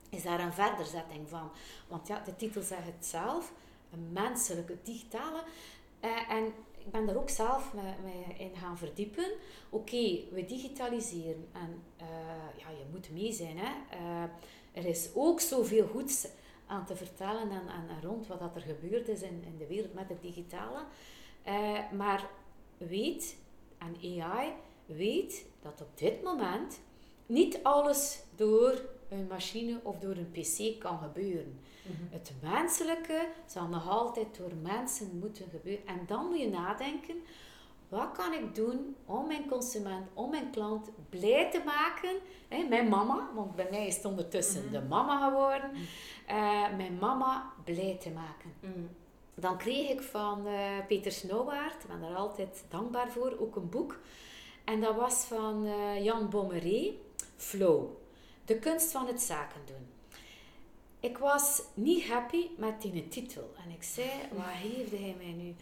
is 0.09 0.23
daar 0.23 0.39
een 0.39 0.53
verderzetting 0.53 1.29
van. 1.29 1.51
Want 1.87 2.07
ja, 2.07 2.21
de 2.25 2.35
titel 2.35 2.61
zegt 2.61 2.85
het 2.85 3.05
zelf 3.05 3.53
een 3.93 4.11
menselijke, 4.11 4.77
digitale. 4.83 5.43
Uh, 6.01 6.31
en 6.31 6.53
ik 6.85 6.91
ben 6.91 7.05
daar 7.05 7.15
ook 7.15 7.29
zelf 7.29 7.73
mee, 7.73 8.37
in 8.37 8.55
gaan 8.55 8.77
verdiepen. 8.77 9.31
Oké, 9.69 10.19
we 10.31 10.45
digitaliseren 10.47 11.47
en 11.51 11.83
uh, 12.01 12.07
ja, 12.57 12.69
je 12.69 12.85
moet 12.91 13.11
mee 13.11 13.31
zijn. 13.31 13.57
Hè. 13.57 13.71
Uh, 13.99 14.23
er 14.71 14.85
is 14.85 15.09
ook 15.13 15.39
zoveel 15.39 15.87
goeds 15.87 16.27
aan 16.65 16.85
te 16.85 16.95
vertellen 16.95 17.51
en, 17.51 18.01
rond 18.01 18.27
wat 18.27 18.39
dat 18.39 18.55
er 18.55 18.61
gebeurd 18.61 19.07
is 19.07 19.21
in, 19.21 19.43
in 19.45 19.57
de 19.57 19.67
wereld 19.67 19.93
met 19.93 20.09
het 20.09 20.21
digitale. 20.21 20.85
maar 21.91 22.29
weet, 22.77 23.35
en 23.77 24.21
AI 24.21 24.53
weet 24.85 25.45
dat 25.61 25.81
op 25.81 25.97
dit 25.97 26.23
moment 26.23 26.79
niet 27.25 27.59
alles 27.63 28.23
door 28.35 28.81
een 29.09 29.27
machine 29.27 29.79
of 29.83 29.99
door 29.99 30.15
een 30.15 30.31
pc 30.31 30.79
kan 30.79 30.99
gebeuren. 30.99 31.59
Mhm. 31.83 32.13
Het 32.13 32.33
menselijke 32.41 33.27
zal 33.45 33.67
nog 33.67 33.89
altijd 33.89 34.37
door 34.37 34.51
mensen 34.61 35.19
moeten 35.19 35.45
gebeuren. 35.49 35.87
En 35.87 35.99
dan 36.07 36.25
moet 36.25 36.39
je 36.39 36.49
nadenken, 36.49 37.15
wat 37.89 38.11
kan 38.11 38.33
ik 38.33 38.55
doen 38.55 38.95
om 39.05 39.27
mijn 39.27 39.47
consument, 39.47 40.07
om 40.13 40.29
mijn 40.29 40.49
klant 40.51 40.89
blij 41.09 41.51
te 41.51 41.61
maken? 41.65 42.15
mijn 42.69 42.89
mama, 42.89 43.29
want 43.35 43.55
bij 43.55 43.67
mij 43.69 43.87
is 43.87 43.95
het 43.95 44.05
ondertussen 44.05 44.63
mhm. 44.63 44.71
de 44.71 44.81
mama 44.81 45.29
geworden. 45.29 45.69
Mhm. 45.71 45.81
Eh, 46.25 46.75
mijn 46.77 46.97
mama 46.99 47.51
blij 47.63 47.97
te 47.99 48.09
maken. 48.09 48.53
Dan 49.35 49.57
kreeg 49.57 49.89
ik 49.89 50.01
van 50.01 50.47
uh, 50.47 50.85
Peter 50.87 51.11
Snowwaard, 51.11 51.83
ik 51.83 51.87
ben 51.87 52.01
daar 52.01 52.15
altijd 52.15 52.63
dankbaar 52.69 53.11
voor, 53.11 53.37
ook 53.39 53.55
een 53.55 53.69
boek. 53.69 53.99
En 54.63 54.81
dat 54.81 54.95
was 54.95 55.23
van 55.25 55.65
uh, 55.65 56.03
Jan 56.03 56.29
Bommeré, 56.29 56.93
Flow. 57.37 57.85
De 58.45 58.59
kunst 58.59 58.91
van 58.91 59.07
het 59.07 59.21
zaken 59.21 59.61
doen. 59.65 59.92
Ik 61.03 61.17
was 61.17 61.61
niet 61.73 62.07
happy 62.07 62.47
met 62.57 62.81
die 62.81 63.07
titel. 63.07 63.53
En 63.65 63.71
ik 63.71 63.83
zei, 63.83 64.09
wat 64.31 64.45
heeft 64.45 64.91
hij 64.91 65.15
mij 65.17 65.31
nu? 65.31 65.55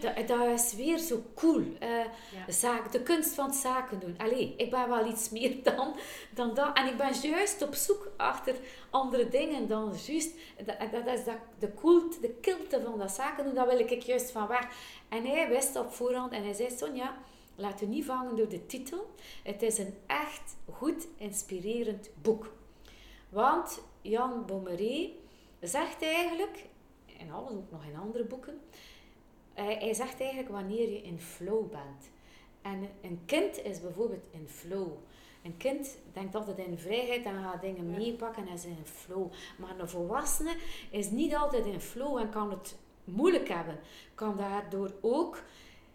Dat, 0.00 0.28
dat 0.28 0.60
is 0.60 0.74
weer 0.74 0.98
zo 0.98 1.22
cool. 1.34 1.60
Uh, 1.60 2.04
de, 2.46 2.52
zaak, 2.52 2.92
de 2.92 3.02
kunst 3.02 3.34
van 3.34 3.54
zaken 3.54 4.00
doen. 4.00 4.14
Allee, 4.18 4.54
ik 4.56 4.70
ben 4.70 4.88
wel 4.88 5.06
iets 5.06 5.30
meer 5.30 5.62
dan, 5.74 5.96
dan 6.34 6.54
dat. 6.54 6.76
En 6.76 6.86
ik 6.86 6.96
ben 6.96 7.12
juist 7.12 7.62
op 7.62 7.74
zoek 7.74 8.10
achter 8.16 8.54
andere 8.90 9.28
dingen 9.28 9.68
dan 9.68 9.94
juist... 10.06 10.34
Dat, 10.64 10.76
dat 10.92 11.06
is 11.06 11.24
dat, 11.24 11.36
de 11.58 11.74
cult, 11.74 12.20
de 12.20 12.30
kilte 12.40 12.80
van 12.84 12.98
dat 12.98 13.10
zaken 13.10 13.44
doen. 13.44 13.54
Daar 13.54 13.66
wil 13.66 13.78
ik 13.78 14.02
juist 14.02 14.30
van 14.30 14.46
weg. 14.46 14.68
En 15.08 15.24
hij 15.26 15.48
wist 15.48 15.76
op 15.76 15.92
voorhand 15.92 16.32
en 16.32 16.44
hij 16.44 16.54
zei, 16.54 16.70
Sonja... 16.70 17.16
Laat 17.54 17.80
u 17.80 17.86
niet 17.86 18.04
vangen 18.04 18.36
door 18.36 18.48
de 18.48 18.66
titel. 18.66 19.10
Het 19.42 19.62
is 19.62 19.78
een 19.78 19.94
echt 20.06 20.56
goed, 20.70 21.06
inspirerend 21.16 22.10
boek. 22.22 22.52
Want 23.32 23.82
Jan 24.00 24.46
Bommeré 24.46 25.10
zegt 25.60 26.02
eigenlijk, 26.02 26.66
en 27.18 27.30
alles 27.30 27.50
ook 27.52 27.70
nog 27.70 27.84
in 27.84 27.96
andere 27.96 28.24
boeken, 28.24 28.60
hij, 29.52 29.76
hij 29.78 29.94
zegt 29.94 30.20
eigenlijk 30.20 30.50
wanneer 30.50 30.90
je 30.90 31.02
in 31.02 31.20
flow 31.20 31.70
bent. 31.70 32.10
En 32.62 32.88
een 33.00 33.22
kind 33.26 33.64
is 33.64 33.80
bijvoorbeeld 33.80 34.26
in 34.30 34.48
flow. 34.48 34.88
Een 35.42 35.56
kind 35.56 35.98
denkt 36.12 36.34
altijd 36.34 36.58
in 36.58 36.78
vrijheid 36.78 37.24
en 37.24 37.42
gaat 37.42 37.60
dingen 37.60 37.90
meepakken 37.90 38.46
en 38.46 38.52
is 38.52 38.64
in 38.64 38.84
flow. 38.84 39.32
Maar 39.58 39.78
een 39.78 39.88
volwassene 39.88 40.56
is 40.90 41.10
niet 41.10 41.34
altijd 41.34 41.66
in 41.66 41.80
flow 41.80 42.18
en 42.18 42.30
kan 42.30 42.50
het 42.50 42.78
moeilijk 43.04 43.48
hebben. 43.48 43.78
Kan 44.14 44.36
daardoor 44.36 44.92
ook 45.00 45.42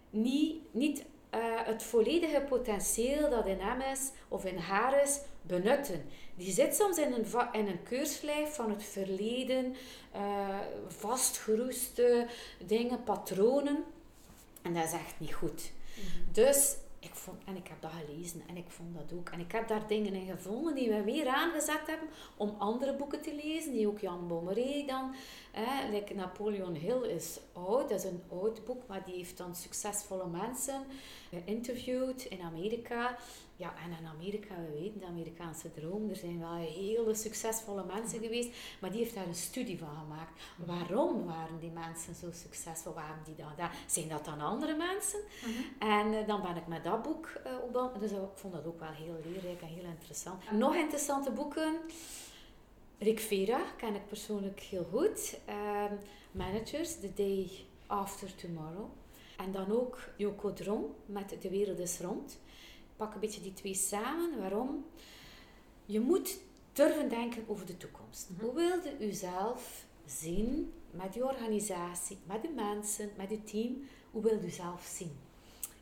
niet, 0.09 0.73
niet 0.73 1.05
uh, 1.35 1.39
het 1.65 1.83
volledige 1.83 2.45
potentieel 2.49 3.29
dat 3.29 3.45
in 3.45 3.59
hem 3.59 3.81
is 3.81 4.11
of 4.27 4.45
in 4.45 4.57
haar 4.57 5.01
is 5.01 5.21
benutten. 5.47 6.05
Die 6.35 6.51
zit 6.51 6.75
soms 6.75 6.97
in 6.97 7.13
een, 7.13 7.25
in 7.51 7.67
een 7.67 7.83
keurslijf 7.83 8.55
van 8.55 8.69
het 8.69 8.83
verleden, 8.83 9.75
uh, 10.15 10.59
vastgeroeste 10.87 12.27
dingen, 12.65 13.03
patronen. 13.03 13.83
En 14.61 14.73
dat 14.73 14.85
is 14.85 14.91
echt 14.91 15.19
niet 15.19 15.33
goed. 15.33 15.71
Mhm. 15.95 16.31
Dus 16.31 16.75
ik 16.99 17.15
vond, 17.15 17.37
en 17.45 17.55
ik 17.55 17.67
heb 17.67 17.81
dat 17.81 17.91
gelezen 18.05 18.41
en 18.47 18.57
ik 18.57 18.69
vond 18.69 18.95
dat 18.95 19.17
ook. 19.17 19.29
En 19.29 19.39
ik 19.39 19.51
heb 19.51 19.67
daar 19.67 19.87
dingen 19.87 20.13
in 20.13 20.25
gevonden 20.25 20.75
die 20.75 20.89
we 20.89 21.03
weer 21.03 21.27
aangezet 21.27 21.87
hebben 21.87 22.09
om 22.37 22.55
andere 22.57 22.95
boeken 22.95 23.21
te 23.21 23.35
lezen, 23.43 23.71
die 23.71 23.87
ook 23.87 23.99
Jan 23.99 24.27
Bommeré 24.27 24.83
dan, 24.87 25.15
hè, 25.51 25.89
like 25.91 26.13
Napoleon 26.13 26.75
Hill 26.75 27.01
is 27.01 27.39
oud, 27.53 27.89
dat 27.89 27.99
is 27.99 28.03
een 28.03 28.23
oud 28.29 28.65
boek, 28.65 28.87
maar 28.87 29.05
die 29.05 29.15
heeft 29.15 29.37
dan 29.37 29.55
succesvolle 29.55 30.27
mensen 30.27 30.85
geïnterviewd 31.29 32.23
in 32.23 32.41
Amerika. 32.41 33.17
Ja, 33.59 33.73
en 33.83 33.91
in 33.99 34.07
Amerika, 34.07 34.55
we 34.55 34.79
weten, 34.79 34.99
de 34.99 35.05
Amerikaanse 35.05 35.71
droom, 35.71 36.09
er 36.09 36.15
zijn 36.15 36.39
wel 36.39 36.55
hele 36.55 37.15
succesvolle 37.15 37.85
mensen 37.85 38.19
geweest, 38.19 38.49
maar 38.79 38.91
die 38.91 38.99
heeft 38.99 39.15
daar 39.15 39.27
een 39.27 39.35
studie 39.35 39.77
van 39.77 39.97
gemaakt. 40.01 40.41
Waarom 40.65 41.25
waren 41.25 41.59
die 41.59 41.71
mensen 41.71 42.15
zo 42.15 42.27
succesvol? 42.31 42.93
Waren 42.93 43.23
die 43.25 43.35
dan 43.35 43.51
daar? 43.57 43.75
Zijn 43.87 44.07
dat 44.07 44.25
dan 44.25 44.41
andere 44.41 44.75
mensen? 44.75 45.19
Mhm. 45.41 45.91
En 45.91 46.13
uh, 46.13 46.27
dan 46.27 46.41
ben 46.41 46.55
ik 46.55 46.67
met 46.67 46.83
dat 46.83 47.03
boek 47.03 47.41
uh, 47.45 47.83
op 47.83 47.99
Dus 47.99 48.11
ik 48.11 48.17
vond 48.33 48.53
dat 48.53 48.65
ook 48.65 48.79
wel 48.79 48.91
heel 48.91 49.19
leerrijk 49.25 49.61
en 49.61 49.67
heel 49.67 49.89
interessant. 49.89 50.51
Nog 50.51 50.75
interessante 50.75 51.31
boeken. 51.31 51.79
Rick 52.99 53.19
Vera 53.19 53.61
ken 53.77 53.95
ik 53.95 54.07
persoonlijk 54.07 54.59
heel 54.59 54.87
goed. 54.91 55.39
Uh, 55.49 55.83
managers, 56.31 56.99
The 56.99 57.13
Day 57.13 57.49
After 57.87 58.35
Tomorrow. 58.35 58.89
En 59.37 59.51
dan 59.51 59.71
ook 59.71 59.99
Joko 60.17 60.53
Dron 60.53 60.95
met 61.05 61.35
De 61.41 61.49
Wereld 61.49 61.79
is 61.79 61.99
Rond 61.99 62.39
pak 62.97 63.13
een 63.13 63.19
beetje 63.19 63.41
die 63.41 63.53
twee 63.53 63.73
samen. 63.73 64.39
Waarom? 64.39 64.85
Je 65.85 65.99
moet 65.99 66.39
durven 66.73 67.09
denken 67.09 67.43
over 67.47 67.65
de 67.65 67.77
toekomst. 67.77 68.29
Mhm. 68.29 68.43
Hoe 68.43 68.53
wilde 68.53 69.05
u 69.05 69.11
zelf 69.11 69.85
zien 70.05 70.73
met 70.91 71.15
uw 71.15 71.23
organisatie, 71.23 72.17
met 72.25 72.45
uw 72.47 72.53
mensen, 72.53 73.09
met 73.17 73.31
uw 73.31 73.43
team? 73.43 73.87
Hoe 74.11 74.23
wilt 74.23 74.43
u 74.43 74.49
zelf 74.49 74.91
zien 74.97 75.17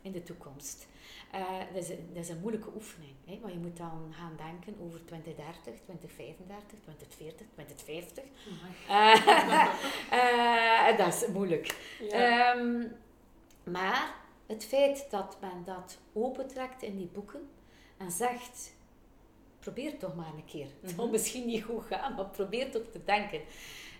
in 0.02 0.12
de 0.12 0.22
toekomst? 0.22 0.86
Uh, 1.34 1.58
dat, 1.74 1.82
is 1.82 1.88
een, 1.88 2.08
dat, 2.12 2.22
is 2.22 2.28
een, 2.28 2.40
moeilijke 2.40 2.68
oefening, 2.74 3.14
hè? 3.24 3.38
want 3.40 3.52
je 3.52 3.58
moet 3.58 3.76
dan 3.76 4.14
gaan 4.18 4.36
denken 4.36 4.76
over 4.84 5.04
2030, 5.04 5.62
2035, 5.62 6.78
2040, 6.82 7.46
2050. 7.54 8.24
Uh, 10.12 10.98
dat 10.98 11.14
is 11.14 11.26
moeilijk. 11.32 11.96
Ja. 12.00 12.56
Um, 12.56 12.92
maar 13.64 14.14
het 14.46 14.64
feit 14.64 15.06
dat 15.10 15.36
men 15.40 15.64
dat 15.64 15.98
opentrekt 16.12 16.82
in 16.82 16.96
die 16.96 17.10
boeken 17.12 17.48
en 17.96 18.10
zegt, 18.10 18.74
probeer 19.58 19.98
toch 19.98 20.14
maar 20.14 20.34
een 20.34 20.44
keer. 20.44 20.68
Het 20.80 20.90
zal 20.90 21.04
mhm. 21.04 21.12
misschien 21.12 21.46
niet 21.46 21.64
goed 21.64 21.84
gaan, 21.84 22.14
maar 22.14 22.26
probeer 22.26 22.70
toch 22.70 22.86
te 22.92 23.04
denken. 23.04 23.40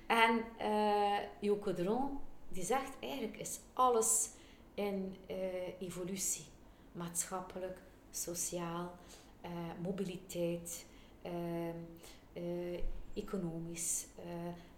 En 0.07 0.45
uh, 0.61 1.19
die 2.49 2.65
zegt 2.65 2.93
eigenlijk 3.01 3.37
is 3.37 3.59
alles 3.73 4.31
in 4.75 5.17
uh, 5.31 5.37
evolutie. 5.81 6.45
Maatschappelijk, 6.93 7.79
sociaal, 8.11 8.95
uh, 9.45 9.51
mobiliteit, 9.83 10.87
ehm, 11.23 11.77
economisch 13.15 14.07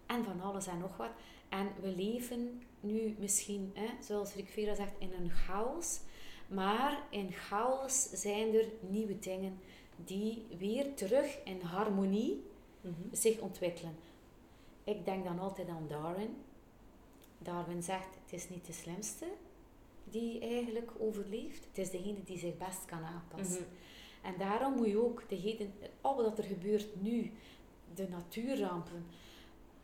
en 0.07 0.25
van 0.25 0.41
alles 0.41 0.67
en 0.67 0.79
nog 0.79 0.97
wat. 0.97 1.11
En 1.49 1.69
we 1.81 1.89
leven 1.89 2.63
nu 2.81 3.17
misschien, 3.19 3.71
hè, 3.75 3.89
zoals 4.03 4.35
Rick 4.35 4.49
Vera 4.49 4.75
zegt, 4.75 4.93
in 4.99 5.13
een 5.13 5.31
chaos. 5.31 6.01
Maar 6.49 7.03
in 7.11 7.33
chaos 7.33 8.03
zijn 8.11 8.55
er 8.55 8.69
nieuwe 8.81 9.19
dingen 9.19 9.59
die 10.05 10.47
weer 10.59 10.95
terug 10.95 11.39
in 11.45 11.61
harmonie 11.61 12.43
mhm. 12.81 12.93
zich 13.13 13.39
ontwikkelen. 13.39 13.97
Ik 14.85 15.05
denk 15.05 15.25
dan 15.25 15.39
altijd 15.39 15.69
aan 15.69 15.87
Darwin. 15.89 16.37
Darwin 17.39 17.83
zegt, 17.83 18.15
het 18.25 18.33
is 18.33 18.49
niet 18.49 18.67
de 18.67 18.73
slimste 18.73 19.27
die 20.05 20.41
eigenlijk 20.41 20.91
overleeft. 20.99 21.65
Het 21.65 21.79
is 21.79 21.91
degene 21.91 22.23
die 22.25 22.39
zich 22.39 22.57
best 22.57 22.85
kan 22.85 23.05
aanpassen. 23.05 23.63
Mhm. 23.63 24.27
En 24.27 24.35
daarom 24.39 24.75
moet 24.75 24.89
je 24.89 25.05
ook 25.05 25.23
degene, 25.29 25.69
al 26.01 26.17
wat 26.17 26.39
er 26.39 26.45
gebeurt 26.45 27.03
nu, 27.03 27.33
de 27.95 28.09
natuurrampen, 28.09 29.07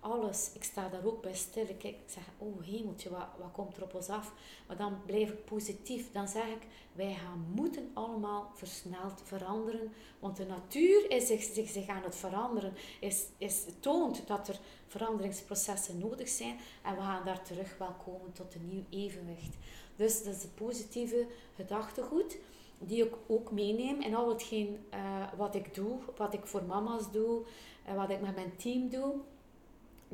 alles. 0.04 0.50
Ik 0.52 0.64
sta 0.64 0.88
daar 0.88 1.04
ook 1.04 1.22
bij 1.22 1.34
stil. 1.34 1.66
Ik, 1.78 1.96
zeg, 2.06 2.22
oh 2.38 2.62
hemeltje, 2.62 3.10
wat, 3.10 3.26
wat 3.38 3.52
komt 3.52 3.76
er 3.76 3.82
op 3.82 3.94
ons 3.94 4.08
af? 4.08 4.32
Maar 4.66 4.76
dan 4.76 4.98
blijf 5.06 5.30
ik 5.30 5.44
positief. 5.44 6.12
Dan 6.12 6.28
zeg 6.28 6.46
ik, 6.46 6.66
wij 6.92 7.14
gaan 7.14 7.46
moeten 7.54 7.90
allemaal 7.92 8.50
versneld 8.54 9.22
veranderen. 9.24 9.92
Want 10.18 10.36
de 10.36 10.46
natuur 10.46 11.10
is 11.10 11.26
zich, 11.26 11.42
zich, 11.42 11.68
zich 11.68 11.88
aan 11.88 12.02
het 12.02 12.16
veranderen. 12.16 12.72
Is, 13.00 13.24
is, 13.38 13.64
toont 13.80 14.26
dat 14.26 14.48
er 14.48 14.58
veranderingsprocessen 14.86 15.98
nodig 15.98 16.28
zijn. 16.28 16.58
En 16.82 16.94
we 16.94 17.00
gaan 17.00 17.24
daar 17.24 17.42
terug 17.42 17.78
wel 17.78 17.94
komen 18.04 18.32
tot 18.32 18.54
een 18.54 18.68
nieuw 18.68 18.84
evenwicht. 18.90 19.56
Dus 19.96 20.24
dat 20.24 20.34
is 20.34 20.42
het 20.42 20.54
positieve 20.54 21.26
gedachtegoed 21.56 22.36
die 22.78 23.04
ik 23.04 23.14
ook 23.26 23.52
meeneem 23.52 24.00
in 24.00 24.14
al 24.14 24.28
hetgeen 24.28 24.86
uh, 24.94 25.22
wat 25.36 25.54
ik 25.54 25.74
doe, 25.74 25.98
wat 26.16 26.34
ik 26.34 26.46
voor 26.46 26.64
mama's 26.64 27.10
doe, 27.10 27.42
en 27.84 27.96
wat 27.96 28.10
ik 28.10 28.20
met 28.20 28.34
mijn 28.34 28.56
team 28.56 28.88
doe. 28.88 29.14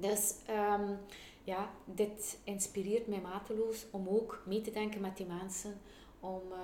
Dus 0.01 0.35
um, 0.51 0.99
ja, 1.45 1.71
dit 1.85 2.39
inspireert 2.45 3.07
mij 3.07 3.21
mateloos 3.21 3.87
om 3.91 4.09
ook 4.09 4.43
mee 4.47 4.61
te 4.61 4.71
denken 4.71 5.01
met 5.01 5.17
die 5.17 5.27
mensen. 5.27 5.81
Om 6.21 6.43
uh, 6.51 6.59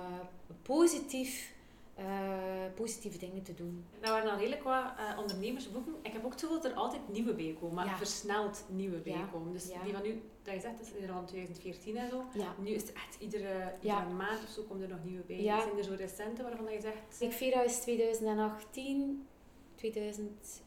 positief, 0.61 1.53
uh, 1.99 2.05
positieve 2.75 3.17
dingen 3.17 3.43
te 3.43 3.53
doen. 3.53 3.85
Nou 4.01 4.13
waren 4.13 4.31
al 4.31 4.37
redelijk 4.37 4.63
wat 4.63 4.73
uh, 4.73 5.19
ondernemersboeken. 5.19 5.95
Ik 6.01 6.13
heb 6.13 6.25
ook 6.25 6.31
het 6.31 6.39
gevoel 6.39 6.61
dat 6.61 6.71
er 6.71 6.77
altijd 6.77 7.01
nieuwe 7.09 7.33
bij 7.33 7.57
komen. 7.59 7.75
Maar 7.75 7.97
versneld 7.97 8.63
nieuwe 8.69 8.97
bij 8.97 9.25
komen. 9.31 9.53
Dus 9.53 9.65
die 9.65 9.93
van 9.93 10.01
nu, 10.03 10.21
dat 10.43 10.53
je 10.53 10.59
zegt, 10.59 10.77
dat 10.77 10.87
is 10.95 11.03
er 11.03 11.11
al 11.11 11.25
2014 11.25 11.97
en 11.97 12.09
zo. 12.09 12.23
Nu 12.57 12.69
is 12.69 12.81
het 12.81 12.93
echt 12.93 13.17
iedere, 13.19 13.73
iedere 13.81 14.09
maand 14.09 14.43
of 14.43 14.49
zo 14.49 14.61
komt 14.63 14.81
er 14.81 14.89
nog 14.89 15.03
nieuwe 15.03 15.23
bij. 15.23 15.41
Zijn 15.41 15.77
er 15.77 15.83
zo 15.83 15.93
recente 15.97 16.43
waarvan 16.43 16.71
je 16.73 16.81
zegt... 16.81 17.21
Ik 17.21 17.31
Vera 17.31 17.63
is 17.63 17.79
2018, 17.79 19.27
2000 19.75 20.61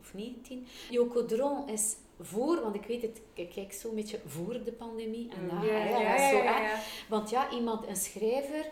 of 0.00 0.14
19. 0.14 0.66
Joko 0.90 1.24
Dron 1.24 1.68
is 1.68 1.96
voor, 2.22 2.60
want 2.62 2.74
ik 2.74 2.84
weet 2.84 3.02
het, 3.02 3.20
ik 3.34 3.50
kijk 3.50 3.72
zo'n 3.72 3.94
beetje 3.94 4.18
voor 4.26 4.64
de 4.64 4.72
pandemie. 4.72 5.28
En 5.30 5.42
mm. 5.42 5.64
ja, 5.68 5.84
ja, 5.84 6.30
zo, 6.30 6.36
ja, 6.36 6.80
Want 7.08 7.30
ja, 7.30 7.50
iemand, 7.50 7.86
een 7.88 7.96
schrijver, 7.96 8.66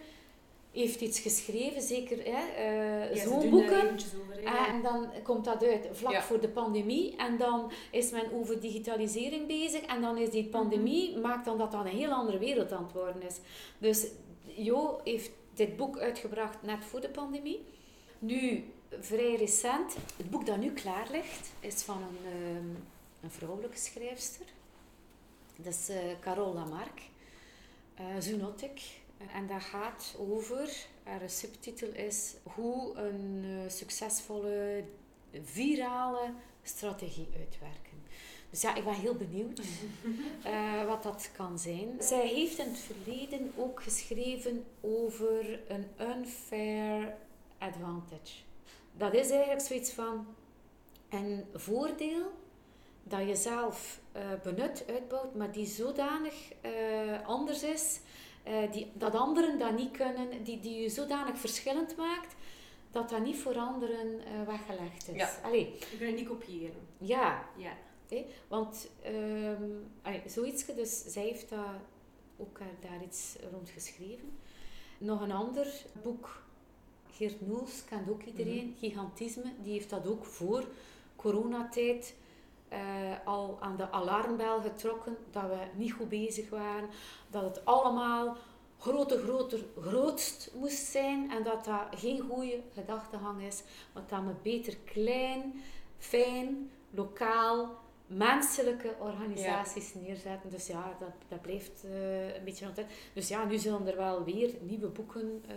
heeft 0.73 1.01
iets 1.01 1.21
geschreven, 1.21 1.83
zeker 1.83 2.19
hè, 2.25 3.11
uh, 3.13 3.23
zo'n 3.23 3.51
boeken. 3.51 3.97
en 4.45 4.83
dan 4.83 5.09
komt 5.23 5.45
dat 5.45 5.65
uit 5.65 5.89
vlak 5.93 6.23
voor 6.23 6.41
de 6.41 6.49
pandemie. 6.49 7.17
En 7.17 7.37
dan 7.37 7.73
is 7.91 8.11
men 8.11 8.33
over 8.33 8.61
digitalisering 8.61 9.47
bezig. 9.47 9.81
En 9.81 10.01
dan 10.01 10.19
is 10.19 10.31
die 10.31 10.43
mhm. 10.43 10.51
pandemie, 10.51 11.19
maakt 11.19 11.45
dan 11.45 11.59
dat 11.59 11.73
dat 11.73 11.85
een 11.85 11.91
heel 11.91 12.11
andere 12.11 12.39
wereld 12.39 12.73
aan 12.73 12.83
het 12.83 12.93
worden 12.93 13.23
is. 13.23 13.39
Dus 13.79 14.07
Jo 14.45 15.01
heeft 15.05 15.31
dit 15.55 15.77
boek 15.77 15.99
uitgebracht 15.99 16.63
net 16.63 16.85
voor 16.85 17.01
de 17.01 17.09
pandemie. 17.09 17.65
Nu, 18.19 18.65
vrij 19.01 19.35
recent, 19.35 19.97
het 20.17 20.31
boek 20.31 20.47
dat 20.47 20.59
nu 20.59 20.73
klaar 20.73 21.09
ligt, 21.13 21.53
is 21.61 21.83
van 21.83 21.97
een... 21.97 22.33
Ehm, 22.33 22.83
een 23.21 23.31
vrouwelijke 23.31 23.79
schrijfster. 23.79 24.47
Dat 25.57 25.73
is 25.73 25.91
uh, 25.91 25.97
Carole 26.21 26.55
Lamarck, 26.55 27.01
uh, 28.01 28.07
Zoonotic. 28.19 28.81
En 29.33 29.47
dat 29.47 29.63
gaat 29.63 30.17
over, 30.19 30.87
haar 31.03 31.31
subtitel 31.31 31.89
is 31.89 32.35
hoe 32.43 32.97
een 32.97 33.45
uh, 33.45 33.71
succesvolle 33.71 34.85
virale 35.43 36.33
strategie 36.63 37.29
uitwerken. 37.39 37.91
Dus 38.51 38.61
ja, 38.61 38.75
ik 38.75 38.85
ben 38.85 38.95
heel 38.95 39.15
benieuwd 39.15 39.61
uh, 40.47 40.85
wat 40.91 41.03
dat 41.03 41.31
kan 41.37 41.59
zijn. 41.59 41.89
Zij 41.99 42.27
heeft 42.27 42.59
in 42.59 42.69
het 42.69 42.79
verleden 42.79 43.53
ook 43.57 43.83
geschreven 43.83 44.65
over 44.81 45.61
een 45.69 45.87
unfair 46.01 47.15
advantage. 47.59 48.35
Dat 48.97 49.15
is 49.15 49.31
eigenlijk 49.31 49.61
zoiets 49.61 49.91
van 49.91 50.27
een 51.09 51.45
voordeel 51.55 52.33
dat 53.03 53.29
je 53.29 53.37
zelf 53.37 54.01
uh, 54.17 54.23
benut, 54.43 54.85
uitbouwt, 54.89 55.35
maar 55.35 55.53
die 55.53 55.67
zodanig 55.67 56.35
uh, 56.65 57.27
anders 57.27 57.63
is, 57.63 58.01
die, 58.71 58.91
dat 58.95 59.15
anderen 59.15 59.59
dat 59.59 59.77
niet 59.77 59.91
kunnen, 59.91 60.45
die, 60.45 60.61
die 60.61 60.81
je 60.83 60.89
zodanig 60.89 61.39
verschillend 61.39 61.97
maakt, 61.97 62.35
dat 62.91 63.11
dat 63.11 63.23
niet 63.23 63.37
voor 63.37 63.59
anderen 63.59 64.21
weggelegd 64.47 65.09
is. 65.09 65.17
Ja. 65.17 65.31
Allee. 65.43 65.65
Je 65.79 65.97
kunt 65.97 66.01
het 66.01 66.15
niet 66.15 66.29
kopiëren. 66.29 66.87
Ja. 66.99 67.45
ja. 67.57 67.73
Hey, 68.09 68.27
want 68.49 68.89
um, 69.07 69.91
zoiets, 70.27 70.67
dus 70.67 71.03
zij 71.07 71.23
heeft 71.23 71.49
daar 71.49 71.81
ook 72.37 72.59
daar 72.81 73.03
iets 73.03 73.37
rond 73.53 73.71
geschreven. 73.71 74.39
Nog 74.99 75.21
een 75.21 75.33
ander 75.33 75.67
boek, 76.03 76.43
Geert 77.11 77.47
Noels, 77.47 77.85
kent 77.85 78.09
ook 78.09 78.23
iedereen, 78.23 78.67
mm 78.67 78.77
Gigantisme, 78.79 79.53
die 79.63 79.73
heeft 79.73 79.91
dat 79.91 80.07
ook 80.07 80.25
voor 80.25 80.65
coronatijd 81.17 82.15
uh, 82.73 82.79
al 83.25 83.57
aan 83.61 83.77
de 83.77 83.91
alarmbel 83.91 84.61
getrokken, 84.61 85.17
dat 85.31 85.43
we 85.43 85.59
niet 85.75 85.93
goed 85.93 86.09
bezig 86.09 86.51
waren, 86.51 86.89
dat 87.31 87.43
het 87.43 87.65
allemaal 87.65 88.37
groter, 88.79 89.19
groter, 89.19 89.65
grootst 89.81 90.51
moest 90.55 90.87
zijn 90.87 91.31
en 91.31 91.43
dat 91.43 91.65
dat 91.65 92.01
geen 92.01 92.21
goede 92.21 92.61
gedachtegang 92.75 93.43
is, 93.43 93.63
want 93.93 94.09
dat 94.09 94.21
we 94.21 94.33
beter 94.43 94.77
klein, 94.77 95.63
fijn, 95.99 96.71
lokaal, 96.91 97.79
menselijke 98.07 98.95
organisaties 98.99 99.95
neerzetten. 99.95 100.51
Dus 100.51 100.67
ja, 100.67 100.97
dat, 100.99 101.13
dat 101.29 101.43
blijft 101.43 101.85
uh, 101.85 102.35
een 102.35 102.45
beetje 102.45 102.67
altijd. 102.67 102.87
Dus 103.13 103.29
ja, 103.29 103.45
nu 103.45 103.59
zullen 103.59 103.87
er 103.87 103.97
wel 103.97 104.25
weer 104.25 104.55
nieuwe 104.61 104.89
boeken 104.89 105.43
uh, 105.49 105.55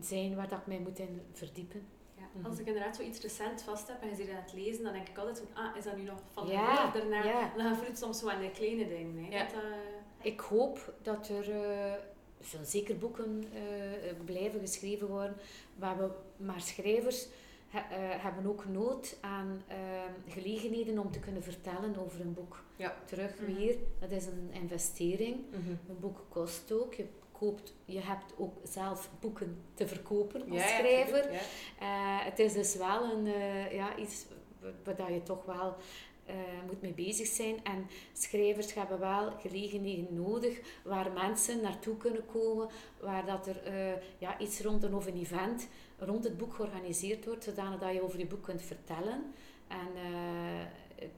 zijn 0.00 0.36
waar 0.36 0.48
dat 0.48 0.58
ik 0.58 0.66
mij 0.66 0.78
moet 0.78 0.98
in 0.98 1.20
verdiepen. 1.32 1.86
Ja, 2.18 2.24
mhm. 2.32 2.46
als 2.46 2.58
ik 2.58 2.66
inderdaad 2.66 2.96
zoiets 2.96 3.20
recent 3.20 3.62
vast 3.62 3.88
heb 3.88 4.02
en 4.02 4.08
je 4.08 4.14
zit 4.14 4.30
aan 4.30 4.42
het 4.42 4.52
lezen, 4.52 4.84
dan 4.84 4.92
denk 4.92 5.08
ik 5.08 5.18
altijd 5.18 5.38
van, 5.38 5.64
ah, 5.64 5.76
is 5.76 5.84
dat 5.84 5.96
nu 5.96 6.02
nog 6.02 6.18
van 6.32 6.46
ja, 6.46 6.90
de 6.90 6.98
daarna? 6.98 7.24
Ja. 7.24 7.52
Dan 7.56 7.74
voelt 7.74 7.88
het 7.88 7.98
soms 7.98 8.18
zo 8.18 8.28
aan 8.28 8.40
de 8.40 8.50
kleine 8.50 8.88
dingen. 8.88 9.24
Hè, 9.24 9.38
ja. 9.38 9.44
dat, 9.44 9.62
uh... 9.62 9.68
Ik 10.22 10.40
hoop 10.40 10.94
dat 11.02 11.28
er 11.28 11.44
zullen 12.40 12.66
zeker 12.66 12.98
boeken 12.98 13.44
blijven 14.24 14.60
geschreven 14.60 15.08
worden, 15.08 15.36
waar 15.74 15.98
we 15.98 16.10
maar 16.36 16.60
schrijvers 16.60 17.26
he, 17.68 17.80
hebben 17.96 18.46
ook 18.46 18.64
nood 18.68 19.16
aan 19.20 19.62
gelegenheden 20.28 20.98
om 20.98 21.10
te 21.10 21.18
kunnen 21.18 21.42
vertellen 21.42 21.96
over 21.98 22.20
een 22.20 22.34
boek. 22.34 22.64
Terug 23.04 23.38
mm 23.40 23.54
weer, 23.54 23.76
dat 23.98 24.10
is 24.10 24.26
een 24.26 24.50
investering. 24.52 25.36
Mm 25.36 25.62
-hmm. 25.64 25.78
Een 25.88 26.00
boek 26.00 26.24
kost 26.28 26.72
ook. 26.72 26.94
Je, 26.94 27.06
koopt, 27.38 27.74
je 27.84 28.00
hebt 28.00 28.32
ook 28.36 28.54
zelf 28.62 29.10
boeken 29.20 29.62
te 29.74 29.86
verkopen 29.86 30.50
als 30.50 30.60
ja, 30.60 30.66
schrijver. 30.66 31.32
Ja, 31.32 31.40
uh, 32.20 32.24
het 32.24 32.38
is 32.38 32.52
dus 32.52 32.76
wel 32.76 33.04
een, 33.04 33.26
ja, 33.70 33.96
iets 33.96 34.26
waar 34.96 35.12
je 35.12 35.22
toch 35.22 35.44
wel 35.44 35.76
uh, 36.28 36.34
moet 36.66 36.82
mee 36.82 36.92
bezig 36.92 37.26
zijn. 37.26 37.64
En 37.64 37.86
schrijvers 38.12 38.74
hebben 38.74 38.98
wel 38.98 39.30
gelegenheden 39.30 40.14
nodig 40.14 40.60
waar 40.84 41.12
mensen 41.12 41.60
naartoe 41.60 41.96
kunnen 41.96 42.26
komen, 42.26 42.68
waar 43.00 43.26
dat 43.26 43.46
er 43.46 43.72
uh, 43.72 43.92
ja, 44.18 44.38
iets 44.38 44.60
rond 44.60 44.82
een 44.82 44.94
of 44.94 45.06
een 45.06 45.18
event 45.18 45.68
rond 45.98 46.24
het 46.24 46.36
boek 46.36 46.54
georganiseerd 46.54 47.24
wordt, 47.24 47.44
zodanig 47.44 47.80
dat 47.80 47.92
je 47.92 48.02
over 48.02 48.18
je 48.18 48.26
boek 48.26 48.42
kunt 48.42 48.62
vertellen. 48.62 49.34
En 49.68 49.88
uh, 49.96 50.60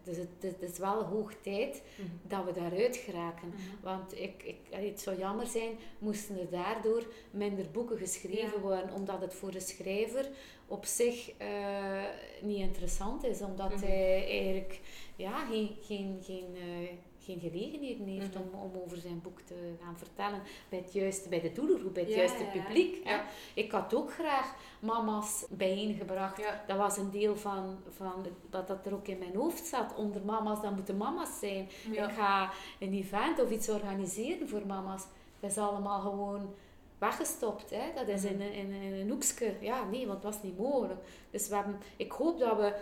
dus 0.04 0.16
het, 0.16 0.28
het, 0.40 0.70
is 0.72 0.78
wel 0.78 1.02
hoog 1.02 1.32
tijd 1.42 1.82
mm 1.96 2.06
dat 2.22 2.44
we 2.44 2.52
daaruit 2.52 2.96
geraken. 2.96 3.48
Mm 3.48 3.54
Want 3.82 4.20
ik, 4.20 4.42
ik, 4.42 4.56
het 4.70 5.00
zou 5.00 5.18
jammer 5.18 5.46
zijn, 5.46 5.78
moesten 5.98 6.40
er 6.40 6.50
daardoor 6.50 7.06
minder 7.30 7.70
boeken 7.70 7.98
geschreven 7.98 8.60
worden, 8.60 8.92
omdat 8.92 9.20
het 9.20 9.34
voor 9.34 9.50
de 9.50 9.60
schrijver 9.60 10.28
op 10.66 10.84
zich 10.84 11.32
uh, 11.40 12.04
niet 12.42 12.58
interessant 12.58 13.24
is, 13.24 13.40
omdat 13.40 13.74
mm 13.74 13.82
hij 13.82 14.28
eigenlijk 14.28 14.80
ja, 15.16 15.46
geen, 15.46 15.76
geen, 15.80 16.18
geen, 16.22 16.54
uh, 16.54 16.88
geen 17.28 17.50
gelegenheden 17.50 18.06
heeft 18.06 18.34
mhm. 18.34 18.42
om, 18.42 18.60
om 18.60 18.82
over 18.84 18.96
zijn 18.96 19.20
boek 19.22 19.40
te 19.40 19.74
gaan 19.82 19.98
vertellen 19.98 20.42
bij, 20.68 20.78
het 20.78 20.92
juiste, 20.92 21.28
bij 21.28 21.40
de 21.40 21.52
doelgroep, 21.52 21.94
bij 21.94 22.02
het 22.02 22.14
juiste 22.14 22.44
publiek. 22.52 23.06
Ja. 23.06 23.24
Ik 23.54 23.72
had 23.72 23.94
ook 23.94 24.12
graag 24.12 24.54
mama's 24.80 25.44
bijeengebracht. 25.50 26.42
Dat 26.66 26.76
was 26.76 26.96
een 26.96 27.10
deel 27.10 27.36
van, 27.36 27.78
van 27.96 28.26
dat 28.50 28.66
dat 28.66 28.86
er 28.86 28.94
ook 28.94 29.08
in 29.08 29.18
mijn 29.18 29.34
hoofd 29.34 29.66
zat. 29.66 29.94
Onder 29.94 30.24
mama's, 30.24 30.62
dat 30.62 30.74
moeten 30.74 30.96
mama's 30.96 31.38
zijn. 31.38 31.68
Ik 31.90 32.10
ga 32.16 32.50
een 32.78 32.92
event 32.92 33.42
of 33.42 33.50
iets 33.50 33.68
organiseren 33.68 34.48
voor 34.48 34.66
mama's. 34.66 35.04
Dat 35.40 35.50
is 35.50 35.58
allemaal 35.58 36.00
gewoon 36.00 36.54
weggestopt. 36.98 37.70
Hè? 37.70 37.92
Dat 37.94 38.08
is 38.08 38.24
in, 38.24 38.40
in, 38.40 38.70
in 38.70 38.92
een 38.92 39.10
hoekje. 39.10 39.54
Ja, 39.60 39.84
nee, 39.84 40.06
want 40.06 40.22
het 40.22 40.32
was 40.32 40.42
niet 40.42 40.58
mogelijk. 40.58 41.00
Dus 41.30 41.48
we 41.48 41.54
hebben, 41.54 41.80
ik 41.96 42.12
hoop 42.12 42.38
dat 42.38 42.56
we 42.56 42.74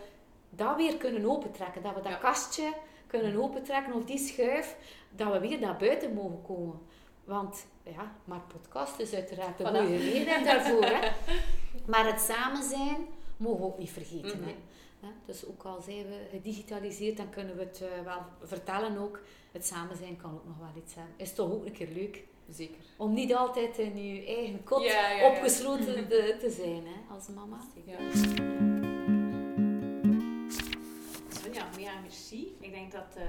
dat 0.51 0.77
weer 0.77 0.97
kunnen 0.97 1.31
opentrekken. 1.31 1.83
Dat 1.83 1.95
we 1.95 2.01
dat 2.01 2.19
kastje 2.19 2.73
kunnen 3.07 3.37
opentrekken 3.37 3.93
of 3.93 4.05
die 4.05 4.19
schuif, 4.19 4.77
dat 5.11 5.33
we 5.33 5.41
weer 5.41 5.61
naar 5.61 5.77
buiten 5.77 6.15
mogen 6.15 6.43
komen. 6.43 6.79
Want 7.25 7.67
ja, 7.83 8.13
maar 8.25 8.41
podcast 8.53 8.99
is 8.99 9.13
uiteraard 9.15 9.61
een 9.61 9.67
goede 9.67 9.97
reden 9.97 10.45
daarvoor. 10.45 10.85
Hè. 10.85 11.09
Maar 11.87 12.07
het 12.07 12.21
samen 12.21 12.63
zijn 12.63 13.07
mogen 13.37 13.61
we 13.61 13.67
ook 13.67 13.79
niet 13.79 13.91
vergeten. 13.91 14.43
hè. 14.45 14.55
Dus 15.27 15.47
ook 15.47 15.63
al 15.63 15.81
zijn 15.81 16.07
we 16.07 16.27
gedigitaliseerd, 16.31 17.17
dan 17.17 17.31
kunnen 17.31 17.57
we 17.57 17.63
het 17.63 17.81
uh, 17.83 18.05
wel 18.05 18.23
vertellen 18.43 18.99
ook. 18.99 19.21
Het 19.53 19.67
samen 19.67 19.97
zijn 19.97 20.17
kan 20.17 20.35
ook 20.35 20.47
nog 20.47 20.59
wel 20.59 20.83
iets 20.83 20.93
zijn. 20.93 21.09
Is 21.17 21.35
toch 21.35 21.53
ook 21.53 21.67
een 21.67 21.73
keer 21.73 21.89
leuk. 21.95 22.25
Zeker. 22.51 22.85
Om 22.97 23.15
niet 23.15 23.35
altijd 23.35 23.79
in 23.79 24.15
je 24.15 24.27
eigen 24.27 24.65
kot 24.65 24.95
opgesloten 25.25 26.09
te 26.39 26.51
zijn 26.51 26.87
hè, 26.87 27.15
als 27.15 27.29
mama. 27.29 27.59
Ik 32.61 32.71
denk 32.71 32.93
dat 32.93 33.13
de 33.13 33.29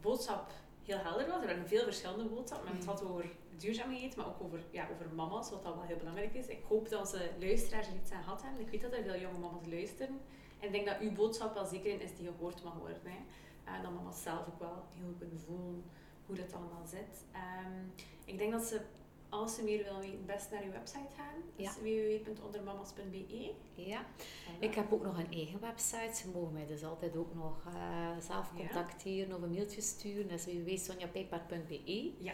boodschap 0.00 0.50
heel 0.84 0.98
helder 0.98 1.26
was. 1.26 1.40
Er 1.40 1.46
waren 1.46 1.68
veel 1.68 1.84
verschillende 1.84 2.24
boodschappen. 2.24 2.76
Het 2.76 2.84
had 2.84 3.04
over 3.04 3.26
duurzaamheid, 3.56 4.16
maar 4.16 4.26
ook 4.26 4.42
over, 4.42 4.60
ja, 4.70 4.88
over 4.92 5.14
mama's, 5.14 5.50
wat 5.50 5.64
al 5.64 5.74
wel 5.74 5.84
heel 5.84 5.96
belangrijk 5.96 6.34
is. 6.34 6.46
Ik 6.46 6.62
hoop 6.68 6.88
dat 6.88 7.00
onze 7.00 7.30
luisteraars 7.38 7.86
er 7.86 7.94
iets 7.94 8.10
aan 8.10 8.22
gehad 8.22 8.42
hebben. 8.42 8.60
Ik 8.60 8.70
weet 8.70 8.80
dat 8.80 8.92
er 8.92 9.02
veel 9.02 9.20
jonge 9.20 9.38
mama's 9.38 9.66
luisteren. 9.66 10.20
En 10.60 10.66
ik 10.66 10.72
denk 10.72 10.86
dat 10.86 10.98
uw 11.00 11.12
boodschap 11.12 11.54
wel 11.54 11.66
zeker 11.66 11.92
in 11.92 12.00
is 12.00 12.16
die 12.16 12.26
gehoord 12.26 12.64
mag 12.64 12.74
worden. 12.74 13.00
Hè. 13.04 13.18
En 13.64 13.82
dat 13.82 13.92
mama's 13.92 14.22
zelf 14.22 14.46
ook 14.48 14.58
wel 14.58 14.84
heel 14.94 15.06
goed 15.06 15.18
kunnen 15.18 15.40
voelen 15.40 15.84
hoe 16.26 16.36
dat 16.36 16.52
allemaal 16.52 16.86
zit. 16.86 17.24
Um, 17.34 17.92
ik 18.24 18.38
denk 18.38 18.52
dat 18.52 18.64
ze 18.64 18.80
als 19.40 19.54
ze 19.54 19.62
meer 19.62 19.84
willen 19.84 20.00
weten, 20.00 20.26
best 20.26 20.50
naar 20.50 20.62
uw 20.62 20.70
website 20.70 21.14
gaan. 21.16 21.42
Dus 21.56 21.66
ja. 21.66 21.72
www.ondermamas.be. 21.82 23.52
Ja. 23.74 24.04
Ik 24.60 24.74
heb 24.74 24.92
ook 24.92 25.02
nog 25.02 25.18
een 25.18 25.32
eigen 25.32 25.60
website. 25.60 26.14
Ze 26.14 26.28
mogen 26.28 26.52
mij 26.52 26.66
dus 26.66 26.84
altijd 26.84 27.16
ook 27.16 27.34
nog 27.34 27.64
uh, 27.66 28.18
zelf 28.18 28.50
contacteren 28.56 29.36
of 29.36 29.42
een 29.42 29.52
mailtje 29.52 29.80
sturen. 29.80 30.28
Dat 30.28 30.40
is. 31.84 32.12
Ja. 32.18 32.32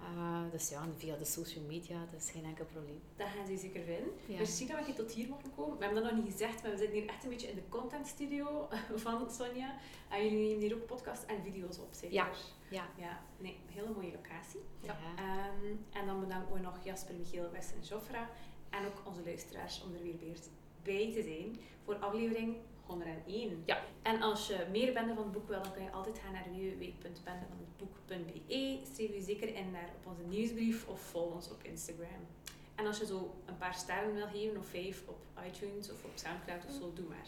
Uh, 0.00 0.50
dus 0.50 0.68
ja, 0.68 0.88
via 0.96 1.16
de 1.16 1.24
social 1.24 1.64
media, 1.64 2.04
dat 2.10 2.20
is 2.20 2.30
geen 2.30 2.44
enkel 2.44 2.64
probleem. 2.64 3.00
Dat 3.16 3.26
gaan 3.26 3.46
ze 3.46 3.56
zeker 3.56 3.82
vinden. 3.82 4.12
Ja. 4.26 4.36
Merci 4.36 4.66
dat 4.66 4.86
we 4.86 4.92
tot 4.92 5.12
hier 5.12 5.28
mogen 5.28 5.54
komen. 5.54 5.78
We 5.78 5.84
hebben 5.84 6.02
dat 6.02 6.12
nog 6.12 6.22
niet 6.24 6.32
gezegd, 6.32 6.62
maar 6.62 6.70
we 6.70 6.76
zitten 6.76 6.98
hier 6.98 7.08
echt 7.08 7.24
een 7.24 7.30
beetje 7.30 7.48
in 7.48 7.54
de 7.54 7.68
content 7.68 8.06
studio 8.06 8.68
van 8.94 9.30
Sonja. 9.30 9.74
En 10.08 10.22
jullie 10.22 10.46
nemen 10.46 10.60
hier 10.60 10.74
ook 10.74 10.86
podcasts 10.86 11.26
en 11.26 11.42
video's 11.42 11.78
op, 11.78 11.88
zeker? 11.90 12.14
Ja. 12.14 12.28
Ja. 12.70 12.88
ja. 12.96 13.20
Nee, 13.38 13.58
een 13.66 13.72
hele 13.72 13.90
mooie 13.94 14.12
locatie. 14.12 14.60
Ja. 14.80 14.96
Um, 15.18 15.84
en 15.92 16.06
dan 16.06 16.20
bedanken 16.20 16.54
we 16.54 16.60
nog 16.60 16.84
Jasper, 16.84 17.14
Michiel, 17.14 17.50
West 17.50 17.72
en 17.72 17.82
Joffra. 17.82 18.30
En 18.70 18.86
ook 18.86 19.02
onze 19.06 19.22
luisteraars 19.24 19.82
om 19.82 19.94
er 19.94 20.02
weer 20.02 20.36
bij 20.82 21.12
te 21.12 21.22
zijn 21.22 21.60
voor 21.84 21.96
aflevering 21.96 22.56
101. 22.90 23.62
Ja. 23.66 23.78
En 24.02 24.22
als 24.22 24.46
je 24.46 24.66
meer 24.70 24.92
bende 24.92 25.14
van 25.14 25.22
het 25.22 25.32
boek 25.32 25.48
wil, 25.48 25.62
dan 25.62 25.72
kan 25.72 25.82
je 25.82 25.90
altijd 25.90 26.18
gaan 26.18 26.32
naar 26.32 26.46
www.bendevanhetboek.be. 26.50 28.80
Schrijf 28.92 29.14
je 29.14 29.22
zeker 29.22 29.54
in 29.54 29.70
naar 29.70 29.88
op 29.96 30.06
onze 30.10 30.22
nieuwsbrief 30.22 30.88
of 30.88 31.00
volg 31.00 31.34
ons 31.34 31.50
op 31.50 31.62
Instagram. 31.62 32.26
En 32.74 32.86
als 32.86 32.98
je 32.98 33.06
zo 33.06 33.34
een 33.46 33.56
paar 33.56 33.74
sterren 33.74 34.14
wil 34.14 34.26
geven, 34.26 34.58
of 34.58 34.66
vijf 34.66 35.02
op 35.06 35.18
iTunes 35.46 35.90
of 35.90 36.04
op 36.04 36.10
Soundcloud 36.14 36.64
of 36.68 36.72
zo, 36.72 36.92
doe 36.94 37.08
maar. 37.08 37.26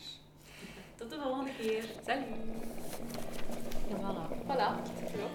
Tot 0.98 1.10
de 1.10 1.20
volgende 1.20 1.50
keer. 1.58 1.84
Salut. 2.04 2.26
Voilà. 3.88 4.28
Voilà. 4.46 4.80
Ja. 5.16 5.28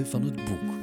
Van 0.00 0.22
het 0.22 0.34
boek. 0.34 0.81